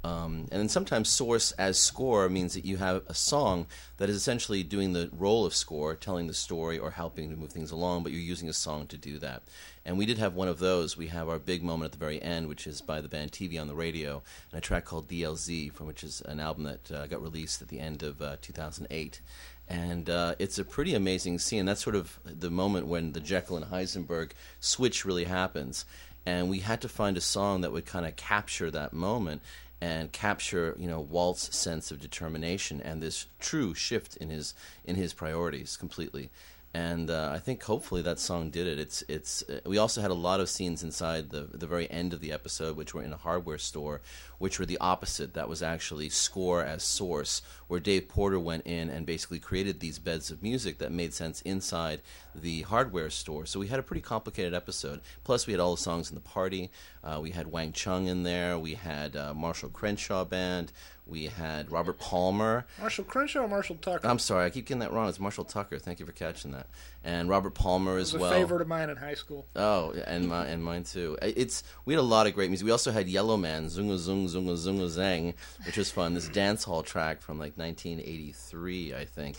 Um, 0.07 0.47
and 0.51 0.61
then 0.61 0.69
sometimes 0.69 1.09
source 1.09 1.51
as 1.53 1.77
score 1.77 2.29
means 2.29 2.53
that 2.53 2.63
you 2.63 2.77
have 2.77 3.03
a 3.07 3.13
song 3.13 3.67
that 3.97 4.09
is 4.09 4.15
essentially 4.15 4.63
doing 4.63 4.93
the 4.93 5.09
role 5.11 5.45
of 5.45 5.53
score, 5.53 5.95
telling 5.95 6.27
the 6.27 6.33
story 6.33 6.79
or 6.79 6.91
helping 6.91 7.29
to 7.29 7.35
move 7.35 7.51
things 7.51 7.71
along, 7.71 8.03
but 8.03 8.13
you're 8.13 8.21
using 8.21 8.47
a 8.47 8.53
song 8.53 8.87
to 8.87 8.97
do 8.97 9.17
that. 9.19 9.43
And 9.85 9.97
we 9.97 10.05
did 10.05 10.17
have 10.17 10.33
one 10.33 10.47
of 10.47 10.59
those. 10.59 10.95
We 10.95 11.07
have 11.07 11.27
our 11.27 11.39
big 11.39 11.61
moment 11.61 11.89
at 11.89 11.91
the 11.99 12.05
very 12.05 12.21
end, 12.21 12.47
which 12.47 12.67
is 12.67 12.79
by 12.79 13.01
the 13.01 13.09
band 13.09 13.33
TV 13.33 13.59
on 13.59 13.67
the 13.67 13.75
radio, 13.75 14.23
and 14.51 14.57
a 14.57 14.61
track 14.61 14.85
called 14.85 15.09
DLZ, 15.09 15.73
from 15.73 15.87
which 15.87 16.05
is 16.05 16.21
an 16.21 16.39
album 16.39 16.63
that 16.63 16.91
uh, 16.91 17.07
got 17.07 17.21
released 17.21 17.61
at 17.61 17.67
the 17.67 17.79
end 17.79 18.01
of 18.01 18.21
uh, 18.21 18.37
2008 18.41 19.21
and 19.69 20.09
uh, 20.09 20.33
it's 20.39 20.57
a 20.57 20.63
pretty 20.63 20.95
amazing 20.95 21.37
scene. 21.37 21.65
That's 21.65 21.83
sort 21.83 21.97
of 21.97 22.17
the 22.23 22.49
moment 22.49 22.87
when 22.87 23.11
the 23.11 23.19
Jekyll 23.19 23.57
and 23.57 23.65
Heisenberg 23.65 24.31
switch 24.61 25.03
really 25.03 25.25
happens, 25.25 25.83
and 26.25 26.49
we 26.49 26.59
had 26.59 26.79
to 26.81 26.87
find 26.87 27.17
a 27.17 27.21
song 27.21 27.59
that 27.59 27.73
would 27.73 27.85
kind 27.85 28.05
of 28.05 28.15
capture 28.15 28.71
that 28.71 28.93
moment 28.93 29.41
and 29.79 30.11
capture 30.11 30.75
you 30.79 30.87
know 30.87 30.99
Walt's 30.99 31.55
sense 31.55 31.91
of 31.91 31.99
determination 31.99 32.81
and 32.81 33.01
this 33.01 33.27
true 33.39 33.73
shift 33.73 34.17
in 34.17 34.29
his 34.29 34.53
in 34.85 34.95
his 34.95 35.13
priorities 35.13 35.77
completely 35.77 36.29
and 36.77 37.09
uh, 37.09 37.31
I 37.33 37.39
think 37.39 37.63
hopefully 37.63 38.03
that 38.03 38.19
song 38.19 38.51
did 38.51 38.67
it. 38.67 38.77
It's 38.77 39.03
it's. 39.07 39.41
Uh, 39.41 39.61
we 39.65 39.79
also 39.79 39.99
had 40.01 40.11
a 40.11 40.15
lot 40.15 40.39
of 40.39 40.49
scenes 40.49 40.83
inside 40.83 41.31
the 41.31 41.47
the 41.51 41.65
very 41.65 41.89
end 41.89 42.13
of 42.13 42.19
the 42.19 42.31
episode, 42.31 42.75
which 42.75 42.93
were 42.93 43.01
in 43.01 43.13
a 43.13 43.17
hardware 43.17 43.57
store, 43.57 44.01
which 44.37 44.59
were 44.59 44.65
the 44.65 44.77
opposite. 44.79 45.33
That 45.33 45.49
was 45.49 45.63
actually 45.63 46.09
score 46.09 46.63
as 46.63 46.83
source, 46.83 47.41
where 47.67 47.79
Dave 47.79 48.07
Porter 48.09 48.39
went 48.39 48.67
in 48.67 48.89
and 48.89 49.07
basically 49.07 49.39
created 49.39 49.79
these 49.79 49.97
beds 49.97 50.29
of 50.29 50.43
music 50.43 50.77
that 50.77 50.91
made 50.91 51.13
sense 51.13 51.41
inside 51.41 52.01
the 52.41 52.61
hardware 52.63 53.09
store. 53.09 53.45
So 53.45 53.59
we 53.59 53.67
had 53.67 53.79
a 53.79 53.83
pretty 53.83 54.01
complicated 54.01 54.53
episode. 54.53 55.01
Plus, 55.23 55.47
we 55.47 55.53
had 55.53 55.59
all 55.59 55.75
the 55.75 55.81
songs 55.81 56.09
in 56.09 56.15
the 56.15 56.21
party. 56.21 56.69
Uh, 57.03 57.19
we 57.21 57.31
had 57.31 57.51
Wang 57.51 57.71
Chung 57.71 58.07
in 58.07 58.23
there. 58.23 58.57
We 58.59 58.75
had 58.75 59.15
uh, 59.15 59.33
Marshall 59.33 59.69
Crenshaw 59.69 60.25
band. 60.25 60.71
We 61.05 61.27
had 61.27 61.71
Robert 61.71 61.99
Palmer. 61.99 62.65
Marshall 62.81 63.05
Crenshaw 63.05 63.39
or 63.39 63.47
Marshall 63.47 63.77
Tucker? 63.77 64.05
I'm 64.05 64.19
sorry, 64.19 64.45
I 64.45 64.49
keep 64.49 64.65
getting 64.65 64.79
that 64.79 64.91
wrong. 64.91 65.07
It's 65.07 65.21
Marshall 65.21 65.45
Tucker. 65.45 65.79
Thank 65.79 66.01
you 66.01 66.05
for 66.05 66.11
catching 66.11 66.51
that. 66.51 66.67
And 67.03 67.29
Robert 67.29 67.53
Palmer 67.53 67.97
as 67.97 68.11
was 68.11 68.21
well. 68.21 68.31
a 68.31 68.35
favorite 68.35 68.61
of 68.61 68.67
mine 68.67 68.89
in 68.89 68.97
high 68.97 69.13
school. 69.13 69.45
Oh, 69.55 69.93
and 70.05 70.27
my 70.27 70.45
and 70.47 70.61
mine 70.61 70.83
too. 70.83 71.17
It's 71.21 71.63
we 71.85 71.93
had 71.93 72.01
a 72.01 72.03
lot 72.03 72.27
of 72.27 72.33
great 72.33 72.49
music. 72.49 72.65
We 72.65 72.71
also 72.71 72.91
had 72.91 73.07
Yellowman, 73.07 73.67
Zunga 73.67 73.95
Zung 73.97 74.25
Zunga 74.25 74.57
Zunga 74.57 74.89
Zang, 74.89 75.33
which 75.65 75.77
was 75.77 75.89
fun. 75.89 76.13
This 76.13 76.27
dance 76.27 76.65
hall 76.65 76.83
track 76.83 77.21
from 77.21 77.39
like 77.39 77.57
1983, 77.57 78.93
I 78.93 79.05
think. 79.05 79.37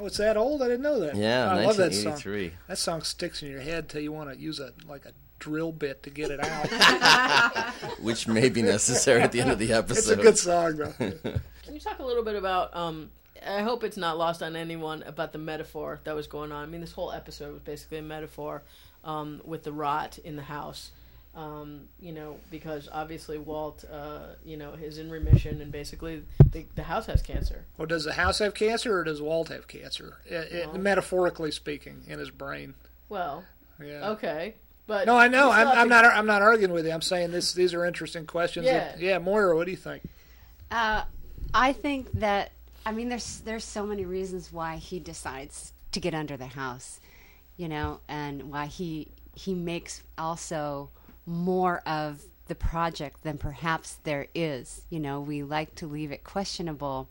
Oh, 0.00 0.06
it's 0.06 0.16
that 0.16 0.36
old? 0.38 0.62
I 0.62 0.68
didn't 0.68 0.82
know 0.82 1.00
that. 1.00 1.14
Yeah, 1.14 1.50
I 1.50 1.66
love 1.66 1.76
that 1.76 1.92
1983. 1.92 2.48
song. 2.48 2.58
That 2.68 2.78
song 2.78 3.02
sticks 3.02 3.42
in 3.42 3.50
your 3.50 3.60
head 3.60 3.88
till 3.90 4.00
you 4.00 4.12
want 4.12 4.32
to 4.32 4.40
use 4.40 4.58
a 4.58 4.72
like 4.88 5.04
a 5.04 5.12
drill 5.38 5.72
bit 5.72 6.02
to 6.04 6.10
get 6.10 6.30
it 6.30 6.40
out. 6.40 7.74
which 8.00 8.26
may 8.26 8.48
be 8.48 8.62
necessary 8.62 9.20
at 9.20 9.32
the 9.32 9.40
end 9.40 9.50
of 9.50 9.58
the 9.58 9.72
episode. 9.72 9.98
it's 9.98 10.08
a 10.10 10.16
good 10.16 10.38
song, 10.38 10.76
though. 10.76 10.92
Can 11.64 11.74
you 11.74 11.80
talk 11.80 11.98
a 11.98 12.04
little 12.04 12.22
bit 12.22 12.36
about? 12.36 12.74
Um, 12.74 13.10
I 13.46 13.62
hope 13.62 13.84
it's 13.84 13.98
not 13.98 14.16
lost 14.16 14.42
on 14.42 14.56
anyone 14.56 15.02
about 15.02 15.32
the 15.32 15.38
metaphor 15.38 16.00
that 16.04 16.14
was 16.14 16.26
going 16.26 16.50
on. 16.50 16.62
I 16.62 16.66
mean, 16.66 16.80
this 16.80 16.92
whole 16.92 17.12
episode 17.12 17.52
was 17.52 17.62
basically 17.62 17.98
a 17.98 18.02
metaphor 18.02 18.62
um, 19.04 19.42
with 19.44 19.64
the 19.64 19.72
rot 19.72 20.18
in 20.18 20.36
the 20.36 20.42
house. 20.42 20.92
Um, 21.34 21.82
you 22.00 22.10
know, 22.12 22.38
because 22.50 22.88
obviously 22.92 23.38
Walt, 23.38 23.84
uh, 23.90 24.34
you 24.44 24.56
know, 24.56 24.72
is 24.72 24.98
in 24.98 25.08
remission, 25.10 25.60
and 25.60 25.70
basically 25.70 26.24
the, 26.50 26.66
the 26.74 26.82
house 26.82 27.06
has 27.06 27.22
cancer. 27.22 27.64
Well, 27.78 27.86
does 27.86 28.02
the 28.04 28.14
house 28.14 28.40
have 28.40 28.52
cancer 28.54 28.98
or 28.98 29.04
does 29.04 29.22
Walt 29.22 29.48
have 29.48 29.68
cancer? 29.68 30.18
It, 30.26 30.52
it, 30.52 30.74
metaphorically 30.74 31.52
speaking, 31.52 32.02
in 32.08 32.18
his 32.18 32.30
brain. 32.30 32.74
Well, 33.08 33.44
Yeah. 33.80 34.10
okay, 34.10 34.54
but 34.88 35.06
No, 35.06 35.16
I 35.16 35.28
know. 35.28 35.52
I'm, 35.52 35.68
I'm 35.68 35.88
to- 35.88 35.94
not. 35.94 36.04
I'm 36.04 36.26
not 36.26 36.42
arguing 36.42 36.72
with 36.72 36.84
you. 36.84 36.90
I'm 36.92 37.00
saying 37.00 37.30
this. 37.30 37.52
These 37.52 37.74
are 37.74 37.84
interesting 37.84 38.26
questions. 38.26 38.66
Yeah. 38.66 38.96
yeah, 38.98 39.18
Moira, 39.18 39.54
what 39.54 39.66
do 39.66 39.70
you 39.70 39.76
think? 39.76 40.02
Uh, 40.68 41.04
I 41.54 41.72
think 41.72 42.10
that 42.14 42.50
I 42.84 42.90
mean 42.90 43.08
there's 43.08 43.40
there's 43.42 43.64
so 43.64 43.86
many 43.86 44.04
reasons 44.04 44.52
why 44.52 44.76
he 44.76 44.98
decides 44.98 45.72
to 45.92 46.00
get 46.00 46.12
under 46.12 46.36
the 46.36 46.46
house, 46.46 46.98
you 47.56 47.68
know, 47.68 48.00
and 48.08 48.50
why 48.50 48.66
he 48.66 49.08
he 49.36 49.54
makes 49.54 50.02
also 50.18 50.90
more 51.26 51.82
of 51.86 52.22
the 52.46 52.54
project 52.54 53.22
than 53.22 53.38
perhaps 53.38 53.98
there 54.02 54.26
is. 54.34 54.82
You 54.90 55.00
know, 55.00 55.20
we 55.20 55.42
like 55.42 55.74
to 55.76 55.86
leave 55.86 56.10
it 56.10 56.24
questionable. 56.24 57.08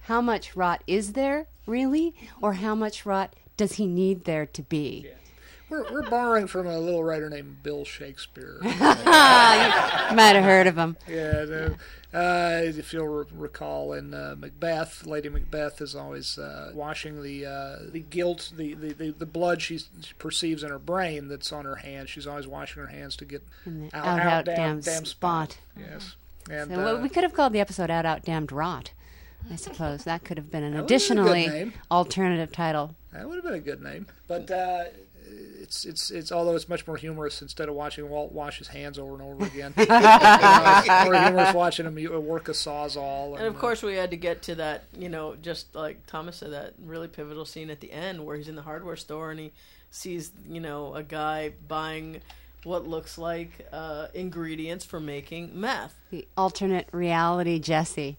How 0.00 0.20
much 0.20 0.56
rot 0.56 0.82
is 0.86 1.12
there 1.12 1.46
really, 1.66 2.14
or 2.40 2.54
how 2.54 2.74
much 2.74 3.06
rot 3.06 3.34
does 3.56 3.74
he 3.74 3.86
need 3.86 4.24
there 4.24 4.46
to 4.46 4.62
be? 4.62 5.06
We're, 5.72 5.90
we're 5.90 6.10
borrowing 6.10 6.48
from 6.48 6.66
a 6.66 6.78
little 6.78 7.02
writer 7.02 7.30
named 7.30 7.62
Bill 7.62 7.86
Shakespeare. 7.86 8.58
You 8.62 10.16
might 10.16 10.36
have 10.36 10.44
heard 10.44 10.66
of 10.66 10.76
him. 10.76 10.98
yeah, 11.08 11.46
the, 11.46 11.76
uh, 12.12 12.60
if 12.62 12.92
you'll 12.92 13.08
re- 13.08 13.24
recall, 13.32 13.94
in 13.94 14.12
uh, 14.12 14.34
Macbeth, 14.38 15.06
Lady 15.06 15.30
Macbeth 15.30 15.80
is 15.80 15.94
always 15.96 16.36
uh, 16.36 16.72
washing 16.74 17.22
the 17.22 17.46
uh, 17.46 17.76
the 17.90 18.00
guilt, 18.00 18.52
the, 18.54 18.74
the, 18.74 18.92
the, 18.92 19.10
the 19.12 19.24
blood 19.24 19.62
she, 19.62 19.80
perceives 20.18 20.62
in 20.62 20.68
her 20.68 20.78
brain 20.78 21.28
that's 21.28 21.50
on 21.50 21.64
her 21.64 21.76
hands. 21.76 22.10
She's 22.10 22.26
always 22.26 22.46
washing 22.46 22.82
her 22.82 22.88
hands 22.88 23.16
to 23.16 23.24
get 23.24 23.42
out, 23.94 23.94
out, 23.94 24.20
out, 24.20 24.44
damn, 24.44 24.80
damn 24.80 25.06
spot. 25.06 25.56
Yes, 25.78 26.16
and 26.50 26.70
So, 26.70 26.76
well, 26.76 26.96
uh, 26.98 27.00
we 27.00 27.08
could 27.08 27.22
have 27.22 27.32
called 27.32 27.54
the 27.54 27.60
episode 27.60 27.90
"Out, 27.90 28.04
Out, 28.04 28.22
Damned 28.22 28.52
Rot." 28.52 28.92
I 29.50 29.56
suppose 29.56 30.04
that 30.04 30.24
could 30.24 30.36
have 30.36 30.50
been 30.50 30.62
an 30.62 30.72
would've 30.74 30.86
been 30.86 30.94
additionally 30.94 31.72
alternative 31.90 32.52
title. 32.52 32.94
That 33.12 33.26
would 33.26 33.36
have 33.36 33.44
been 33.44 33.54
a 33.54 33.60
good 33.60 33.82
name. 33.82 34.06
But 34.28 34.50
uh, 34.50 34.84
it's 35.72 35.84
it's 35.86 36.10
it's 36.10 36.32
although 36.32 36.54
it's 36.54 36.68
much 36.68 36.86
more 36.86 36.98
humorous 36.98 37.40
instead 37.40 37.68
of 37.70 37.74
watching 37.74 38.06
Walt 38.08 38.30
wash 38.30 38.58
his 38.58 38.68
hands 38.68 38.98
over 38.98 39.14
and 39.14 39.22
over 39.22 39.46
again. 39.46 39.72
you 39.78 39.86
know, 39.86 40.00
it's 40.02 41.04
more 41.04 41.14
humorous 41.14 41.54
watching 41.54 41.86
him 41.86 42.26
work 42.26 42.48
a 42.48 42.52
sawzall. 42.52 43.38
And 43.38 43.46
of 43.46 43.58
course, 43.58 43.82
we 43.82 43.94
had 43.94 44.10
to 44.10 44.16
get 44.18 44.42
to 44.42 44.54
that, 44.56 44.84
you 44.98 45.08
know, 45.08 45.34
just 45.40 45.74
like 45.74 46.06
Thomas 46.06 46.36
said, 46.36 46.52
that 46.52 46.74
really 46.84 47.08
pivotal 47.08 47.46
scene 47.46 47.70
at 47.70 47.80
the 47.80 47.90
end 47.90 48.24
where 48.24 48.36
he's 48.36 48.48
in 48.48 48.54
the 48.54 48.62
hardware 48.62 48.96
store 48.96 49.30
and 49.30 49.40
he 49.40 49.52
sees, 49.90 50.32
you 50.46 50.60
know, 50.60 50.94
a 50.94 51.02
guy 51.02 51.52
buying 51.66 52.20
what 52.64 52.86
looks 52.86 53.16
like 53.16 53.66
uh, 53.72 54.08
ingredients 54.12 54.84
for 54.84 55.00
making 55.00 55.58
meth. 55.58 55.94
The 56.10 56.28
alternate 56.36 56.88
reality 56.92 57.58
Jesse. 57.58 58.18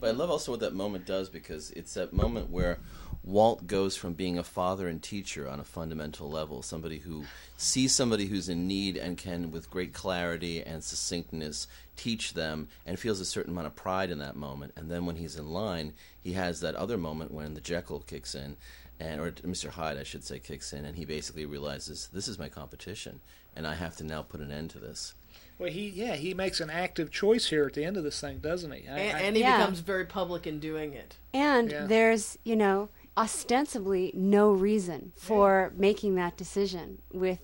But 0.00 0.08
I 0.08 0.12
love 0.12 0.30
also 0.30 0.52
what 0.52 0.60
that 0.60 0.74
moment 0.74 1.06
does 1.06 1.28
because 1.28 1.70
it's 1.72 1.94
that 1.94 2.12
moment 2.12 2.50
where 2.50 2.78
Walt 3.22 3.66
goes 3.66 3.96
from 3.96 4.14
being 4.14 4.38
a 4.38 4.42
father 4.42 4.88
and 4.88 5.02
teacher 5.02 5.48
on 5.48 5.60
a 5.60 5.64
fundamental 5.64 6.30
level, 6.30 6.62
somebody 6.62 6.98
who 6.98 7.24
sees 7.56 7.94
somebody 7.94 8.26
who's 8.26 8.48
in 8.48 8.66
need 8.66 8.96
and 8.96 9.18
can, 9.18 9.50
with 9.50 9.70
great 9.70 9.92
clarity 9.92 10.62
and 10.62 10.82
succinctness, 10.82 11.68
teach 11.96 12.32
them 12.32 12.68
and 12.86 12.98
feels 12.98 13.20
a 13.20 13.26
certain 13.26 13.52
amount 13.52 13.66
of 13.66 13.76
pride 13.76 14.10
in 14.10 14.18
that 14.18 14.36
moment. 14.36 14.72
And 14.74 14.90
then 14.90 15.04
when 15.04 15.16
he's 15.16 15.36
in 15.36 15.50
line, 15.50 15.92
he 16.22 16.32
has 16.32 16.60
that 16.60 16.74
other 16.74 16.96
moment 16.96 17.32
when 17.32 17.54
the 17.54 17.60
Jekyll 17.60 18.00
kicks 18.00 18.34
in, 18.34 18.56
and 18.98 19.20
or 19.20 19.30
Mr. 19.30 19.68
Hyde, 19.68 19.98
I 19.98 20.02
should 20.02 20.24
say, 20.24 20.38
kicks 20.38 20.72
in, 20.72 20.84
and 20.84 20.96
he 20.96 21.04
basically 21.04 21.44
realizes 21.44 22.08
this 22.12 22.28
is 22.28 22.38
my 22.38 22.48
competition, 22.48 23.20
and 23.54 23.66
I 23.66 23.74
have 23.74 23.96
to 23.96 24.04
now 24.04 24.22
put 24.22 24.40
an 24.40 24.50
end 24.50 24.70
to 24.70 24.78
this. 24.78 25.14
Well, 25.60 25.70
he 25.70 25.90
yeah 25.90 26.14
he 26.14 26.32
makes 26.32 26.58
an 26.60 26.70
active 26.70 27.10
choice 27.10 27.50
here 27.50 27.66
at 27.66 27.74
the 27.74 27.84
end 27.84 27.98
of 27.98 28.02
this 28.02 28.18
thing, 28.18 28.38
doesn't 28.38 28.72
he? 28.72 28.88
I- 28.88 28.98
And, 28.98 29.16
I- 29.16 29.20
and 29.20 29.36
he 29.36 29.42
Yeah. 29.42 29.58
becomes 29.58 29.80
very 29.80 30.06
public 30.06 30.46
in 30.46 30.58
doing 30.58 30.94
it. 30.94 31.16
And 31.34 31.70
Yeah. 31.70 31.84
there's, 31.86 32.38
you 32.44 32.56
know, 32.56 32.88
ostensibly 33.16 34.10
no 34.14 34.50
reason 34.50 35.12
for 35.16 35.72
making 35.76 36.14
that 36.14 36.36
decision 36.38 37.02
with 37.12 37.40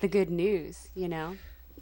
the 0.00 0.08
good 0.08 0.30
news, 0.30 0.88
you 0.96 1.08
know. 1.08 1.36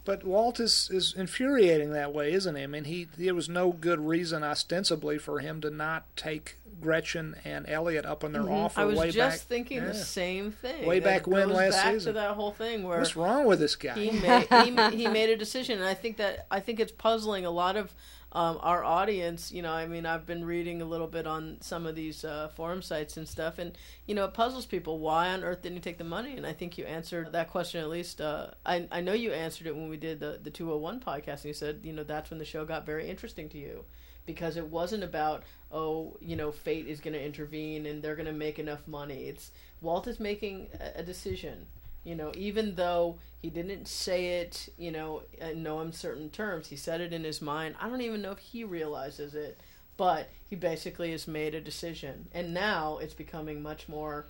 But 0.05 0.24
Walt 0.24 0.61
is, 0.61 0.90
is 0.92 1.14
infuriating 1.16 1.92
that 1.92 2.12
way, 2.12 2.33
isn't 2.33 2.55
he? 2.55 2.62
I 2.62 2.66
mean, 2.66 2.85
he 2.85 3.05
there 3.16 3.35
was 3.35 3.48
no 3.48 3.72
good 3.72 4.01
reason 4.01 4.42
ostensibly 4.42 5.16
for 5.16 5.38
him 5.40 5.61
to 5.62 5.70
not 5.70 6.14
take 6.16 6.59
Gretchen 6.81 7.37
and 7.45 7.69
Elliot 7.69 8.07
up 8.07 8.25
on 8.25 8.33
their 8.33 8.43
mm-hmm. 8.43 8.53
offer 8.53 8.81
I 8.81 8.85
was 8.85 8.99
way 8.99 9.11
just 9.11 9.41
back. 9.41 9.49
thinking 9.49 9.85
the 9.85 9.95
same 9.95 10.53
thing. 10.53 10.87
Way 10.87 11.01
That 11.01 11.05
back 11.05 11.27
when 11.27 11.49
goes 11.49 11.57
last 11.57 11.73
back 11.75 11.95
season. 11.95 12.14
to 12.14 12.21
that 12.21 12.31
whole 12.33 12.53
thing 12.53 12.83
where 12.83 12.99
What's 12.99 13.17
wrong 13.17 13.47
with 13.47 13.59
this 13.59 13.77
guy? 13.77 13.95
he 13.95 14.11
made 14.11 14.47
he, 14.91 14.97
he 14.97 15.07
made 15.09 15.31
a 15.31 15.37
decision, 15.37 15.79
and 15.79 15.88
I 15.88 15.95
think 15.95 16.17
that 16.19 16.47
I 16.51 16.61
think 16.61 16.81
it's 16.81 16.93
puzzling 16.93 17.45
a 17.45 17.51
lot 17.51 17.77
of 17.77 17.95
um, 18.33 18.59
our 18.62 18.85
audience. 18.85 19.53
You 19.53 19.62
know, 19.62 19.73
I 19.73 19.87
mean, 19.87 20.07
I've 20.07 20.27
been 20.27 20.45
reading 20.45 20.83
a 20.83 20.85
little 20.85 21.07
bit 21.07 21.27
on 21.27 21.59
some 21.61 21.87
of 21.87 21.95
these 21.95 22.25
uh, 22.25 22.49
forum 22.55 22.83
sites 22.83 23.17
and 23.17 23.27
stuff, 23.29 23.59
and 23.59 23.77
you 24.07 24.14
know, 24.14 24.25
it 24.25 24.35
puzzles 24.35 24.67
people. 24.67 24.99
Why 24.99 25.31
on 25.31 25.45
earth 25.45 25.62
didn't 25.62 25.77
you 25.77 25.83
take 25.83 25.99
the 25.99 26.05
money? 26.05 26.37
And 26.37 26.47
I 26.47 26.53
think 26.53 26.79
you 26.79 26.85
answered 26.85 27.33
that 27.33 27.51
question 27.51 27.81
at 27.81 27.88
least. 27.88 28.21
Uh, 28.21 28.49
I 28.64 28.87
I 28.91 29.01
know 29.01 29.12
you 29.12 29.33
answered 29.33 29.67
it 29.67 29.77
when 29.77 29.88
we 29.88 29.97
did 29.97 30.21
the 30.21 30.38
the 30.43 30.51
two 30.51 30.67
hundred 30.67 30.79
one 30.79 31.01
podcast, 31.01 31.37
and 31.37 31.47
you 31.47 31.55
said 31.55 31.81
you 31.83 31.93
know 31.93 32.05
that's 32.05 32.31
when 32.31 32.38
the 32.38 32.45
show 32.45 32.64
got 32.64 32.87
very 32.87 33.09
interesting 33.09 33.49
to 33.51 33.59
you 33.59 33.85
because 34.27 34.59
it 34.59 34.67
wasn't 34.67 35.03
about 35.03 35.43
oh 35.73 36.19
you 36.21 36.37
know 36.37 36.53
fate 36.53 36.87
is 36.87 37.01
going 37.01 37.14
to 37.14 37.25
intervene 37.25 37.87
and 37.87 38.03
they're 38.03 38.14
going 38.14 38.27
to 38.27 38.33
make 38.33 38.59
enough 38.59 38.87
money. 38.87 39.25
It's 39.25 39.51
Walt 39.81 40.07
is 40.07 40.21
making 40.21 40.69
a, 40.79 41.01
a 41.01 41.03
decision. 41.03 41.67
You 42.05 42.15
know, 42.15 42.33
even 42.37 42.75
though 42.77 43.19
he 43.43 43.51
didn't 43.51 43.87
say 43.87 44.41
it, 44.41 44.69
you 44.79 44.91
know, 44.91 45.23
in 45.41 45.63
no 45.63 45.81
uncertain 45.81 46.31
terms, 46.31 46.69
he 46.69 46.77
said 46.77 47.01
it 47.01 47.13
in 47.13 47.25
his 47.25 47.43
mind. 47.43 47.75
I 47.81 47.89
don't 47.89 48.01
even 48.01 48.23
know 48.23 48.33
if 48.33 48.39
he 48.39 48.65
realizes 48.65 49.35
it, 49.35 49.61
but 49.97 50.31
he 50.49 50.57
basically 50.57 51.11
has 51.11 51.29
made 51.29 51.55
a 51.55 51.61
decision, 51.61 52.29
and 52.33 52.55
now 52.55 52.99
it's 52.99 53.15
becoming 53.15 53.63
much 53.63 53.89
more 53.89 54.27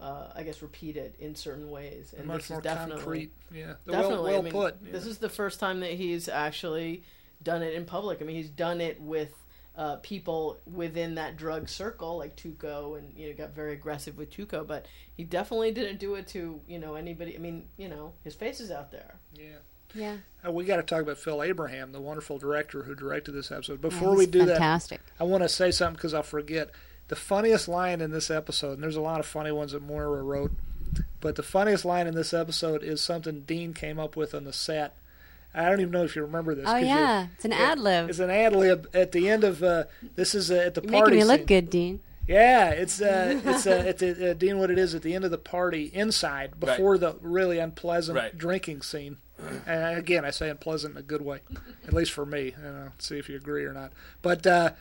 uh, 0.00 0.28
I 0.34 0.42
guess 0.42 0.60
repeated 0.60 1.14
in 1.18 1.34
certain 1.34 1.70
ways, 1.70 2.14
and 2.16 2.26
Much 2.26 2.42
this 2.42 2.50
more 2.50 2.58
is 2.58 2.64
definitely 2.64 2.96
concrete. 2.96 3.32
Yeah, 3.52 3.74
definitely. 3.86 4.14
well, 4.14 4.22
well 4.22 4.38
I 4.38 4.42
mean, 4.42 4.52
put. 4.52 4.92
This 4.92 5.06
is 5.06 5.18
the 5.18 5.28
first 5.28 5.60
time 5.60 5.80
that 5.80 5.92
he's 5.92 6.28
actually 6.28 7.04
done 7.42 7.62
it 7.62 7.74
in 7.74 7.84
public. 7.84 8.20
I 8.20 8.24
mean, 8.24 8.36
he's 8.36 8.50
done 8.50 8.80
it 8.80 9.00
with 9.00 9.32
uh, 9.76 9.96
people 9.96 10.58
within 10.72 11.16
that 11.16 11.36
drug 11.36 11.68
circle, 11.68 12.18
like 12.18 12.36
Tuco, 12.36 12.98
and 12.98 13.12
you 13.16 13.28
know, 13.28 13.34
got 13.34 13.54
very 13.54 13.72
aggressive 13.72 14.16
with 14.16 14.30
Tuco. 14.30 14.66
But 14.66 14.86
he 15.16 15.24
definitely 15.24 15.72
didn't 15.72 15.98
do 15.98 16.14
it 16.14 16.26
to 16.28 16.60
you 16.68 16.78
know 16.78 16.94
anybody. 16.94 17.34
I 17.34 17.38
mean, 17.38 17.66
you 17.76 17.88
know, 17.88 18.12
his 18.22 18.34
face 18.34 18.60
is 18.60 18.70
out 18.70 18.90
there. 18.90 19.16
yeah. 19.34 19.56
Yeah. 19.96 20.16
Uh, 20.44 20.50
we 20.50 20.64
got 20.64 20.76
to 20.76 20.82
talk 20.82 21.02
about 21.02 21.18
Phil 21.18 21.40
Abraham, 21.40 21.92
the 21.92 22.00
wonderful 22.00 22.36
director 22.36 22.82
who 22.82 22.96
directed 22.96 23.30
this 23.30 23.52
episode. 23.52 23.80
Before 23.80 24.10
he's 24.10 24.18
we 24.18 24.26
do 24.26 24.44
fantastic. 24.44 25.00
that, 25.06 25.12
I 25.22 25.24
want 25.24 25.44
to 25.44 25.48
say 25.48 25.70
something 25.70 25.94
because 25.94 26.14
I'll 26.14 26.24
forget. 26.24 26.70
The 27.06 27.16
funniest 27.16 27.68
line 27.68 28.00
in 28.00 28.10
this 28.10 28.28
episode, 28.30 28.72
and 28.72 28.82
there's 28.82 28.96
a 28.96 29.00
lot 29.00 29.20
of 29.20 29.26
funny 29.26 29.52
ones 29.52 29.70
that 29.70 29.82
Moira 29.82 30.22
wrote, 30.22 30.50
but 31.20 31.36
the 31.36 31.42
funniest 31.44 31.84
line 31.84 32.06
in 32.06 32.14
this 32.14 32.34
episode 32.34 32.82
is 32.82 33.00
something 33.02 33.42
Dean 33.42 33.72
came 33.72 34.00
up 34.00 34.16
with 34.16 34.34
on 34.34 34.44
the 34.44 34.52
set. 34.52 34.96
I 35.54 35.68
don't 35.68 35.80
even 35.80 35.92
know 35.92 36.04
if 36.04 36.16
you 36.16 36.22
remember 36.22 36.54
this. 36.54 36.64
Oh 36.66 36.72
'cause 36.72 36.80
you- 36.82 36.88
yeah, 36.88 37.26
it's 37.36 37.44
an 37.44 37.52
yeah, 37.52 37.58
ad 37.72 37.78
lib. 37.78 38.10
It's 38.10 38.18
an 38.18 38.30
ad 38.30 38.54
lib 38.56 38.88
at 38.94 39.12
the 39.12 39.28
end 39.28 39.44
of. 39.44 39.62
Uh, 39.62 39.84
this 40.16 40.34
is 40.34 40.50
uh, 40.50 40.54
at 40.56 40.74
the 40.74 40.82
You're 40.82 40.90
party. 40.92 41.10
making 41.12 41.18
me 41.18 41.24
look 41.24 41.38
scene. 41.40 41.46
good, 41.46 41.70
Dean. 41.70 42.00
Yeah, 42.26 42.70
it's 42.70 43.00
uh, 43.00 43.40
it's 43.44 43.66
uh, 43.66 43.84
at 43.86 43.98
the 43.98 44.30
uh, 44.30 44.34
Dean 44.34 44.58
what 44.58 44.70
it 44.70 44.78
is 44.78 44.94
at 44.94 45.02
the 45.02 45.14
end 45.14 45.24
of 45.24 45.30
the 45.30 45.38
party 45.38 45.90
inside 45.94 46.58
before 46.58 46.98
the 46.98 47.16
really 47.20 47.58
unpleasant 47.58 48.16
Right. 48.18 48.36
drinking 48.36 48.82
scene. 48.82 49.18
And 49.66 49.98
again, 49.98 50.24
I 50.24 50.30
say 50.30 50.48
unpleasant 50.48 50.92
in 50.94 50.98
a 50.98 51.02
good 51.02 51.20
way, 51.20 51.40
at 51.86 51.92
least 51.92 52.12
for 52.12 52.24
me. 52.24 52.54
You 52.56 52.62
know, 52.62 52.88
see 52.98 53.18
if 53.18 53.28
you 53.28 53.36
agree 53.36 53.64
or 53.64 53.72
not. 53.74 53.92
But 54.22 54.46
uh, 54.46 54.72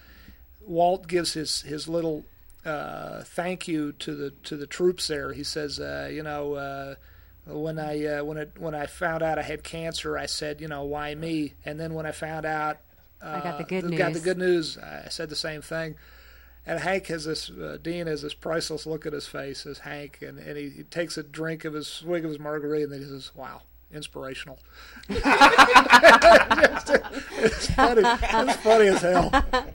Walt 0.66 1.08
gives 1.08 1.34
his 1.34 1.62
his 1.64 1.88
little 1.90 2.24
uh, 2.66 3.24
thank 3.24 3.68
you 3.68 3.92
to 3.94 4.16
the 4.16 4.30
to 4.46 4.56
the 4.56 4.66
troops 4.68 5.08
there. 5.08 5.34
He 5.34 5.44
says, 5.44 5.80
uh, 5.80 6.10
you 6.12 6.24
know. 6.24 6.96
Uh, 7.50 7.58
when 7.58 7.80
I 7.80 8.06
uh, 8.06 8.24
when 8.24 8.38
it 8.38 8.52
when 8.58 8.74
I 8.76 8.86
found 8.86 9.22
out 9.24 9.38
I 9.38 9.44
had 9.44 9.64
cancer, 9.64 10.18
I 10.18 10.26
said, 10.26 10.62
you 10.62 10.68
know, 10.68 10.84
why 10.84 11.14
me? 11.16 11.54
And 11.66 11.80
then 11.80 11.94
when 11.94 12.06
I 12.06 12.12
found 12.12 12.46
out 12.46 12.78
uh, 13.22 13.40
I 13.42 13.44
got 13.44 13.58
the 13.58 13.64
good 13.64 13.86
news, 13.86 13.98
got 13.98 14.14
the 14.14 14.20
good 14.20 14.38
news, 14.38 14.78
I 14.78 15.08
said 15.10 15.30
the 15.30 15.36
same 15.36 15.62
thing. 15.62 15.96
And 16.66 16.80
Hank 16.80 17.08
has 17.08 17.26
this, 17.26 17.50
uh, 17.50 17.78
Dean 17.82 18.08
has 18.08 18.22
this 18.22 18.34
priceless 18.34 18.86
look 18.86 19.06
at 19.06 19.12
his 19.12 19.28
face 19.28 19.66
as 19.66 19.80
Hank, 19.80 20.20
and, 20.22 20.40
and 20.40 20.58
he, 20.58 20.70
he 20.70 20.84
takes 20.84 21.18
a 21.18 21.24
drink 21.24 21.66
of 21.66 21.74
his 21.74 21.88
swig 21.88 22.24
of 22.24 22.30
his 22.30 22.40
margarita, 22.40 22.86
and 22.86 22.94
then 22.94 23.02
he 23.02 23.06
says, 23.06 23.32
"Wow, 23.36 23.64
inspirational." 23.94 24.60
it's 25.10 25.22
funny. 27.68 28.02
It's 28.06 28.56
funny 28.58 28.88
as 28.88 29.02
hell. 29.02 29.32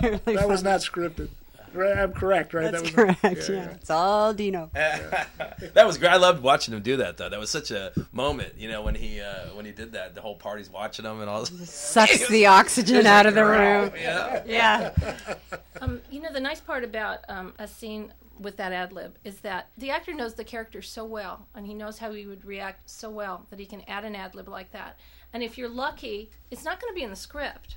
Really 0.00 0.18
That 0.36 0.48
was 0.48 0.62
not 0.62 0.80
scripted. 0.80 1.28
Right, 1.76 1.96
I'm 1.96 2.12
correct, 2.12 2.54
right? 2.54 2.72
That's 2.72 2.90
that 2.90 3.06
was 3.06 3.16
correct. 3.20 3.48
Yeah, 3.48 3.70
it's 3.70 3.90
all 3.90 4.32
Dino. 4.32 4.70
that 4.74 5.86
was 5.86 5.98
great. 5.98 6.10
I 6.10 6.16
loved 6.16 6.42
watching 6.42 6.74
him 6.74 6.82
do 6.82 6.96
that 6.98 7.16
though. 7.16 7.28
That 7.28 7.38
was 7.38 7.50
such 7.50 7.70
a 7.70 7.92
moment, 8.12 8.54
you 8.56 8.68
know, 8.68 8.82
when 8.82 8.94
he 8.94 9.20
uh, 9.20 9.48
when 9.54 9.66
he 9.66 9.72
did 9.72 9.92
that. 9.92 10.14
The 10.14 10.20
whole 10.20 10.36
party's 10.36 10.70
watching 10.70 11.04
him 11.04 11.20
and 11.20 11.28
all 11.28 11.44
this. 11.44 11.70
Sucks 11.70 12.28
the 12.28 12.46
oxygen 12.46 13.06
out 13.06 13.26
of 13.26 13.34
the 13.34 13.44
room. 13.44 13.92
Yeah. 13.96 14.42
Yeah. 14.46 14.92
Um, 15.82 16.00
you 16.10 16.22
know, 16.22 16.32
the 16.32 16.40
nice 16.40 16.60
part 16.60 16.84
about 16.84 17.18
um, 17.28 17.52
a 17.58 17.68
scene 17.68 18.10
with 18.38 18.56
that 18.56 18.72
ad 18.72 18.94
lib 18.94 19.18
is 19.24 19.40
that 19.40 19.68
the 19.76 19.90
actor 19.90 20.14
knows 20.14 20.32
the 20.32 20.42
character 20.42 20.80
so 20.80 21.04
well, 21.04 21.46
and 21.54 21.66
he 21.66 21.74
knows 21.74 21.98
how 21.98 22.12
he 22.12 22.24
would 22.24 22.46
react 22.46 22.88
so 22.88 23.10
well 23.10 23.46
that 23.50 23.58
he 23.58 23.66
can 23.66 23.82
add 23.86 24.04
an 24.04 24.16
ad 24.16 24.34
lib 24.34 24.48
like 24.48 24.72
that. 24.72 24.98
And 25.34 25.42
if 25.42 25.58
you're 25.58 25.68
lucky, 25.68 26.30
it's 26.50 26.64
not 26.64 26.80
going 26.80 26.90
to 26.90 26.94
be 26.94 27.02
in 27.02 27.10
the 27.10 27.16
script. 27.16 27.76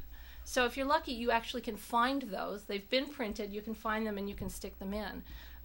So 0.50 0.66
if 0.66 0.76
you're 0.76 0.88
lucky, 0.88 1.12
you 1.12 1.30
actually 1.30 1.62
can 1.62 1.78
find 1.78 2.24
those. 2.24 2.64
They've 2.64 2.90
been 2.90 3.06
printed. 3.06 3.54
You 3.54 3.62
can 3.62 3.76
find 3.76 4.04
them 4.08 4.18
and 4.18 4.28
you 4.28 4.34
can 4.34 4.50
stick 4.50 4.80
them 4.80 4.96
in. 4.96 5.22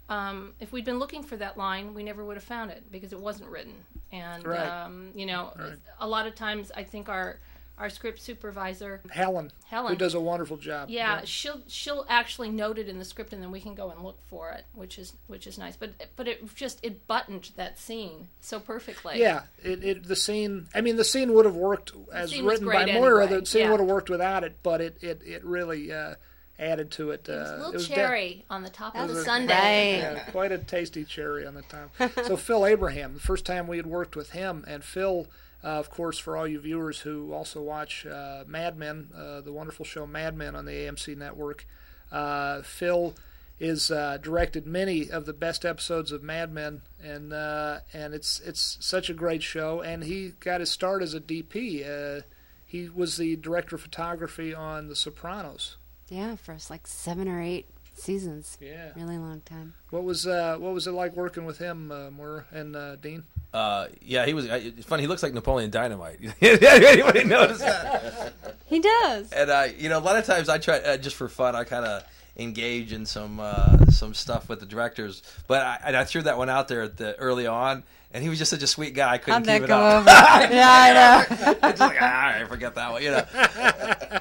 Um, 0.09 0.53
if 0.59 0.71
we'd 0.71 0.85
been 0.85 0.99
looking 0.99 1.23
for 1.23 1.37
that 1.37 1.57
line, 1.57 1.95
we 1.95 2.03
never 2.03 2.23
would 2.23 2.37
have 2.37 2.43
found 2.43 2.69
it 2.69 2.83
because 2.91 3.11
it 3.11 3.19
wasn't 3.19 3.49
written. 3.49 3.73
And 4.11 4.45
Right. 4.45 4.69
um, 4.69 5.09
you 5.15 5.25
know, 5.25 5.53
a 5.99 6.07
lot 6.07 6.27
of 6.27 6.35
times 6.35 6.71
I 6.77 6.83
think 6.83 7.09
our 7.09 7.39
our 7.77 7.89
script 7.89 8.21
supervisor 8.21 9.01
Helen, 9.09 9.51
Helen. 9.65 9.91
who 9.93 9.97
does 9.97 10.13
a 10.13 10.19
wonderful 10.19 10.57
job. 10.57 10.89
yeah, 10.89 11.21
she'll 11.25 11.61
she'll 11.67 12.05
actually 12.09 12.49
note 12.49 12.77
it 12.77 12.87
in 12.87 12.99
the 12.99 13.05
script, 13.05 13.33
and 13.33 13.41
then 13.43 13.51
we 13.51 13.59
can 13.59 13.75
go 13.75 13.89
and 13.91 14.01
look 14.01 14.17
for 14.29 14.51
it, 14.51 14.65
which 14.73 14.97
is 14.97 15.13
which 15.27 15.45
is 15.47 15.57
nice. 15.57 15.75
But 15.75 15.91
but 16.15 16.27
it 16.27 16.55
just 16.55 16.79
it 16.83 17.05
buttoned 17.07 17.51
that 17.57 17.77
scene 17.77 18.29
so 18.41 18.59
perfectly. 18.59 19.19
Yeah, 19.19 19.43
it, 19.63 19.83
it 19.83 20.03
the 20.07 20.15
scene. 20.15 20.67
I 20.73 20.81
mean, 20.81 20.95
the 20.95 21.03
scene 21.03 21.33
would 21.33 21.45
have 21.45 21.55
worked 21.55 21.91
as 22.13 22.39
written 22.41 22.65
by 22.67 22.83
great 22.85 22.93
Moira. 22.95 23.23
anyway, 23.25 23.39
The 23.41 23.45
scene 23.45 23.61
yeah. 23.63 23.71
would 23.71 23.79
have 23.81 23.89
worked 23.89 24.09
without 24.09 24.43
it, 24.43 24.55
but 24.63 24.79
it 24.81 24.97
it, 25.01 25.21
it 25.25 25.43
really 25.43 25.91
uh, 25.91 26.15
added 26.57 26.91
to 26.91 27.11
it. 27.11 27.27
Uh, 27.27 27.33
It 27.33 27.37
was 27.37 27.49
a 27.49 27.55
little 27.57 27.71
it 27.71 27.73
was 27.73 27.87
de- 27.89 27.95
cherry 27.95 28.45
on 28.49 28.63
the 28.63 28.69
top 28.69 28.95
of 28.95 29.07
the 29.09 29.13
was 29.15 29.23
a- 29.23 29.25
sundae. 29.25 29.97
Yeah, 29.97 30.19
quite 30.31 30.53
a 30.53 30.57
tasty 30.59 31.03
cherry 31.03 31.45
on 31.45 31.55
the 31.55 31.63
top. 31.63 31.91
So 32.25 32.37
Phil 32.37 32.65
Abraham, 32.65 33.13
the 33.15 33.19
first 33.19 33.45
time 33.45 33.67
we 33.67 33.75
had 33.75 33.85
worked 33.85 34.15
with 34.15 34.29
him, 34.31 34.63
and 34.65 34.81
Phil, 34.81 35.27
uh, 35.29 35.31
of 35.63 35.89
course, 35.89 36.17
for 36.19 36.37
all 36.37 36.47
you 36.47 36.59
viewers 36.59 36.99
who 36.99 37.33
also 37.33 37.61
watch 37.61 38.05
uh, 38.05 38.43
Mad 38.47 38.77
Men, 38.77 39.09
uh, 39.15 39.41
the 39.41 39.51
wonderful 39.51 39.85
show 39.85 40.05
Mad 40.05 40.35
Men 40.35 40.55
on 40.55 40.65
the 40.65 40.71
AMC 40.71 41.17
network, 41.17 41.65
uh, 42.11 42.61
Phil 42.61 43.15
is 43.59 43.89
uh, 43.89 44.17
directed 44.21 44.65
many 44.65 45.09
of 45.09 45.25
the 45.25 45.33
best 45.33 45.63
episodes 45.65 46.11
of 46.11 46.21
Mad 46.21 46.51
Men, 46.51 46.81
and 47.01 47.31
uh, 47.31 47.79
and 47.93 48.13
it's 48.13 48.39
it's 48.41 48.77
such 48.81 49.09
a 49.09 49.13
great 49.13 49.43
show. 49.43 49.81
And 49.81 50.03
he 50.03 50.33
got 50.39 50.59
his 50.59 50.69
start 50.69 51.01
as 51.01 51.13
a 51.13 51.19
DP. 51.19 51.85
Uh, 52.19 52.21
he 52.65 52.89
was 52.89 53.17
the 53.17 53.35
director 53.37 53.75
of 53.75 53.81
photography 53.81 54.53
on 54.53 54.89
The 54.89 54.95
Sopranos. 54.95 55.77
Yeah, 56.09 56.35
for 56.35 56.53
us, 56.53 56.69
like 56.69 56.87
seven 56.87 57.27
or 57.27 57.41
eight 57.41 57.67
seasons. 57.93 58.57
Yeah. 58.59 58.91
Really 58.95 59.17
long 59.17 59.41
time. 59.41 59.73
What 59.89 60.03
was 60.03 60.27
uh, 60.27 60.57
what 60.59 60.73
was 60.73 60.87
it 60.87 60.91
like 60.91 61.15
working 61.15 61.45
with 61.45 61.57
him, 61.57 61.91
uh, 61.91 62.11
Moira 62.11 62.45
and 62.51 62.75
uh, 62.75 62.95
Dean? 62.97 63.23
Uh, 63.55 63.87
yeah, 64.01 64.25
he 64.25 64.33
was. 64.33 64.45
It's 64.45 64.85
funny. 64.85 65.03
He 65.03 65.07
looks 65.07 65.23
like 65.23 65.33
Napoleon 65.33 65.69
Dynamite. 65.71 66.19
Anybody 66.41 67.23
notice 67.23 67.59
that? 67.59 68.33
He 68.65 68.81
does. 68.81 69.31
And 69.31 69.49
uh, 69.49 69.67
you 69.77 69.87
know, 69.87 69.97
a 69.97 70.01
lot 70.01 70.17
of 70.17 70.25
times 70.25 70.49
I 70.49 70.57
try 70.57 70.79
uh, 70.79 70.97
just 70.97 71.15
for 71.15 71.29
fun. 71.29 71.55
I 71.55 71.63
kind 71.63 71.85
of 71.85 72.03
engage 72.37 72.91
in 72.91 73.05
some 73.05 73.39
uh, 73.39 73.85
some 73.89 74.13
stuff 74.13 74.49
with 74.49 74.59
the 74.59 74.65
directors, 74.65 75.21
but 75.47 75.61
I, 75.61 75.79
and 75.85 75.95
I 75.97 76.03
threw 76.03 76.21
that 76.23 76.37
one 76.37 76.49
out 76.49 76.67
there 76.67 76.81
at 76.83 76.97
the 76.97 77.15
early 77.17 77.47
on, 77.47 77.83
and 78.11 78.21
he 78.23 78.29
was 78.29 78.37
just 78.37 78.51
such 78.51 78.63
a 78.63 78.67
sweet 78.67 78.93
guy. 78.93 79.13
I 79.13 79.17
couldn't 79.17 79.47
How'd 79.47 79.61
keep 79.61 79.61
that 79.61 79.63
it 79.63 79.67
go 79.67 79.77
up. 79.77 80.01
over? 80.01 80.09
yeah, 80.55 81.25
I 81.29 81.45
know. 81.53 81.57
I 81.63 81.69
just 81.71 81.79
like 81.81 81.97
ah, 82.01 82.35
I 82.35 82.43
forget 82.45 82.75
that 82.75 82.91
one, 82.91 83.03
you 83.03 83.11
know, 83.11 83.25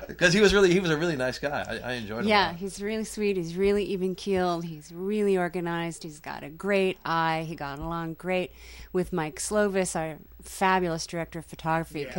because 0.07 0.33
he 0.33 0.41
was 0.41 0.55
really 0.55 0.73
he 0.73 0.81
was 0.81 0.91
a 0.91 0.97
really 0.97 1.17
nice 1.17 1.39
guy. 1.39 1.81
I, 1.85 1.91
I 1.91 1.93
enjoyed 1.95 2.21
him. 2.21 2.29
Yeah, 2.29 2.53
he's 2.55 2.81
really 2.81 3.05
sweet. 3.05 3.37
He's 3.37 3.57
really 3.57 3.85
even 3.85 4.15
keeled. 4.15 4.65
He's 4.65 4.93
really 4.93 5.37
organized. 5.37 6.03
He's 6.05 6.21
got 6.21 6.43
a 6.45 6.49
great 6.49 6.99
eye. 7.05 7.45
He 7.49 7.55
got 7.57 7.79
along 7.79 8.15
great 8.15 8.53
with 8.93 9.13
Mike 9.13 9.41
Slovis, 9.41 9.97
our 9.99 10.19
fabulous 10.43 11.07
director 11.07 11.41
of 11.41 11.47
photography, 11.47 12.01
Yeah. 12.01 12.13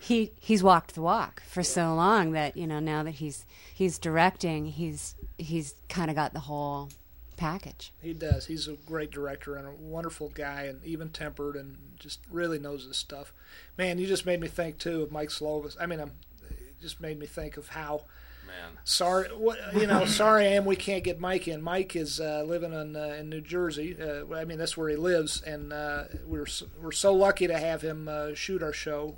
Because 0.00 0.08
he 0.08 0.32
he's 0.40 0.62
walked 0.62 0.94
the 0.94 1.02
walk 1.02 1.42
for 1.46 1.62
so 1.62 1.94
long 1.94 2.32
that 2.32 2.56
you 2.56 2.66
know 2.66 2.80
now 2.80 3.02
that 3.02 3.12
he's 3.12 3.44
he's 3.72 3.98
directing, 3.98 4.66
he's 4.66 5.14
he's 5.38 5.74
kind 5.88 6.10
of 6.10 6.16
got 6.16 6.32
the 6.32 6.40
whole 6.40 6.88
package. 7.36 7.92
He 8.02 8.12
does. 8.12 8.46
He's 8.46 8.68
a 8.68 8.74
great 8.74 9.10
director 9.10 9.56
and 9.56 9.66
a 9.66 9.72
wonderful 9.72 10.28
guy, 10.28 10.64
and 10.64 10.84
even 10.84 11.10
tempered, 11.10 11.56
and 11.56 11.78
just 11.98 12.20
really 12.30 12.58
knows 12.58 12.84
his 12.84 12.96
stuff. 12.96 13.32
Man, 13.78 13.98
you 13.98 14.06
just 14.06 14.26
made 14.26 14.40
me 14.40 14.48
think 14.48 14.78
too 14.78 15.02
of 15.02 15.12
Mike 15.12 15.30
Slovis. 15.30 15.76
I 15.80 15.86
mean, 15.86 16.00
I'm, 16.00 16.12
it 16.50 16.80
just 16.80 17.00
made 17.00 17.18
me 17.18 17.26
think 17.26 17.56
of 17.56 17.68
how 17.68 18.02
man. 18.46 18.78
sorry, 18.84 19.28
what 19.28 19.58
you 19.74 19.86
know, 19.86 20.04
sorry 20.06 20.46
I 20.46 20.50
am. 20.50 20.64
We 20.64 20.76
can't 20.76 21.04
get 21.04 21.20
Mike 21.20 21.48
in. 21.48 21.62
Mike 21.62 21.96
is 21.96 22.20
uh, 22.20 22.44
living 22.46 22.72
in 22.72 22.96
uh, 22.96 23.16
in 23.18 23.28
New 23.28 23.40
Jersey. 23.40 23.96
Uh, 24.00 24.34
I 24.34 24.44
mean, 24.44 24.58
that's 24.58 24.76
where 24.76 24.88
he 24.88 24.96
lives, 24.96 25.42
and 25.42 25.72
uh, 25.72 26.04
we're 26.26 26.46
so, 26.46 26.66
we're 26.80 26.92
so 26.92 27.14
lucky 27.14 27.46
to 27.46 27.58
have 27.58 27.82
him 27.82 28.08
uh, 28.08 28.34
shoot 28.34 28.62
our 28.62 28.72
show. 28.72 29.16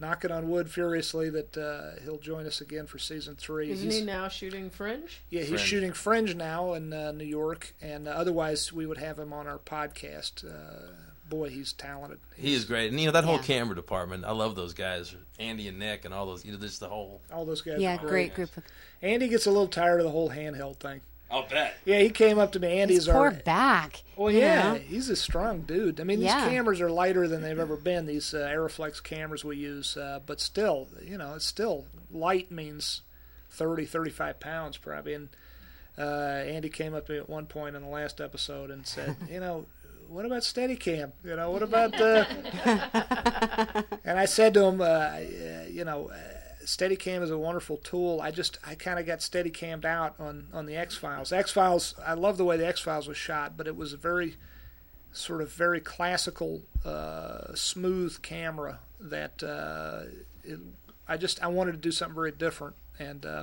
And 0.00 0.08
knocking 0.08 0.30
on 0.30 0.48
wood 0.48 0.70
furiously 0.70 1.30
that 1.30 1.56
uh, 1.56 2.00
he'll 2.02 2.18
join 2.18 2.46
us 2.46 2.60
again 2.60 2.86
for 2.86 2.98
season 2.98 3.36
3 3.36 3.70
Isn't 3.70 3.90
He's- 3.90 4.00
he 4.00 4.04
now 4.06 4.28
shooting 4.28 4.70
Fringe? 4.70 5.20
yeah, 5.30 5.40
he's 5.40 5.48
Fringe. 5.50 5.60
shooting 5.62 5.92
Fringe 5.92 6.34
now 6.34 6.74
in 6.74 6.92
uh, 6.92 7.12
New 7.12 7.24
York, 7.24 7.74
and 7.80 8.08
uh, 8.08 8.12
otherwise 8.12 8.72
we 8.72 8.86
would 8.86 8.98
have 8.98 9.18
him 9.18 9.32
on 9.32 9.46
our 9.46 9.58
podcast. 9.58 10.44
Uh, 10.44 10.90
boy, 11.28 11.48
he's 11.50 11.72
talented. 11.72 12.18
He 12.36 12.54
is 12.54 12.64
great, 12.64 12.90
and 12.90 12.98
you 12.98 13.06
know 13.06 13.12
that 13.12 13.24
whole 13.24 13.36
Yeah. 13.36 13.42
camera 13.42 13.74
department. 13.76 14.24
I 14.24 14.32
love 14.32 14.56
those 14.56 14.72
guys, 14.74 15.14
Andy 15.38 15.68
and 15.68 15.78
Nick, 15.78 16.04
and 16.04 16.12
all 16.14 16.26
those. 16.26 16.44
You 16.44 16.52
know, 16.52 16.58
just 16.58 16.80
the 16.80 16.88
whole. 16.88 17.20
All 17.32 17.44
those 17.44 17.60
guys. 17.62 17.78
Yeah, 17.80 17.96
are 18.02 18.06
great 18.08 18.34
group 18.34 18.56
of 18.56 18.64
Andy 19.02 19.28
gets 19.28 19.46
a 19.46 19.50
little 19.50 19.68
tired 19.68 20.00
of 20.00 20.04
the 20.04 20.10
whole 20.12 20.30
handheld 20.30 20.76
thing. 20.78 21.00
I'll 21.30 21.46
bet. 21.48 21.76
Yeah, 21.84 22.00
he 22.00 22.10
came 22.10 22.38
up 22.38 22.52
to 22.52 22.60
me. 22.60 22.80
Andy's 22.80 23.04
His 23.04 23.08
poor 23.08 23.26
our 23.26 23.30
back. 23.30 24.02
Well, 24.16 24.32
you 24.32 24.40
yeah, 24.40 24.72
know? 24.72 24.78
he's 24.80 25.08
a 25.08 25.16
strong 25.16 25.60
dude. 25.62 26.00
I 26.00 26.04
mean, 26.04 26.18
these 26.20 26.26
Yeah. 26.26 26.48
cameras 26.48 26.80
are 26.80 26.90
lighter 26.90 27.28
than 27.28 27.42
they've 27.42 27.58
ever 27.58 27.76
been. 27.76 28.06
These 28.06 28.34
uh, 28.34 28.48
Arriflex 28.52 29.02
cameras 29.02 29.44
we 29.44 29.56
use, 29.56 29.96
uh, 29.96 30.20
but 30.26 30.40
still, 30.40 30.88
you 31.04 31.16
know, 31.16 31.34
it's 31.34 31.44
still 31.46 31.86
light 32.10 32.50
means 32.50 33.02
30, 33.50 33.84
35 33.86 34.40
pounds 34.40 34.76
probably. 34.76 35.14
And 35.14 35.28
uh, 35.96 36.02
Andy 36.02 36.68
came 36.68 36.94
up 36.94 37.06
to 37.06 37.12
me 37.12 37.18
at 37.18 37.28
one 37.30 37.46
point 37.46 37.76
in 37.76 37.82
the 37.82 37.88
last 37.88 38.20
episode 38.20 38.70
and 38.70 38.86
said, 38.86 39.16
you 39.30 39.40
know. 39.40 39.66
What 40.08 40.26
about 40.26 40.42
Steadicam? 40.42 41.12
You 41.22 41.36
know, 41.36 41.52
what 41.52 41.62
about 41.62 41.94
uh 42.00 42.24
And 44.04 44.18
I 44.18 44.24
said 44.24 44.54
to 44.54 44.64
him, 44.64 44.80
uh, 44.80 44.84
uh, 44.84 45.20
you 45.70 45.84
know, 45.84 46.10
Steadicam 46.70 47.20
is 47.22 47.30
a 47.30 47.38
wonderful 47.38 47.78
tool. 47.78 48.20
I 48.20 48.30
just 48.30 48.58
I 48.64 48.76
kind 48.76 49.00
of 49.00 49.06
got 49.06 49.18
Steadicammed 49.18 49.84
out 49.84 50.14
on 50.20 50.46
on 50.52 50.66
the 50.66 50.76
X 50.76 50.96
Files. 50.96 51.32
X 51.32 51.50
Files, 51.50 51.96
I 52.04 52.14
love 52.14 52.36
the 52.36 52.44
way 52.44 52.56
the 52.56 52.66
X 52.66 52.80
Files 52.80 53.08
was 53.08 53.16
shot, 53.16 53.56
but 53.56 53.66
it 53.66 53.76
was 53.76 53.92
a 53.92 53.96
very 53.96 54.36
sort 55.12 55.42
of 55.42 55.52
very 55.52 55.80
classical, 55.80 56.62
uh, 56.84 57.52
smooth 57.56 58.22
camera 58.22 58.78
that 59.00 59.42
uh, 59.42 60.02
it, 60.44 60.60
I 61.08 61.16
just 61.16 61.42
I 61.42 61.48
wanted 61.48 61.72
to 61.72 61.78
do 61.78 61.90
something 61.90 62.14
very 62.14 62.30
different, 62.30 62.76
and 63.00 63.26
uh, 63.26 63.42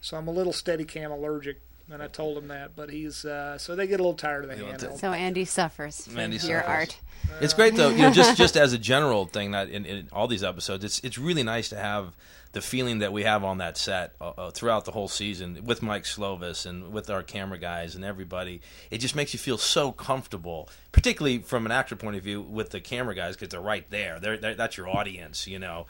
so 0.00 0.16
I'm 0.16 0.28
a 0.28 0.32
little 0.32 0.52
Steadicam 0.52 1.10
allergic. 1.10 1.60
And 1.92 2.02
I 2.02 2.06
told 2.08 2.38
him 2.38 2.48
that, 2.48 2.74
but 2.74 2.90
he's 2.90 3.24
uh, 3.24 3.58
so 3.58 3.76
they 3.76 3.86
get 3.86 4.00
a 4.00 4.02
little 4.02 4.14
tired 4.14 4.44
of 4.44 4.50
the 4.50 4.64
Yeah, 4.64 4.72
handheld. 4.72 4.98
So 4.98 5.12
Andy 5.12 5.44
suffers 5.44 6.06
from 6.06 6.18
Andy 6.18 6.36
your 6.38 6.60
suffers. 6.62 6.68
art. 6.68 6.98
It's 7.40 7.54
great 7.54 7.76
though, 7.76 7.90
you 7.90 8.02
know, 8.02 8.10
just 8.10 8.36
just 8.44 8.56
as 8.56 8.72
a 8.72 8.78
general 8.78 9.26
thing 9.26 9.50
that 9.52 9.68
in, 9.68 9.84
in 9.84 10.08
all 10.12 10.26
these 10.26 10.42
episodes, 10.42 10.84
it's 10.84 11.00
it's 11.00 11.18
really 11.18 11.42
nice 11.42 11.68
to 11.68 11.76
have 11.76 12.14
the 12.52 12.60
feeling 12.60 12.98
that 12.98 13.12
we 13.12 13.22
have 13.22 13.44
on 13.44 13.58
that 13.58 13.78
set 13.78 14.12
uh, 14.20 14.30
uh, 14.36 14.50
throughout 14.50 14.84
the 14.84 14.90
whole 14.92 15.08
season 15.08 15.64
with 15.64 15.80
Mike 15.82 16.04
Slovis 16.04 16.66
and 16.66 16.92
with 16.92 17.08
our 17.08 17.22
camera 17.22 17.58
guys 17.58 17.94
and 17.94 18.04
everybody. 18.04 18.60
It 18.90 18.98
just 18.98 19.16
makes 19.16 19.32
you 19.32 19.38
feel 19.38 19.56
so 19.56 19.90
comfortable, 19.90 20.68
particularly 20.92 21.38
from 21.38 21.64
an 21.64 21.72
actor 21.72 21.96
point 21.96 22.16
of 22.16 22.22
view 22.22 22.42
with 22.42 22.70
the 22.70 22.80
camera 22.80 23.14
guys 23.14 23.36
because 23.36 23.48
they're 23.48 23.60
right 23.60 23.88
there. 23.90 24.18
They're, 24.20 24.36
they're 24.36 24.54
that's 24.54 24.76
your 24.76 24.88
audience, 24.88 25.46
you 25.46 25.58
know. 25.58 25.86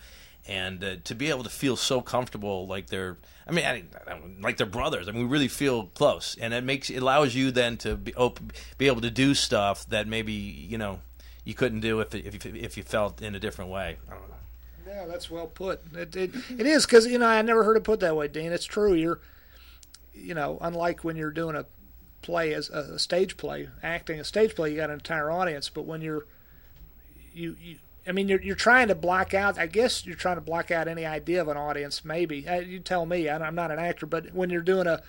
And 0.48 0.83
uh, 0.83 0.96
to 1.05 1.14
be 1.14 1.31
able 1.31 1.44
to 1.44 1.50
feel 1.50 1.76
so 1.76 2.00
comfortable, 2.00 2.66
like 2.66 2.88
they're, 2.88 3.16
I 3.46 3.52
mean, 3.52 3.64
I, 3.64 3.85
I 4.09 4.18
like 4.40 4.57
they're 4.57 4.66
brothers. 4.66 5.09
I 5.09 5.12
mean, 5.12 5.22
we 5.22 5.28
really 5.28 5.48
feel 5.48 5.87
close, 5.87 6.37
and 6.40 6.52
it 6.52 6.64
makes 6.64 6.90
it 6.90 7.00
allows 7.00 7.35
you 7.35 7.52
then 7.52 7.76
to 7.78 7.96
be 7.96 8.12
open, 8.14 8.50
be 8.76 8.88
able 8.88 9.02
to 9.02 9.11
do 9.11 9.35
stuff 9.35 9.88
that 9.90 10.09
maybe 10.09 10.33
you 10.33 10.78
know 10.78 10.98
you 11.44 11.55
couldn't 11.55 11.81
do 11.81 12.00
if 12.00 12.12
if 12.12 12.44
you, 12.44 12.55
if 12.57 12.76
you 12.76 12.83
felt 12.83 13.22
in 13.22 13.37
a 13.37 13.38
different 13.38 13.70
way. 13.70 13.98
Yeah, 14.87 15.07
that's 15.07 15.31
well 15.31 15.46
put. 15.46 15.81
It 15.94 16.14
it, 16.16 16.35
it 16.59 16.66
is 16.66 16.87
because 16.87 17.07
you 17.07 17.18
know 17.18 17.26
I 17.26 17.40
never 17.42 17.64
heard 17.64 17.76
it 17.76 17.85
put 17.85 18.00
that 18.00 18.16
way, 18.16 18.28
Dean. 18.28 18.52
It's 18.52 18.64
true. 18.64 18.94
You're, 18.94 19.20
you 20.12 20.35
know, 20.35 20.59
unlike 20.61 21.05
when 21.05 21.16
you're 21.16 21.31
doing 21.31 21.57
a 21.57 21.66
play 22.20 22.52
as 22.52 22.68
a, 22.70 22.94
a 22.94 22.98
stage 22.98 23.37
play, 23.37 23.68
acting 23.83 24.20
a 24.20 24.24
stage 24.24 24.55
play, 24.55 24.70
you 24.70 24.76
got 24.76 24.90
an 24.90 24.94
entire 24.94 25.31
audience. 25.31 25.68
But 25.68 25.85
when 25.85 26.02
you're, 26.02 26.26
you 27.33 27.57
you. 27.61 27.78
I 28.06 28.12
mean, 28.12 28.28
you're 28.28 28.40
you're 28.40 28.56
trying 28.56 28.88
to 28.88 28.94
block 28.94 29.34
out. 29.34 29.58
I 29.58 29.66
guess 29.66 30.04
you're 30.04 30.16
trying 30.16 30.36
to 30.36 30.40
block 30.40 30.70
out 30.70 30.88
any 30.88 31.06
idea 31.06 31.40
of 31.40 31.48
an 31.48 31.56
audience. 31.56 32.04
Maybe 32.04 32.48
uh, 32.48 32.60
you 32.60 32.80
tell 32.80 33.06
me. 33.06 33.28
I'm 33.28 33.54
not 33.54 33.70
an 33.70 33.78
actor, 33.78 34.06
but 34.06 34.34
when 34.34 34.50
you're 34.50 34.60
doing 34.60 34.88
a, 34.88 35.02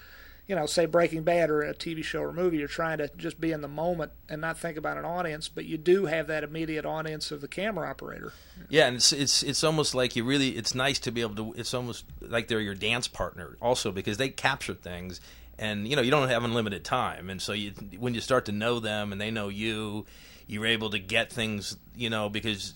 you 0.47 0.55
know, 0.55 0.67
say 0.67 0.85
Breaking 0.85 1.23
Bad 1.23 1.49
or 1.49 1.63
a 1.63 1.73
TV 1.73 2.03
show 2.03 2.21
or 2.21 2.31
movie, 2.31 2.57
you're 2.57 2.67
trying 2.67 2.99
to 2.99 3.09
just 3.17 3.41
be 3.41 3.51
in 3.51 3.61
the 3.61 3.67
moment 3.67 4.11
and 4.29 4.41
not 4.41 4.59
think 4.59 4.77
about 4.77 4.97
an 4.97 5.05
audience. 5.05 5.49
But 5.49 5.65
you 5.65 5.77
do 5.77 6.05
have 6.05 6.27
that 6.27 6.43
immediate 6.43 6.85
audience 6.85 7.31
of 7.31 7.41
the 7.41 7.47
camera 7.47 7.89
operator. 7.89 8.33
Yeah, 8.69 8.87
and 8.87 8.97
it's 8.97 9.11
it's 9.11 9.41
it's 9.41 9.63
almost 9.63 9.95
like 9.95 10.15
you 10.15 10.23
really. 10.23 10.49
It's 10.49 10.75
nice 10.75 10.99
to 10.99 11.11
be 11.11 11.21
able 11.21 11.35
to. 11.35 11.53
It's 11.59 11.73
almost 11.73 12.05
like 12.21 12.47
they're 12.47 12.59
your 12.59 12.75
dance 12.75 13.07
partner 13.07 13.57
also 13.59 13.91
because 13.91 14.17
they 14.17 14.29
capture 14.29 14.75
things, 14.75 15.19
and 15.57 15.87
you 15.87 15.95
know 15.95 16.03
you 16.03 16.11
don't 16.11 16.29
have 16.29 16.43
unlimited 16.43 16.85
time, 16.85 17.31
and 17.31 17.41
so 17.41 17.53
you 17.53 17.71
when 17.97 18.13
you 18.13 18.21
start 18.21 18.45
to 18.45 18.51
know 18.51 18.79
them 18.79 19.11
and 19.11 19.19
they 19.19 19.31
know 19.31 19.49
you, 19.49 20.05
you're 20.47 20.65
able 20.65 20.89
to 20.91 20.99
get 20.99 21.31
things. 21.31 21.77
You 21.95 22.09
know 22.09 22.27
because 22.29 22.73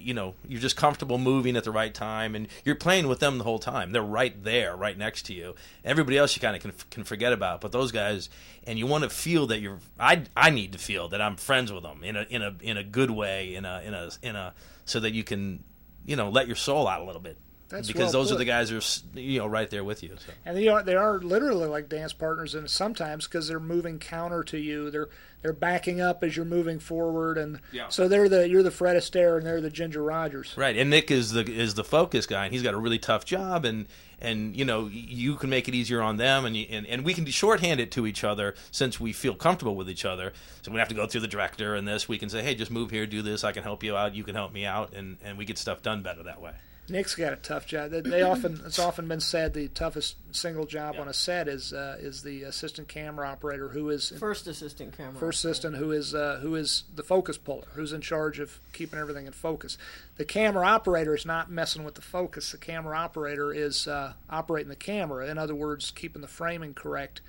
you 0.00 0.14
know 0.14 0.34
you're 0.48 0.60
just 0.60 0.76
comfortable 0.76 1.18
moving 1.18 1.56
at 1.56 1.64
the 1.64 1.70
right 1.70 1.92
time, 1.92 2.34
and 2.34 2.48
you're 2.64 2.74
playing 2.74 3.08
with 3.08 3.20
them 3.20 3.38
the 3.38 3.44
whole 3.44 3.58
time. 3.58 3.92
They're 3.92 4.02
right 4.02 4.42
there, 4.42 4.76
right 4.76 4.96
next 4.96 5.26
to 5.26 5.34
you. 5.34 5.54
Everybody 5.84 6.18
else 6.18 6.34
you 6.34 6.40
kind 6.40 6.56
of 6.56 6.62
can 6.62 6.72
can 6.90 7.04
forget 7.04 7.32
about, 7.32 7.60
but 7.60 7.72
those 7.72 7.92
guys, 7.92 8.28
and 8.66 8.78
you 8.78 8.86
want 8.86 9.04
to 9.04 9.10
feel 9.10 9.46
that 9.48 9.60
you're. 9.60 9.78
I 9.98 10.24
I 10.36 10.50
need 10.50 10.72
to 10.72 10.78
feel 10.78 11.08
that 11.08 11.20
I'm 11.20 11.36
friends 11.36 11.72
with 11.72 11.82
them 11.82 12.02
in 12.02 12.16
a 12.16 12.22
in 12.22 12.42
a 12.42 12.54
in 12.60 12.76
a 12.76 12.84
good 12.84 13.10
way, 13.10 13.54
in 13.54 13.64
a 13.64 13.80
in 13.80 13.94
a 13.94 14.10
in 14.22 14.36
a 14.36 14.54
so 14.84 15.00
that 15.00 15.12
you 15.12 15.24
can 15.24 15.62
you 16.06 16.16
know 16.16 16.30
let 16.30 16.46
your 16.46 16.56
soul 16.56 16.88
out 16.88 17.00
a 17.00 17.04
little 17.04 17.20
bit 17.20 17.36
That's 17.70 17.86
because 17.86 18.12
well 18.12 18.22
those 18.24 18.32
are 18.32 18.36
the 18.36 18.44
guys 18.44 18.68
who 18.70 18.78
are 18.78 19.18
you 19.18 19.38
know 19.38 19.46
right 19.46 19.70
there 19.70 19.84
with 19.84 20.02
you 20.02 20.16
so. 20.18 20.32
and 20.44 20.56
they 20.56 20.66
are 20.68 20.82
they 20.82 20.96
are 20.96 21.18
literally 21.20 21.68
like 21.68 21.88
dance 21.88 22.12
partners 22.12 22.54
and 22.54 22.68
sometimes 22.68 23.26
because 23.28 23.46
they're 23.46 23.60
moving 23.60 23.98
counter 24.00 24.42
to 24.44 24.58
you 24.58 24.90
they're 24.90 25.08
they're 25.42 25.52
backing 25.52 26.00
up 26.00 26.22
as 26.22 26.36
you're 26.36 26.44
moving 26.44 26.78
forward 26.80 27.38
and 27.38 27.60
Yeah. 27.72 27.88
so 27.88 28.08
they're 28.08 28.28
the 28.28 28.48
you're 28.48 28.64
the 28.64 28.70
Fred 28.72 28.96
Astaire 28.96 29.38
and 29.38 29.46
they're 29.46 29.60
the 29.60 29.70
Ginger 29.70 30.02
Rogers 30.02 30.52
right 30.56 30.76
and 30.76 30.90
Nick 30.90 31.10
is 31.12 31.30
the 31.30 31.48
is 31.48 31.74
the 31.74 31.84
focus 31.84 32.26
guy 32.26 32.44
and 32.44 32.52
he's 32.52 32.62
got 32.62 32.74
a 32.74 32.78
really 32.78 32.98
tough 32.98 33.24
job 33.24 33.64
and 33.64 33.86
and 34.20 34.54
you 34.56 34.64
know 34.64 34.88
you 34.92 35.36
can 35.36 35.48
make 35.48 35.68
it 35.68 35.74
easier 35.74 36.02
on 36.02 36.16
them 36.16 36.44
and 36.44 36.56
you, 36.56 36.66
and, 36.70 36.86
and 36.88 37.04
we 37.04 37.14
can 37.14 37.24
shorthand 37.26 37.78
it 37.80 37.90
to 37.92 38.06
each 38.06 38.24
other 38.24 38.54
since 38.72 38.98
we 38.98 39.12
feel 39.12 39.34
comfortable 39.34 39.76
with 39.76 39.88
each 39.88 40.04
other 40.04 40.32
so 40.60 40.70
we 40.70 40.74
don't 40.74 40.80
have 40.80 40.88
to 40.88 40.94
go 40.94 41.06
through 41.06 41.20
the 41.22 41.28
director 41.28 41.76
and 41.76 41.86
this 41.86 42.08
we 42.08 42.18
can 42.18 42.28
say 42.28 42.42
hey 42.42 42.54
just 42.54 42.70
move 42.70 42.90
here 42.90 43.06
do 43.06 43.22
this 43.22 43.44
I 43.44 43.52
can 43.52 43.62
help 43.62 43.82
you 43.84 43.96
out 43.96 44.14
you 44.16 44.24
can 44.24 44.34
help 44.34 44.52
me 44.52 44.66
out 44.66 44.92
and 44.94 45.16
and 45.24 45.38
we 45.38 45.44
get 45.44 45.56
stuff 45.56 45.82
done 45.82 46.02
better 46.02 46.24
that 46.24 46.40
way 46.42 46.52
Nick's 46.90 47.14
got 47.14 47.32
a 47.32 47.36
tough 47.36 47.66
job 47.66 47.90
they, 47.90 48.00
they 48.00 48.22
often 48.22 48.60
it's 48.64 48.78
often 48.78 49.08
been 49.08 49.20
said 49.20 49.54
the 49.54 49.68
toughest 49.68 50.16
single 50.32 50.66
job 50.66 50.96
on 50.98 51.08
a 51.08 51.12
set 51.14 51.48
is 51.48 51.72
uh, 51.72 51.96
is 52.00 52.22
the 52.22 52.42
assistant 52.42 52.88
camera 52.88 53.28
operator 53.28 53.68
who 53.68 53.90
is 53.90 54.10
First 54.18 54.46
assistant 54.46 54.96
camera. 54.96 55.14
first 55.14 55.44
assistant 55.44 55.76
who 55.76 55.92
is 55.92 56.14
uh, 56.14 56.40
who 56.42 56.54
is 56.54 56.84
the 56.94 57.02
focus 57.02 57.38
puller, 57.38 57.66
who's 57.74 57.92
in 57.92 58.00
charge 58.00 58.38
of 58.38 58.58
keeping 58.72 58.98
everything 58.98 59.26
in 59.26 59.32
focus. 59.32 59.78
The 60.16 60.24
camera 60.24 60.66
operator 60.66 61.14
is 61.14 61.24
not 61.24 61.50
messing 61.50 61.84
with 61.84 61.94
the 61.94 62.02
focus. 62.02 62.52
The 62.52 62.58
camera 62.58 62.98
operator 62.98 63.52
is 63.52 63.86
uh, 63.86 64.14
operating 64.28 64.68
the 64.68 64.76
camera. 64.76 65.28
In 65.28 65.38
other 65.38 65.54
words, 65.54 65.90
keeping 65.90 66.22
the 66.22 66.28
framing 66.28 66.74
correct. 66.74 67.20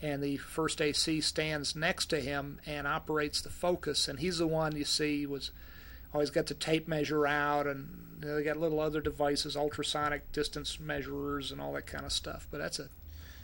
And 0.00 0.22
the 0.22 0.36
first 0.36 0.80
AC 0.80 1.20
stands 1.22 1.74
next 1.74 2.06
to 2.06 2.20
him 2.20 2.60
and 2.64 2.86
operates 2.86 3.40
the 3.40 3.50
focus. 3.50 4.06
And 4.06 4.20
he's 4.20 4.38
the 4.38 4.46
one 4.46 4.76
you 4.76 4.84
see 4.84 5.26
was 5.26 5.50
always 6.14 6.30
got 6.30 6.46
the 6.46 6.54
tape 6.54 6.86
measure 6.86 7.26
out, 7.26 7.66
and 7.66 8.07
they 8.20 8.42
got 8.42 8.56
little 8.56 8.80
other 8.80 9.00
devices, 9.00 9.56
ultrasonic 9.56 10.20
distance 10.32 10.78
measurers, 10.80 11.50
and 11.52 11.60
all 11.60 11.72
that 11.74 11.86
kind 11.86 12.04
of 12.04 12.12
stuff. 12.12 12.46
But 12.50 12.58
that's 12.58 12.78
a 12.78 12.88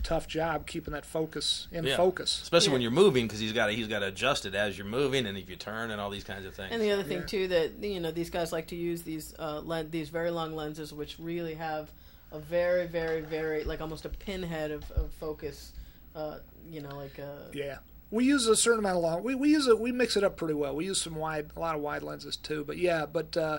tough 0.02 0.28
job 0.28 0.66
keeping 0.66 0.92
that 0.92 1.06
focus 1.06 1.66
in 1.72 1.84
Yeah. 1.84 1.96
focus. 1.96 2.40
especially 2.42 2.68
Yeah. 2.68 2.72
when 2.74 2.82
you're 2.82 2.90
moving 2.90 3.26
because 3.26 3.40
he's 3.40 3.52
got 3.54 3.68
to, 3.68 3.72
he's 3.72 3.88
got 3.88 4.00
to 4.00 4.08
adjust 4.08 4.44
it 4.44 4.54
as 4.54 4.76
you're 4.76 4.86
moving 4.86 5.24
and 5.26 5.38
if 5.38 5.48
you 5.48 5.56
turn 5.56 5.90
and 5.90 5.98
all 5.98 6.10
these 6.10 6.24
kinds 6.24 6.44
of 6.44 6.54
things 6.54 6.68
And 6.72 6.82
the 6.82 6.90
other 6.90 7.02
thing 7.02 7.20
Yeah. 7.20 7.26
too 7.26 7.48
that 7.48 7.82
you 7.82 8.00
know 8.00 8.10
these 8.10 8.28
guys 8.28 8.52
like 8.52 8.66
to 8.66 8.76
use 8.76 9.02
these 9.02 9.34
uh, 9.38 9.60
len- 9.60 9.90
these 9.90 10.10
very 10.10 10.30
long 10.30 10.54
lenses, 10.54 10.92
which 10.92 11.16
really 11.18 11.54
have 11.54 11.88
a 12.32 12.38
very 12.38 12.86
very 12.86 13.22
very 13.22 13.64
like 13.64 13.80
almost 13.80 14.04
a 14.04 14.10
pinhead 14.10 14.70
of, 14.72 14.90
of 14.90 15.10
focus. 15.14 15.72
Uh, 16.14 16.38
you 16.70 16.80
know, 16.82 16.94
like 16.96 17.18
uh, 17.18 17.48
Yeah. 17.54 17.78
We 18.10 18.26
use 18.26 18.46
a 18.46 18.54
certain 18.56 18.80
amount 18.80 18.98
of 18.98 19.02
long. 19.02 19.22
We, 19.24 19.34
we 19.34 19.48
use 19.50 19.66
it. 19.66 19.80
We 19.80 19.90
mix 19.90 20.16
it 20.18 20.22
up 20.22 20.36
pretty 20.36 20.54
well. 20.54 20.76
We 20.76 20.84
use 20.84 21.00
some 21.00 21.14
wide, 21.16 21.50
a 21.56 21.60
lot 21.60 21.74
of 21.74 21.80
wide 21.80 22.02
lenses 22.02 22.36
too. 22.36 22.62
But 22.64 22.76
yeah, 22.76 23.06
but 23.06 23.36
uh, 23.38 23.58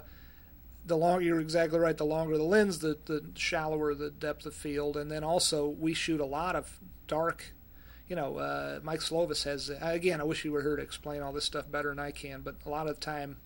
the 0.86 0.98
longer 0.98 1.24
you're 1.24 1.39
exactly 1.39 1.80
right. 1.80 1.98
The 1.98 2.06
longer 2.06 2.38
the 2.38 2.43
lens, 2.43 2.80
the 2.80 2.98
the 3.06 3.26
shallower 3.36 3.93
the 3.95 4.12
depth 4.12 4.45
of 4.45 4.54
field, 4.54 4.98
and 4.98 5.12
then 5.12 5.24
also 5.24 5.67
we 5.67 5.93
shoot 5.93 6.19
a 6.19 6.26
lot 6.26 6.56
of 6.56 6.80
dark. 7.08 7.54
You 8.08 8.15
know, 8.15 8.38
uh, 8.38 8.80
Mike 8.84 9.00
Slovis 9.00 9.45
has. 9.45 9.71
Again, 9.82 10.21
I 10.21 10.24
wish 10.24 10.45
you 10.45 10.52
were 10.52 10.62
here 10.62 10.76
to 10.76 10.84
explain 10.84 11.21
all 11.21 11.34
this 11.34 11.45
stuff 11.45 11.71
better 11.71 11.89
than 11.89 12.00
I 12.00 12.12
can. 12.12 12.41
But 12.41 12.56
a 12.65 12.69
lot 12.69 12.88
of 12.88 12.95
the 12.95 13.02
time, 13.02 13.38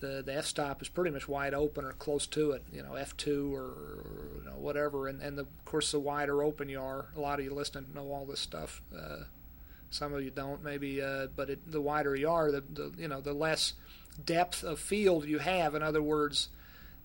the 0.00 0.22
the 0.24 0.34
f 0.34 0.44
stop 0.44 0.82
is 0.82 0.88
pretty 0.88 1.10
much 1.10 1.28
wide 1.28 1.54
open 1.54 1.84
or 1.84 1.92
close 1.92 2.26
to 2.28 2.50
it. 2.52 2.62
You 2.72 2.82
know, 2.82 2.94
f 2.94 3.16
two 3.16 3.54
or, 3.54 3.62
or 3.62 4.04
you 4.40 4.50
know, 4.50 4.56
whatever. 4.56 5.08
And 5.08 5.22
and 5.22 5.38
the, 5.38 5.42
of 5.42 5.64
course, 5.64 5.92
the 5.92 6.00
wider 6.00 6.42
open 6.42 6.68
you 6.68 6.80
are, 6.80 7.06
a 7.16 7.20
lot 7.20 7.38
of 7.38 7.44
you 7.44 7.54
listening 7.54 7.86
know 7.94 8.12
all 8.12 8.26
this 8.26 8.40
stuff. 8.40 8.82
Uh, 8.94 9.24
some 9.88 10.12
of 10.12 10.22
you 10.22 10.30
don't, 10.30 10.62
maybe, 10.62 11.00
uh, 11.00 11.28
but 11.34 11.48
it, 11.48 11.70
the 11.70 11.80
wider 11.80 12.16
you 12.16 12.28
are, 12.28 12.50
the, 12.50 12.62
the 12.68 12.92
you 12.98 13.08
know 13.08 13.20
the 13.20 13.32
less 13.32 13.74
depth 14.24 14.62
of 14.62 14.78
field 14.78 15.24
you 15.24 15.38
have. 15.38 15.74
In 15.74 15.82
other 15.82 16.02
words, 16.02 16.48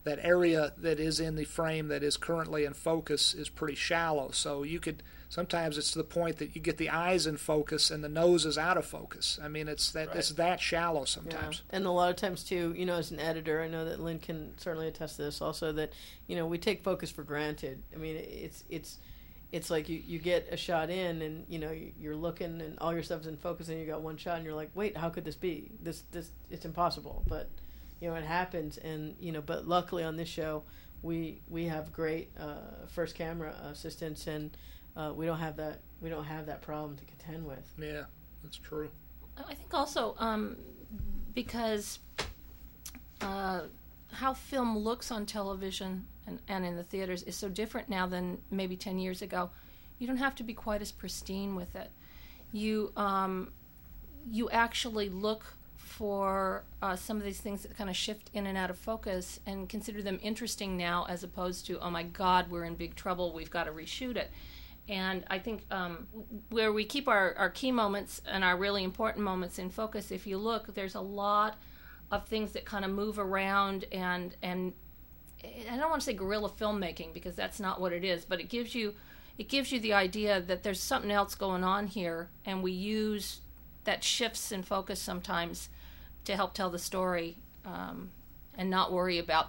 that 0.04 0.20
area 0.24 0.74
that 0.78 1.00
is 1.00 1.20
in 1.20 1.36
the 1.36 1.44
frame 1.46 1.88
that 1.90 2.04
is 2.04 2.18
currently 2.18 2.66
in 2.66 2.74
focus 2.74 3.34
is 3.34 3.50
pretty 3.50 3.76
shallow. 3.76 4.32
So 4.32 4.64
you 4.64 4.80
could 4.80 5.04
sometimes 5.30 5.78
it's 5.78 5.92
to 5.92 5.98
the 6.00 6.04
point 6.04 6.38
that 6.38 6.56
you 6.56 6.62
get 6.62 6.78
the 6.78 6.90
eyes 6.90 7.26
in 7.28 7.38
focus 7.38 7.90
and 7.92 8.04
the 8.04 8.10
nose 8.10 8.46
is 8.46 8.58
out 8.58 8.78
of 8.78 8.86
focus. 8.86 9.40
I 9.42 9.48
mean, 9.48 9.68
it's 9.68 9.92
that 9.92 10.16
it's 10.16 10.32
that 10.32 10.60
shallow 10.60 11.02
Yeah. 11.02 11.06
sometimes. 11.06 11.62
And 11.70 11.86
a 11.86 11.92
lot 11.92 12.10
of 12.10 12.16
times 12.16 12.44
too, 12.44 12.74
you 12.76 12.86
know, 12.86 12.96
as 12.96 13.12
an 13.12 13.20
editor, 13.20 13.62
I 13.62 13.68
know 13.68 13.86
that 13.86 14.00
Lynne 14.00 14.20
can 14.20 14.54
certainly 14.58 14.88
attest 14.88 15.18
to 15.18 15.24
this. 15.24 15.40
Also, 15.42 15.72
that 15.74 15.94
you 16.28 16.36
know 16.36 16.46
we 16.48 16.58
take 16.58 16.84
focus 16.84 17.12
for 17.12 17.24
granted. 17.24 17.82
I 17.94 17.98
mean, 17.98 18.16
it's 18.18 18.64
it's 18.70 18.98
it's 19.52 19.70
like 19.70 19.90
you, 19.90 20.02
you 20.08 20.18
get 20.18 20.48
a 20.50 20.56
shot 20.58 20.90
in, 20.90 21.22
and 21.22 21.46
you 21.50 21.60
know 21.60 21.72
you- 21.72 21.92
you're 22.00 22.16
looking, 22.16 22.60
and 22.62 22.80
all 22.80 22.94
your 22.94 23.04
stuff's 23.04 23.28
in 23.28 23.36
focus, 23.38 23.68
and 23.68 23.80
you 23.80 23.86
got 23.86 24.02
one 24.02 24.16
shot, 24.18 24.38
and 24.38 24.46
you're 24.46 24.56
like, 24.56 24.72
wait, 24.76 24.96
how 24.98 25.10
could 25.10 25.26
this 25.26 25.36
be? 25.36 25.70
This 25.84 26.04
this 26.12 26.32
it's 26.50 26.66
impossible. 26.66 27.24
But 27.28 27.50
you 28.02 28.10
know 28.10 28.16
it 28.16 28.26
happens, 28.26 28.78
and 28.78 29.16
you 29.20 29.32
know, 29.32 29.42
but 29.42 29.68
luckily 29.68 30.04
on 30.04 30.18
this 30.18 30.28
show, 30.28 30.64
we 31.02 31.40
we 31.50 31.66
have 31.66 31.94
great 31.94 32.30
uh, 32.40 32.86
first 32.88 33.16
camera 33.16 33.56
assistants 33.72 34.28
and. 34.28 34.52
uh, 34.96 35.14
we 35.16 35.26
don't 35.26 35.40
have 35.40 35.56
that 35.56 35.80
we 36.02 36.10
don't 36.10 36.26
have 36.26 36.46
that 36.48 36.62
problem 36.62 36.98
to 36.98 37.06
contend 37.06 37.46
with. 37.46 37.74
Yeah, 37.78 38.04
that's 38.44 38.58
true. 38.58 38.90
I 39.38 39.54
think 39.54 39.74
also 39.74 40.16
um, 40.20 40.58
because 41.34 42.00
uh, 43.22 43.62
how 44.12 44.34
film 44.34 44.78
looks 44.78 45.12
on 45.12 45.26
television 45.26 46.06
and, 46.28 46.40
and 46.48 46.66
in 46.66 46.76
the 46.76 46.84
theaters 46.84 47.24
is 47.24 47.36
so 47.36 47.50
different 47.50 47.90
now 47.90 48.06
than 48.06 48.40
maybe 48.50 48.76
10 48.76 49.00
years 49.00 49.22
ago. 49.22 49.50
You 50.00 50.08
don't 50.08 50.18
have 50.18 50.36
to 50.36 50.44
be 50.44 50.54
quite 50.54 50.82
as 50.82 50.92
pristine 50.92 51.56
with 51.56 51.76
it. 51.76 51.90
You, 52.52 52.92
um, 52.98 53.52
you 54.30 54.50
actually 54.50 55.10
look 55.10 55.46
for 55.92 56.64
uh, 56.82 56.96
some 56.96 57.18
of 57.18 57.24
these 57.24 57.42
things 57.42 57.64
that 57.64 57.78
kind 57.78 57.90
of 57.90 57.96
shift 57.96 58.30
in 58.34 58.48
and 58.48 58.58
out 58.58 58.70
of 58.70 58.78
focus 58.78 59.42
and 59.46 59.68
consider 59.68 60.02
them 60.02 60.20
interesting 60.22 60.78
now 60.78 61.06
as 61.10 61.24
opposed 61.24 61.66
to, 61.66 61.78
oh 61.80 61.90
my 61.90 62.04
God, 62.04 62.50
we're 62.50 62.64
in 62.64 62.76
big 62.76 62.96
trouble, 62.96 63.34
we've 63.34 63.52
got 63.52 63.66
to 63.66 63.72
reshoot 63.72 64.16
it. 64.16 64.32
And 64.88 65.26
I 65.30 65.38
think 65.38 65.66
um, 65.70 66.08
where 66.50 66.72
we 66.72 66.86
keep 66.86 67.08
our, 67.08 67.36
our 67.38 67.50
key 67.50 67.72
moments 67.72 68.22
and 68.26 68.44
our 68.44 68.58
really 68.58 68.84
important 68.84 69.26
moments 69.26 69.60
in 69.60 69.70
focus, 69.70 70.12
if 70.12 70.26
you 70.26 70.38
look, 70.38 70.74
there's 70.74 70.96
a 70.96 71.02
lot 71.02 71.58
of 72.10 72.26
things 72.26 72.54
that 72.54 72.66
kind 72.66 72.86
of 72.86 72.92
move 72.92 73.20
around 73.20 73.86
and 73.92 74.36
and 74.42 74.74
I 75.44 75.76
don't 75.78 75.90
want 75.90 76.02
to 76.02 76.06
say 76.06 76.14
guerrilla 76.14 76.50
filmmaking 76.50 77.14
because 77.14 77.36
that's 77.36 77.60
not 77.60 77.82
what 77.82 77.94
it 77.94 78.04
is, 78.04 78.26
but 78.26 78.40
it 78.40 78.50
gives 78.50 78.76
you 78.76 78.94
it 79.38 79.50
gives 79.50 79.72
you 79.72 79.80
the 79.80 79.94
idea 79.94 80.40
that 80.40 80.64
there's 80.64 80.80
something 80.80 81.10
else 81.10 81.36
going 81.36 81.64
on 81.64 81.88
here, 81.88 82.30
and 82.46 82.62
we 82.62 82.72
use 82.72 83.42
that 83.86 84.04
shifts 84.04 84.52
in 84.52 84.62
focus 84.62 85.00
sometimes 85.00 85.70
to 86.26 86.36
help 86.36 86.54
tell 86.54 86.70
the 86.70 86.80
story 86.80 87.38
um, 87.66 88.12
and 88.58 88.70
not 88.70 88.92
worry 88.92 89.18
about 89.20 89.48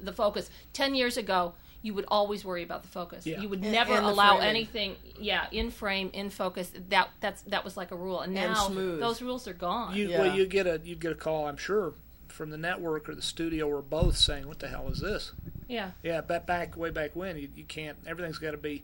the 0.00 0.12
focus. 0.12 0.50
Ten 0.72 0.94
years 0.94 1.16
ago, 1.16 1.54
you 1.82 1.94
would 1.94 2.04
always 2.08 2.44
worry 2.44 2.62
about 2.62 2.82
the 2.82 2.88
focus. 2.88 3.26
Yeah. 3.26 3.40
You 3.40 3.48
would 3.48 3.62
And- 3.62 3.72
never 3.72 3.94
and 3.94 4.04
the 4.06 4.10
allow 4.10 4.38
anything, 4.38 4.96
yeah, 5.20 5.46
in 5.52 5.70
frame, 5.70 6.10
in 6.12 6.30
focus. 6.30 6.72
That 6.88 7.08
that's 7.20 7.42
that 7.42 7.64
was 7.64 7.76
like 7.76 7.90
a 7.92 7.96
rule, 7.96 8.20
and 8.20 8.36
And 8.36 8.52
now 8.52 8.68
smooth. 8.68 9.00
those 9.00 9.22
rules 9.22 9.46
are 9.48 9.54
gone. 9.54 9.94
You 9.94 10.08
Yeah. 10.10 10.20
well, 10.20 10.36
you 10.36 10.46
get 10.46 10.66
a 10.66 10.80
you 10.84 10.96
get 10.96 11.12
a 11.12 11.16
call, 11.16 11.46
I'm 11.46 11.56
sure, 11.56 11.94
from 12.28 12.50
the 12.50 12.58
network 12.58 13.08
or 13.08 13.14
the 13.14 13.22
studio 13.22 13.68
or 13.68 13.82
both 13.82 14.16
saying, 14.16 14.48
"What 14.48 14.58
the 14.58 14.68
hell 14.68 14.88
is 14.90 15.00
this?" 15.00 15.32
yeah, 15.68 15.92
Yeah, 16.02 16.20
back 16.20 16.46
back 16.46 16.76
way 16.76 16.90
back 16.90 17.14
when 17.16 17.38
you, 17.38 17.48
you 17.56 17.64
can't. 17.64 17.96
Everything's 18.06 18.38
got 18.38 18.50
to 18.52 18.56
be. 18.58 18.82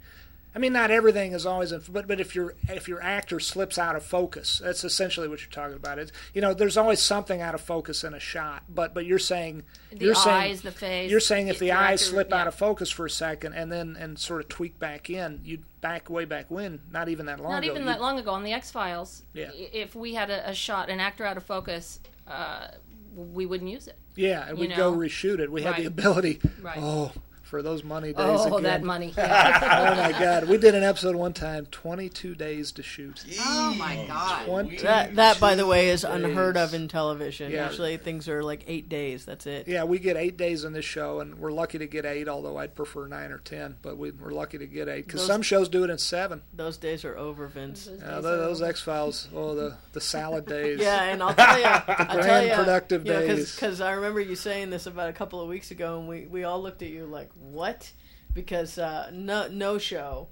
I 0.54 0.58
mean, 0.58 0.74
not 0.74 0.90
everything 0.90 1.32
is 1.32 1.46
always, 1.46 1.72
in, 1.72 1.82
but 1.90 2.06
but 2.06 2.20
if 2.20 2.34
your 2.34 2.54
if 2.68 2.86
your 2.86 3.02
actor 3.02 3.40
slips 3.40 3.78
out 3.78 3.96
of 3.96 4.04
focus, 4.04 4.60
that's 4.62 4.84
essentially 4.84 5.26
what 5.26 5.40
you're 5.40 5.50
talking 5.50 5.76
about. 5.76 5.98
It's 5.98 6.12
you 6.34 6.42
know, 6.42 6.52
there's 6.52 6.76
always 6.76 7.00
something 7.00 7.40
out 7.40 7.54
of 7.54 7.62
focus 7.62 8.04
in 8.04 8.12
a 8.12 8.20
shot. 8.20 8.64
But 8.68 8.92
but 8.92 9.06
you're 9.06 9.18
saying 9.18 9.62
the 9.90 10.04
you're 10.04 10.16
eyes, 10.16 10.24
saying 10.24 10.56
the 10.62 10.70
face. 10.72 11.10
you're 11.10 11.20
saying 11.20 11.48
if 11.48 11.58
the 11.58 11.66
your 11.66 11.76
eyes 11.76 12.02
actor- 12.02 12.12
slip 12.12 12.30
yeah. 12.30 12.40
out 12.42 12.46
of 12.48 12.54
focus 12.54 12.90
for 12.90 13.06
a 13.06 13.10
second 13.10 13.54
and 13.54 13.72
then 13.72 13.96
and 13.98 14.18
sort 14.18 14.42
of 14.42 14.48
tweak 14.48 14.78
back 14.78 15.08
in, 15.08 15.40
you 15.42 15.60
back 15.80 16.10
way 16.10 16.26
back 16.26 16.50
when, 16.50 16.80
not 16.90 17.08
even 17.08 17.26
that 17.26 17.40
long 17.40 17.52
Not 17.52 17.64
ago. 17.64 17.72
even 17.72 17.86
that 17.86 18.00
long 18.00 18.18
ago 18.18 18.32
on 18.32 18.44
the 18.44 18.52
X 18.52 18.70
Files. 18.70 19.22
Yeah. 19.32 19.50
If 19.54 19.94
we 19.94 20.14
had 20.14 20.30
a, 20.30 20.50
a 20.50 20.54
shot, 20.54 20.90
an 20.90 21.00
actor 21.00 21.24
out 21.24 21.38
of 21.38 21.44
focus, 21.44 21.98
uh, 22.28 22.68
we 23.14 23.46
wouldn't 23.46 23.70
use 23.70 23.86
it. 23.86 23.96
Yeah, 24.16 24.46
and 24.48 24.58
we'd 24.58 24.76
go 24.76 24.92
reshoot 24.92 25.38
it. 25.38 25.50
We 25.50 25.62
had 25.62 25.76
the 25.76 25.86
ability. 25.86 26.40
Right. 26.60 26.78
Oh, 26.78 27.12
for 27.52 27.60
those 27.60 27.84
money 27.84 28.14
days 28.14 28.16
Oh, 28.18 28.46
again. 28.46 28.62
that 28.62 28.82
money. 28.82 29.12
Yeah. 29.18 29.92
oh 29.92 30.02
my 30.02 30.12
God, 30.18 30.48
we 30.48 30.56
did 30.56 30.74
an 30.74 30.82
episode 30.82 31.14
one 31.16 31.34
time, 31.34 31.66
22 31.66 32.34
days 32.34 32.72
to 32.72 32.82
shoot. 32.82 33.22
Oh 33.40 33.74
my 33.78 34.06
god. 34.08 34.46
20 34.46 34.78
That 34.78 35.16
that 35.16 35.38
by 35.38 35.54
the 35.54 35.66
way 35.66 35.90
is 35.90 36.02
unheard 36.02 36.56
of 36.56 36.72
in 36.72 36.88
television. 36.88 37.52
Yeah. 37.52 37.68
Usually 37.68 37.98
things 37.98 38.26
are 38.30 38.42
like 38.42 38.64
eight 38.66 38.88
days. 38.88 39.26
That's 39.26 39.46
it. 39.46 39.68
Yeah, 39.68 39.84
we 39.84 39.98
get 39.98 40.16
eight 40.16 40.38
days 40.38 40.64
in 40.64 40.72
this 40.72 40.86
show, 40.86 41.20
and 41.20 41.34
we're 41.38 41.52
lucky 41.52 41.76
to 41.78 41.86
get 41.86 42.06
eight. 42.06 42.26
Although 42.26 42.56
I'd 42.56 42.74
prefer 42.74 43.06
nine 43.06 43.30
or 43.32 43.38
ten, 43.38 43.76
but 43.82 43.98
we, 43.98 44.12
we're 44.12 44.30
lucky 44.32 44.56
to 44.56 44.66
get 44.66 44.88
eight 44.88 45.06
because 45.06 45.26
some 45.26 45.42
shows 45.42 45.68
do 45.68 45.84
it 45.84 45.90
in 45.90 45.98
seven. 45.98 46.40
Those 46.54 46.78
days 46.78 47.04
are 47.04 47.18
over, 47.18 47.48
Vince. 47.48 47.86
Uh, 47.86 48.22
tho- 48.22 48.38
those 48.38 48.62
X 48.62 48.80
Files, 48.80 49.28
oh 49.34 49.54
the 49.54 49.76
the 49.92 50.00
salad 50.00 50.46
days. 50.46 50.80
Yeah, 50.82 51.02
and 51.04 51.22
I'll 51.22 51.34
tell 51.34 51.58
you, 51.58 51.64
I'll 51.88 52.22
tell 52.22 52.46
you, 52.46 52.54
productive 52.54 53.06
you 53.06 53.12
know, 53.12 53.20
days. 53.20 53.54
because 53.54 53.82
I 53.82 53.92
remember 53.92 54.20
you 54.20 54.36
saying 54.36 54.70
this 54.70 54.86
about 54.86 55.10
a 55.10 55.12
couple 55.12 55.40
of 55.42 55.48
weeks 55.48 55.70
ago, 55.70 55.98
and 55.98 56.08
we, 56.08 56.24
we 56.26 56.44
all 56.44 56.62
looked 56.62 56.80
at 56.82 56.88
you 56.88 57.04
like, 57.04 57.28
what? 57.50 57.90
Because 58.35 58.78
uh, 58.78 59.11
no 59.12 59.48
no 59.48 59.78
show, 59.78 60.28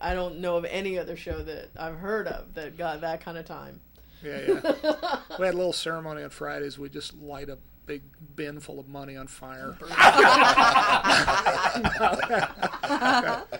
I 0.00 0.14
don't 0.14 0.38
know 0.40 0.56
of 0.56 0.64
any 0.64 0.98
other 0.98 1.16
show 1.16 1.42
that 1.42 1.70
I've 1.76 1.96
heard 1.96 2.26
of 2.28 2.54
that 2.54 2.76
got 2.78 3.00
that 3.02 3.20
kind 3.20 3.36
of 3.38 3.44
time. 3.44 3.80
yeah, 4.24 4.40
yeah. 4.48 4.60
we 5.38 5.44
had 5.46 5.54
a 5.54 5.58
little 5.58 5.72
ceremony 5.72 6.22
on 6.22 6.30
Fridays. 6.30 6.78
We 6.78 6.88
just 6.88 7.14
light 7.14 7.48
a 7.50 7.58
big 7.86 8.02
bin 8.34 8.60
full 8.60 8.80
of 8.80 8.88
money 8.88 9.14
on 9.14 9.26
fire. 9.26 9.76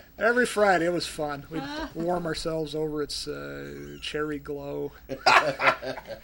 Every 0.19 0.47
Friday, 0.47 0.87
it 0.87 0.93
was 0.93 1.07
fun. 1.07 1.45
We'd 1.51 1.63
warm 1.95 2.25
ourselves 2.27 2.75
over 2.75 3.03
its 3.03 3.29
uh, 3.29 3.99
cherry 4.01 4.39
glow. 4.39 4.93
Hey, 5.09 5.17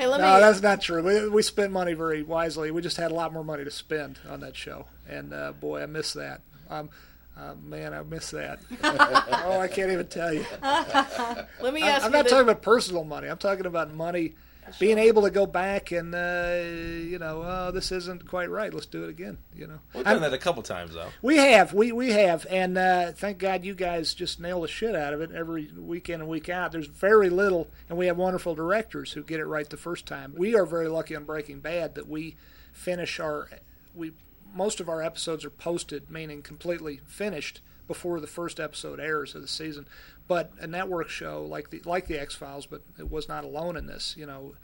let 0.06 0.20
No, 0.20 0.34
me. 0.34 0.40
that's 0.40 0.62
not 0.62 0.80
true. 0.80 1.02
We, 1.02 1.28
we 1.28 1.42
spent 1.42 1.72
money 1.72 1.92
very 1.92 2.22
wisely. 2.22 2.70
We 2.70 2.80
just 2.82 2.96
had 2.96 3.10
a 3.10 3.14
lot 3.14 3.32
more 3.32 3.44
money 3.44 3.64
to 3.64 3.70
spend 3.70 4.18
on 4.28 4.40
that 4.40 4.56
show, 4.56 4.86
and 5.08 5.32
uh, 5.34 5.52
boy, 5.52 5.82
I 5.82 5.86
miss 5.86 6.12
that. 6.14 6.40
Um, 6.70 6.88
uh, 7.36 7.54
man, 7.62 7.92
I 7.94 8.02
miss 8.02 8.30
that. 8.30 8.60
oh, 8.82 9.60
I 9.60 9.68
can't 9.68 9.90
even 9.90 10.06
tell 10.06 10.32
you. 10.32 10.44
let 10.62 11.74
me 11.74 11.82
I'm, 11.82 11.88
ask 11.88 12.04
I'm 12.04 12.10
you 12.10 12.16
not 12.16 12.22
this. 12.24 12.32
talking 12.32 12.48
about 12.48 12.62
personal 12.62 13.04
money. 13.04 13.28
I'm 13.28 13.38
talking 13.38 13.66
about 13.66 13.94
money, 13.94 14.34
being 14.78 14.98
able 14.98 15.22
to 15.22 15.30
go 15.30 15.46
back 15.46 15.90
and 15.90 16.14
uh, 16.14 16.60
you 16.62 17.18
know, 17.18 17.42
oh, 17.44 17.70
this 17.70 17.92
isn't 17.92 18.28
quite 18.28 18.50
right. 18.50 18.72
Let's 18.74 18.86
do 18.86 19.04
it 19.04 19.10
again. 19.10 19.38
You 19.56 19.68
know, 19.68 19.78
We've 19.94 20.06
I'm- 20.06 20.16
done 20.16 20.22
that 20.30 20.34
a 20.34 20.38
couple 20.38 20.62
times 20.62 20.92
though. 20.94 21.08
we 21.22 21.36
have, 21.38 21.72
we 21.72 21.92
we 21.92 22.10
have, 22.12 22.46
and 22.50 22.76
uh, 22.76 23.12
thank 23.12 23.38
God 23.38 23.64
you 23.64 23.74
guys 23.74 24.12
just 24.12 24.38
nail 24.38 24.60
the 24.60 24.68
shit 24.68 24.94
out 24.94 25.14
of 25.14 25.20
it 25.20 25.30
every 25.32 25.70
week 25.76 26.08
in 26.10 26.20
and 26.20 26.28
week 26.28 26.48
out. 26.48 26.72
There's 26.72 26.86
very 26.88 27.30
little, 27.30 27.68
and 27.88 27.96
we 27.96 28.06
have 28.06 28.16
wonderful 28.18 28.54
directors 28.54 29.12
who 29.12 29.22
get 29.22 29.40
it 29.40 29.46
right 29.46 29.68
the 29.68 29.76
first 29.78 30.04
time. 30.04 30.34
We 30.36 30.54
are 30.56 30.66
very 30.66 30.88
lucky 30.88 31.16
on 31.16 31.24
Breaking 31.24 31.60
Bad 31.60 31.94
that 31.94 32.08
we 32.08 32.36
finish 32.72 33.18
our 33.18 33.48
we 33.94 34.12
most 34.54 34.80
of 34.80 34.88
our 34.88 35.02
episodes 35.02 35.44
are 35.44 35.50
posted, 35.50 36.10
meaning 36.10 36.42
completely 36.42 37.00
finished 37.06 37.60
before 37.86 38.20
the 38.20 38.26
first 38.26 38.60
episode 38.60 39.00
airs 39.00 39.34
of 39.34 39.42
the 39.42 39.48
season. 39.48 39.86
But 40.28 40.52
a 40.60 40.66
network 40.66 41.08
show 41.08 41.44
like 41.44 41.70
the 41.70 41.80
like 41.84 42.06
the 42.06 42.18
X 42.20 42.34
Files, 42.34 42.66
but 42.66 42.82
it 42.98 43.10
was 43.10 43.28
not 43.28 43.44
alone 43.44 43.76
in 43.76 43.86
this. 43.86 44.14
You 44.16 44.26
know, 44.26 44.54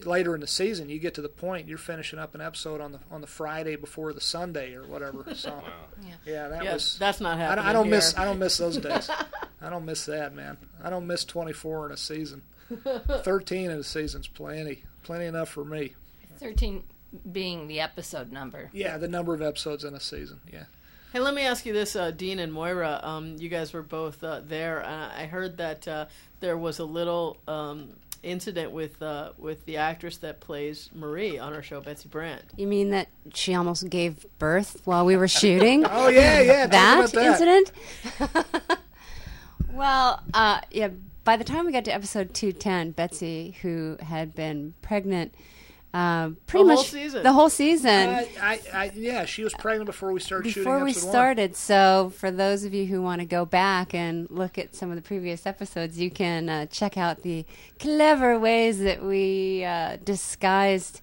later 0.00 0.34
in 0.34 0.40
the 0.42 0.46
season, 0.46 0.88
you 0.90 0.98
get 0.98 1.14
to 1.14 1.22
the 1.22 1.28
point 1.30 1.66
you're 1.68 1.78
finishing 1.78 2.18
up 2.18 2.34
an 2.34 2.40
episode 2.42 2.80
on 2.82 2.92
the 2.92 3.00
on 3.10 3.20
the 3.22 3.26
Friday 3.26 3.76
before 3.76 4.12
the 4.12 4.20
Sunday 4.20 4.74
or 4.74 4.86
whatever. 4.86 5.24
So, 5.34 5.62
yeah, 6.26 6.48
that 6.48 6.62
Yeah, 6.64 6.74
was. 6.74 6.98
that's 6.98 7.20
not 7.20 7.38
I 7.38 7.40
happening. 7.40 7.64
don't, 7.64 7.70
I 7.70 7.72
don't 7.72 7.84
here. 7.86 7.94
miss. 7.94 8.18
I 8.18 8.24
don't 8.24 8.38
miss 8.38 8.58
those 8.58 8.76
days. 8.78 9.08
I 9.62 9.70
don't 9.70 9.84
miss 9.86 10.04
that, 10.06 10.34
man. 10.34 10.58
I 10.82 10.90
don't 10.90 11.06
miss 11.06 11.24
24 11.24 11.86
in 11.86 11.92
a 11.92 11.96
season. 11.96 12.42
13 13.22 13.70
in 13.70 13.78
a 13.78 13.82
season's 13.82 14.26
plenty, 14.28 14.84
plenty 15.04 15.24
enough 15.26 15.48
for 15.48 15.64
me. 15.64 15.94
13 16.38 16.82
being 17.30 17.68
the 17.68 17.80
episode 17.80 18.32
number. 18.32 18.70
Yeah, 18.72 18.98
the 18.98 19.08
number 19.08 19.34
of 19.34 19.42
episodes 19.42 19.84
in 19.84 19.94
a 19.94 20.00
season. 20.00 20.40
Yeah. 20.52 20.64
Hey, 21.12 21.20
let 21.20 21.34
me 21.34 21.42
ask 21.42 21.64
you 21.64 21.72
this, 21.72 21.94
uh, 21.94 22.10
Dean 22.10 22.40
and 22.40 22.52
Moira. 22.52 22.98
Um, 23.02 23.36
you 23.38 23.48
guys 23.48 23.72
were 23.72 23.82
both 23.82 24.24
uh, 24.24 24.40
there. 24.44 24.84
Uh, 24.84 25.10
I 25.16 25.26
heard 25.26 25.58
that 25.58 25.86
uh, 25.86 26.06
there 26.40 26.58
was 26.58 26.80
a 26.80 26.84
little 26.84 27.36
um, 27.46 27.90
incident 28.24 28.72
with 28.72 29.00
uh, 29.00 29.30
with 29.38 29.64
the 29.66 29.76
actress 29.76 30.16
that 30.18 30.40
plays 30.40 30.90
Marie 30.92 31.38
on 31.38 31.52
our 31.52 31.62
show, 31.62 31.80
Betsy 31.80 32.08
Brandt. 32.08 32.42
You 32.56 32.66
mean 32.66 32.90
that 32.90 33.08
she 33.32 33.54
almost 33.54 33.88
gave 33.90 34.26
birth 34.38 34.80
while 34.84 35.04
we 35.04 35.16
were 35.16 35.28
shooting? 35.28 35.84
Oh 35.96 36.08
yeah, 36.08 36.40
yeah. 36.40 36.66
that, 36.66 36.98
about 36.98 37.12
that. 37.12 37.40
incident? 37.40 38.80
well, 39.72 40.22
uh, 40.32 40.60
yeah. 40.70 40.88
By 41.22 41.36
the 41.36 41.44
time 41.44 41.64
we 41.64 41.72
got 41.72 41.84
to 41.84 41.94
episode 41.94 42.34
two 42.34 42.52
ten, 42.52 42.90
Betsy, 42.90 43.56
who 43.62 43.96
had 44.00 44.34
been 44.34 44.74
pregnant, 44.82 45.34
uh, 45.94 46.30
pretty 46.48 46.64
The 46.64 46.68
whole 46.74 46.76
much 46.76 46.90
season. 46.90 47.22
the 47.22 47.32
whole 47.32 47.48
season 47.48 47.90
I, 48.10 48.28
I, 48.42 48.60
I, 48.74 48.92
yeah, 48.96 49.24
she 49.24 49.44
was 49.44 49.54
pregnant 49.54 49.86
before 49.86 50.12
we 50.12 50.18
started 50.20 50.48
shooting. 50.50 50.64
before 50.64 50.82
we 50.84 50.90
episode 50.90 51.06
one. 51.06 51.12
started. 51.12 51.56
So, 51.56 52.12
for 52.18 52.30
those 52.32 52.64
of 52.64 52.74
you 52.74 52.86
who 52.86 53.00
want 53.00 53.20
to 53.20 53.26
go 53.26 53.44
back 53.44 53.94
and 53.94 54.28
look 54.30 54.58
at 54.58 54.74
some 54.74 54.90
of 54.90 54.96
the 54.96 55.02
previous 55.02 55.46
episodes, 55.46 55.98
you 55.98 56.10
can 56.10 56.48
uh, 56.48 56.66
check 56.66 56.98
out 56.98 57.22
the 57.22 57.46
clever 57.78 58.38
ways 58.38 58.80
that 58.80 59.04
we 59.04 59.64
uh, 59.64 59.98
disguised 60.04 61.00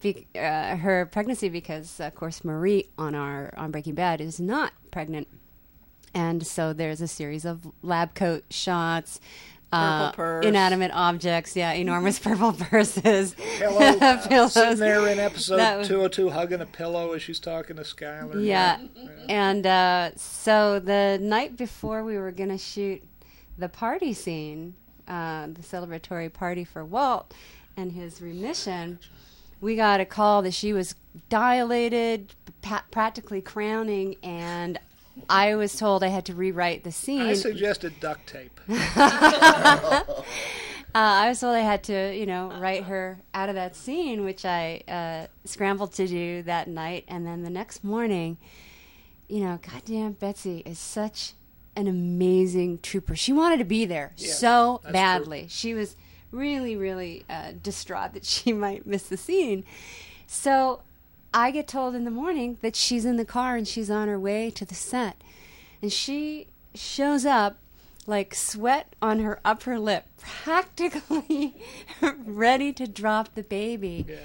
be- 0.00 0.26
uh, 0.34 0.76
her 0.76 1.04
pregnancy 1.04 1.50
because, 1.50 2.00
of 2.00 2.14
course, 2.14 2.42
Marie 2.42 2.88
on 2.96 3.14
our 3.14 3.52
on 3.58 3.70
Breaking 3.70 3.94
Bad 3.94 4.22
is 4.22 4.40
not 4.40 4.72
pregnant, 4.90 5.28
and 6.14 6.46
so 6.46 6.72
there's 6.72 7.02
a 7.02 7.08
series 7.08 7.44
of 7.44 7.70
lab 7.82 8.14
coat 8.14 8.44
shots. 8.50 9.20
Uh, 9.72 10.06
Purple 10.10 10.16
purse. 10.16 10.46
inanimate 10.46 10.90
objects, 10.92 11.54
yeah, 11.54 11.72
enormous 11.72 12.18
purple 12.26 12.52
purses, 12.52 13.34
Pillow, 13.58 14.18
pillows. 14.28 14.52
sitting 14.52 14.78
there 14.78 15.06
in 15.08 15.18
That 15.18 15.30
episode 15.32 15.78
was- 15.78 15.86
202 15.88 16.30
hugging 16.30 16.60
a 16.60 16.66
pillow 16.66 17.12
as 17.12 17.22
she's 17.22 17.38
talking 17.38 17.76
to 17.76 17.82
Skyler. 17.82 18.44
Yeah. 18.44 18.78
And 19.28 19.64
uh, 19.66 20.10
so 20.16 20.80
the 20.80 21.18
night 21.22 21.56
before 21.56 22.02
we 22.02 22.18
were 22.18 22.32
going 22.32 22.50
to 22.50 22.58
shoot 22.58 23.00
the 23.58 23.68
party 23.68 24.12
scene, 24.12 24.74
uh, 25.06 25.46
the 25.46 25.62
celebratory 25.62 26.32
party 26.32 26.64
for 26.64 26.84
Walt 26.84 27.32
and 27.76 27.92
his 27.92 28.20
remission, 28.20 28.98
we 29.60 29.76
got 29.76 30.00
a 30.00 30.04
call 30.04 30.42
that 30.42 30.54
she 30.54 30.72
was 30.72 30.96
dilated, 31.28 32.34
pa- 32.62 32.84
practically 32.90 33.40
crowning, 33.40 34.16
and 34.24 34.78
I 35.28 35.54
was 35.54 35.76
told 35.76 36.02
I 36.02 36.08
had 36.08 36.24
to 36.26 36.34
rewrite 36.34 36.84
the 36.84 36.92
scene. 36.92 37.22
I 37.22 37.34
suggested 37.34 37.98
duct 38.00 38.26
tape. 38.26 38.60
Uh, 40.92 40.98
I 40.98 41.28
was 41.28 41.38
told 41.38 41.54
I 41.54 41.60
had 41.60 41.84
to, 41.84 42.16
you 42.16 42.26
know, 42.26 42.52
write 42.58 42.82
her 42.84 43.20
out 43.32 43.48
of 43.48 43.54
that 43.54 43.76
scene, 43.76 44.24
which 44.24 44.44
I 44.44 44.82
uh, 44.88 45.28
scrambled 45.44 45.92
to 45.94 46.08
do 46.08 46.42
that 46.42 46.66
night. 46.66 47.04
And 47.06 47.24
then 47.24 47.44
the 47.44 47.50
next 47.50 47.84
morning, 47.84 48.38
you 49.28 49.38
know, 49.38 49.60
goddamn, 49.62 50.12
Betsy 50.14 50.64
is 50.66 50.80
such 50.80 51.34
an 51.76 51.86
amazing 51.86 52.80
trooper. 52.82 53.14
She 53.14 53.32
wanted 53.32 53.58
to 53.58 53.64
be 53.64 53.84
there 53.84 54.14
Yeah, 54.16 54.32
so 54.32 54.80
that's 54.82 54.92
badly. 54.92 55.46
She 55.48 55.74
was 55.74 55.94
really, 56.32 56.74
really 56.74 57.24
uh, 57.30 57.52
distraught 57.62 58.14
that 58.14 58.24
she 58.24 58.52
might 58.64 58.84
miss 58.84 59.04
the 59.04 59.16
scene. 59.16 59.62
So 60.26 60.82
I 61.32 61.50
get 61.50 61.68
told 61.68 61.94
in 61.94 62.04
the 62.04 62.10
morning 62.10 62.58
that 62.62 62.74
she's 62.76 63.04
in 63.04 63.16
the 63.16 63.24
car 63.24 63.56
and 63.56 63.66
she's 63.66 63.90
on 63.90 64.08
her 64.08 64.18
way 64.18 64.50
to 64.50 64.64
the 64.64 64.74
set. 64.74 65.22
And 65.82 65.92
she 65.92 66.48
shows 66.74 67.24
up 67.24 67.58
like 68.06 68.34
sweat 68.34 68.94
on 69.00 69.20
her 69.20 69.38
upper 69.44 69.78
lip, 69.78 70.06
practically 70.18 71.54
ready 72.24 72.72
to 72.72 72.86
drop 72.86 73.34
the 73.34 73.42
baby, 73.42 74.04
Yeah. 74.08 74.16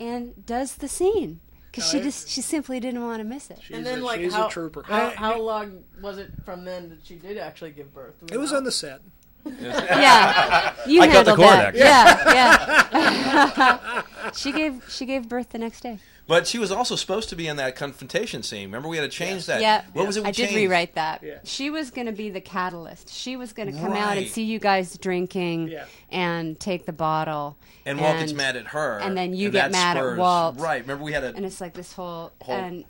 and 0.00 0.46
does 0.46 0.76
the 0.76 0.88
scene 0.88 1.40
because 1.70 1.92
No, 1.92 1.98
she 2.00 2.04
just 2.04 2.28
she 2.28 2.40
simply 2.40 2.80
didn't 2.80 3.02
want 3.04 3.20
to 3.20 3.24
miss 3.24 3.50
it. 3.50 3.60
She's, 3.62 3.76
and 3.76 3.86
then, 3.86 4.00
a, 4.00 4.04
like, 4.04 4.20
she's 4.20 4.34
how, 4.34 4.48
a 4.48 4.50
trooper. 4.50 4.82
How, 4.82 5.10
how 5.10 5.40
long 5.40 5.84
was 6.00 6.18
it 6.18 6.30
from 6.44 6.64
then 6.64 6.88
that 6.88 6.98
she 7.04 7.14
did 7.16 7.38
actually 7.38 7.70
give 7.70 7.94
birth? 7.94 8.14
Do 8.26 8.34
it 8.34 8.38
was 8.38 8.52
on 8.52 8.64
the 8.64 8.72
set. 8.72 9.00
yeah, 9.44 10.74
you 10.86 11.00
I 11.00 11.06
cut 11.08 11.24
the 11.24 11.36
handled 11.36 11.38
cord, 11.38 11.74
that. 11.74 11.76
actually. 11.76 12.34
Yeah, 12.34 14.02
yeah. 14.26 14.30
she 14.34 14.52
gave 14.52 14.84
she 14.90 15.06
gave 15.06 15.28
birth 15.28 15.50
the 15.50 15.58
next 15.58 15.80
day. 15.80 15.98
But 16.28 16.46
she 16.46 16.58
was 16.58 16.70
also 16.70 16.94
supposed 16.94 17.30
to 17.30 17.36
be 17.36 17.48
in 17.48 17.56
that 17.56 17.74
confrontation 17.74 18.42
scene. 18.42 18.66
Remember, 18.68 18.86
we 18.86 18.98
had 18.98 19.02
to 19.10 19.16
change 19.16 19.46
that. 19.46 19.60
Yeah, 19.62 19.82
What 19.94 20.06
was 20.06 20.16
it? 20.18 20.22
We 20.22 20.28
I 20.28 20.30
did 20.32 20.36
changed? 20.50 20.54
rewrite 20.56 20.94
that. 20.94 21.22
Yeah. 21.24 21.38
She 21.42 21.70
was 21.70 21.90
going 21.90 22.06
to 22.06 22.12
be 22.12 22.28
the 22.30 22.40
catalyst. 22.42 23.08
She 23.08 23.36
was 23.36 23.52
going 23.54 23.72
to 23.72 23.80
come 23.80 23.94
out 23.94 24.18
and 24.18 24.26
see 24.28 24.44
you 24.44 24.58
guys 24.58 24.96
drinking 24.98 25.68
Yeah. 25.68 25.86
and 26.10 26.60
take 26.60 26.84
the 26.86 26.92
bottle. 26.92 27.56
And 27.86 27.98
Walt 27.98 28.18
gets 28.18 28.34
mad 28.34 28.56
at 28.56 28.66
her, 28.68 28.98
and 28.98 29.16
then 29.16 29.32
you 29.34 29.46
and 29.46 29.52
get 29.54 29.62
that 29.62 29.72
mad 29.72 29.96
at 29.96 30.00
spurs- 30.02 30.18
Walt. 30.18 30.58
Right? 30.60 30.82
Remember, 30.82 31.02
we 31.02 31.12
had 31.12 31.24
a 31.24 31.34
and 31.34 31.44
it's 31.46 31.60
like 31.62 31.72
this 31.72 31.92
whole, 31.94 32.30
Whole- 32.42 32.54
and 32.54 32.84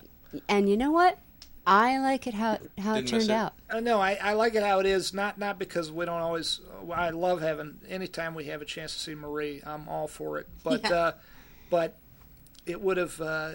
and 0.49 0.69
you 0.69 0.77
know 0.77 0.91
what? 0.91 1.17
I 1.65 1.99
like 1.99 2.27
it 2.27 2.35
how 2.35 2.59
how 2.79 2.97
it 2.97 3.07
turned 3.07 3.25
it. 3.25 3.31
out. 3.31 3.53
Uh, 3.71 3.79
no, 3.79 4.01
I, 4.01 4.15
I 4.21 4.33
like 4.33 4.55
it 4.57 4.63
how 4.65 4.81
it 4.81 4.87
is. 4.87 5.15
Not 5.15 5.39
not 5.39 5.59
because 5.59 5.93
we 5.93 6.05
don't 6.07 6.21
always. 6.21 6.61
uh, 6.89 6.91
I 6.93 7.11
love 7.11 7.41
having 7.41 7.79
anytime 7.89 8.35
we 8.35 8.47
have 8.47 8.63
a 8.63 8.65
chance 8.65 8.95
to 8.95 8.99
see 8.99 9.15
Marie. 9.15 9.63
I'm 9.65 9.89
all 9.89 10.09
for 10.09 10.39
it. 10.39 10.49
But 10.65 10.83
Yeah. 10.83 10.93
uh, 10.97 11.13
but 11.71 11.95
it 12.69 12.81
would 12.81 12.97
have. 12.97 13.21
Uh, 13.21 13.53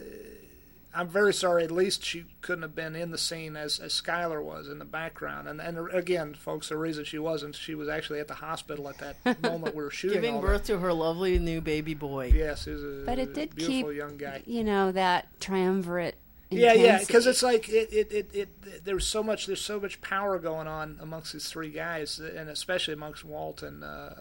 I'm 0.95 1.07
very 1.07 1.34
sorry. 1.34 1.64
At 1.64 1.72
least 1.72 2.05
she 2.05 2.26
couldn't 2.41 2.61
have 2.61 2.76
been 2.76 2.95
in 2.95 3.09
the 3.11 3.18
scene 3.18 3.55
as 3.57 3.80
as 3.80 3.93
Skyler 3.99 4.43
was 4.43 4.68
in 4.70 4.78
the 4.80 4.86
background. 4.86 5.47
And 5.47 5.59
and 5.59 5.89
again, 5.91 6.36
folks, 6.36 6.70
the 6.70 6.78
reason 6.78 7.03
she 7.03 7.18
wasn't, 7.18 7.55
she 7.55 7.74
was 7.74 7.89
actually 7.89 8.20
at 8.20 8.28
the 8.28 8.36
hospital 8.36 8.88
at 8.89 8.99
that 9.24 9.41
moment 9.43 9.76
we 9.76 9.84
were 9.84 9.89
shooting. 9.89 10.18
giving 10.22 10.36
all 10.36 10.41
birth 10.41 10.66
to 10.66 10.78
her 10.80 10.93
lovely 10.93 11.39
new 11.39 11.61
baby 11.61 11.95
boy. 11.95 12.32
Yes, 12.34 12.66
he 12.66 12.72
was 12.72 12.84
a 12.84 13.03
But 13.05 13.18
it 13.18 13.34
did 13.34 13.55
beautiful 13.55 13.89
keep, 13.89 13.97
young 13.97 14.18
guy. 14.18 14.43
you 14.45 14.64
know, 14.64 14.91
that 14.91 15.28
triumvirate. 15.39 16.16
Yeah, 16.51 16.74
yeah, 16.74 16.99
because 16.99 17.26
it's 17.26 17.41
like 17.41 17.68
it, 17.68 17.91
it, 17.91 18.11
it, 18.11 18.30
it. 18.32 18.86
There's 18.86 19.07
so 19.07 19.24
much. 19.24 19.47
There's 19.47 19.59
so 19.66 19.80
much 19.80 19.99
power 20.01 20.38
going 20.38 20.68
on 20.68 20.99
amongst 21.01 21.34
these 21.34 21.49
three 21.49 21.72
guys, 21.72 22.20
and 22.20 22.47
especially 22.47 22.93
amongst 22.93 23.26
Walt 23.26 23.64
and 23.64 23.84
uh, 23.84 24.11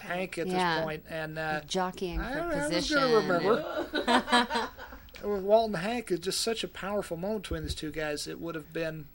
Hank 0.00 0.38
at 0.38 0.46
Yeah. 0.46 0.84
this. 0.86 1.00
And 1.08 1.38
uh, 1.38 1.60
jockeying 1.66 2.20
I, 2.20 2.32
for 2.32 2.40
I 2.40 2.46
was 2.56 2.66
position. 2.74 2.96
gonna 2.98 3.16
remember. 3.16 4.68
With 5.22 5.42
Walt 5.42 5.66
and 5.68 5.76
Hank, 5.76 6.10
it's 6.10 6.24
just 6.24 6.40
such 6.40 6.64
a 6.64 6.68
powerful 6.68 7.16
moment 7.16 7.42
between 7.42 7.62
these 7.62 7.74
two 7.74 7.90
guys. 7.90 8.26
It 8.26 8.40
would 8.40 8.54
have 8.54 8.72
been, 8.72 9.06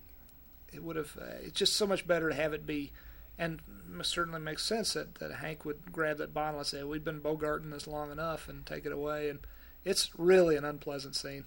it 0.71 0.83
would 0.83 0.95
have. 0.97 1.17
Uh, 1.19 1.25
it's 1.41 1.57
just 1.57 1.75
so 1.75 1.87
much 1.87 2.05
better 2.07 2.29
to 2.29 2.35
have 2.35 2.53
it 2.53 2.67
be, 2.67 2.91
and 3.39 3.59
it 3.99 4.05
certainly 4.05 4.39
makes 4.39 4.63
sense 4.63 4.93
that, 4.93 5.15
that 5.15 5.31
Hank 5.35 5.65
would 5.65 5.91
grab 5.91 6.17
that 6.19 6.31
bottle 6.33 6.59
and 6.59 6.67
say, 6.67 6.83
"We've 6.83 7.03
been 7.03 7.21
bogarting 7.21 7.71
this 7.71 7.87
long 7.87 8.11
enough," 8.11 8.47
and 8.47 8.63
take 8.67 8.85
it 8.85 8.91
away. 8.91 9.29
And 9.29 9.39
it's 9.83 10.11
really 10.17 10.55
an 10.57 10.65
unpleasant 10.65 11.15
scene. 11.15 11.45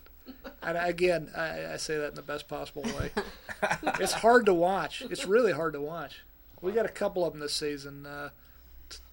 And 0.60 0.76
again, 0.76 1.30
I, 1.36 1.74
I 1.74 1.76
say 1.76 1.96
that 1.96 2.08
in 2.08 2.14
the 2.14 2.22
best 2.22 2.48
possible 2.48 2.82
way. 2.82 3.10
it's 4.00 4.12
hard 4.12 4.44
to 4.46 4.54
watch. 4.54 5.02
It's 5.08 5.24
really 5.24 5.52
hard 5.52 5.72
to 5.74 5.80
watch. 5.80 6.22
We 6.60 6.72
got 6.72 6.84
a 6.84 6.90
couple 6.90 7.24
of 7.24 7.32
them 7.32 7.40
this 7.40 7.54
season. 7.54 8.04
Uh, 8.06 8.30
it's 8.30 8.34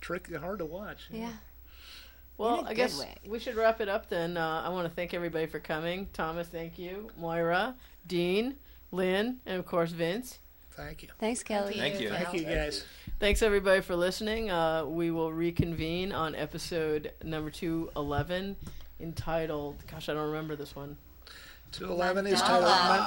tricky, 0.01 0.35
hard 0.35 0.59
to 0.59 0.65
watch. 0.65 1.07
Yeah. 1.11 1.31
Well, 2.37 2.59
In 2.59 2.65
a 2.65 2.67
I 2.67 2.69
good 2.71 2.75
guess 2.77 2.99
way. 2.99 3.15
we 3.27 3.39
should 3.39 3.55
wrap 3.55 3.79
it 3.79 3.87
up 3.87 4.09
then. 4.09 4.35
Uh, 4.37 4.61
I 4.65 4.69
want 4.69 4.87
to 4.89 4.93
thank 4.93 5.13
everybody 5.13 5.45
for 5.45 5.59
coming. 5.59 6.07
Thomas, 6.11 6.47
thank 6.47 6.77
you. 6.77 7.09
Moira, 7.17 7.75
Dean, 8.05 8.55
Lynne, 8.91 9.37
and 9.45 9.57
of 9.57 9.65
course 9.65 9.91
Vince. 9.91 10.39
Thank 10.71 11.03
you. 11.03 11.09
Thanks, 11.19 11.41
Kelley. 11.43 11.75
Thank 11.77 12.01
you. 12.01 12.09
Thank 12.09 12.33
you, 12.33 12.43
guys. 12.43 12.83
Thanks 13.19 13.41
everybody 13.41 13.79
for 13.79 13.95
listening. 13.95 14.51
Uh, 14.51 14.83
we 14.85 15.09
will 15.11 15.31
reconvene 15.31 16.11
on 16.11 16.35
episode 16.35 17.13
number 17.23 17.49
two 17.49 17.89
eleven, 17.95 18.57
entitled. 18.99 19.77
Gosh, 19.89 20.09
I 20.09 20.13
don't 20.13 20.27
remember 20.27 20.57
this 20.57 20.75
one. 20.75 20.97
211 21.71 22.27
is 22.27 22.41
titled 22.41 22.63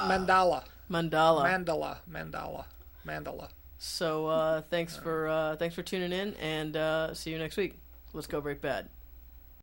Man- 0.09 0.27
Mandala. 0.27 0.63
Mandala. 0.91 1.43
Mandala. 1.65 1.97
Mandala. 2.11 2.65
Mandala. 3.07 3.49
So 3.79 4.27
uh, 4.27 4.61
thanks 4.69 4.95
for 4.95 5.27
uh, 5.27 5.55
thanks 5.55 5.73
for 5.73 5.81
tuning 5.81 6.11
in, 6.11 6.35
and 6.35 6.75
uh, 6.75 7.13
see 7.13 7.31
you 7.31 7.39
next 7.39 7.57
week. 7.57 7.79
Let's 8.13 8.27
go 8.27 8.41
break 8.41 8.61
bad. 8.61 8.89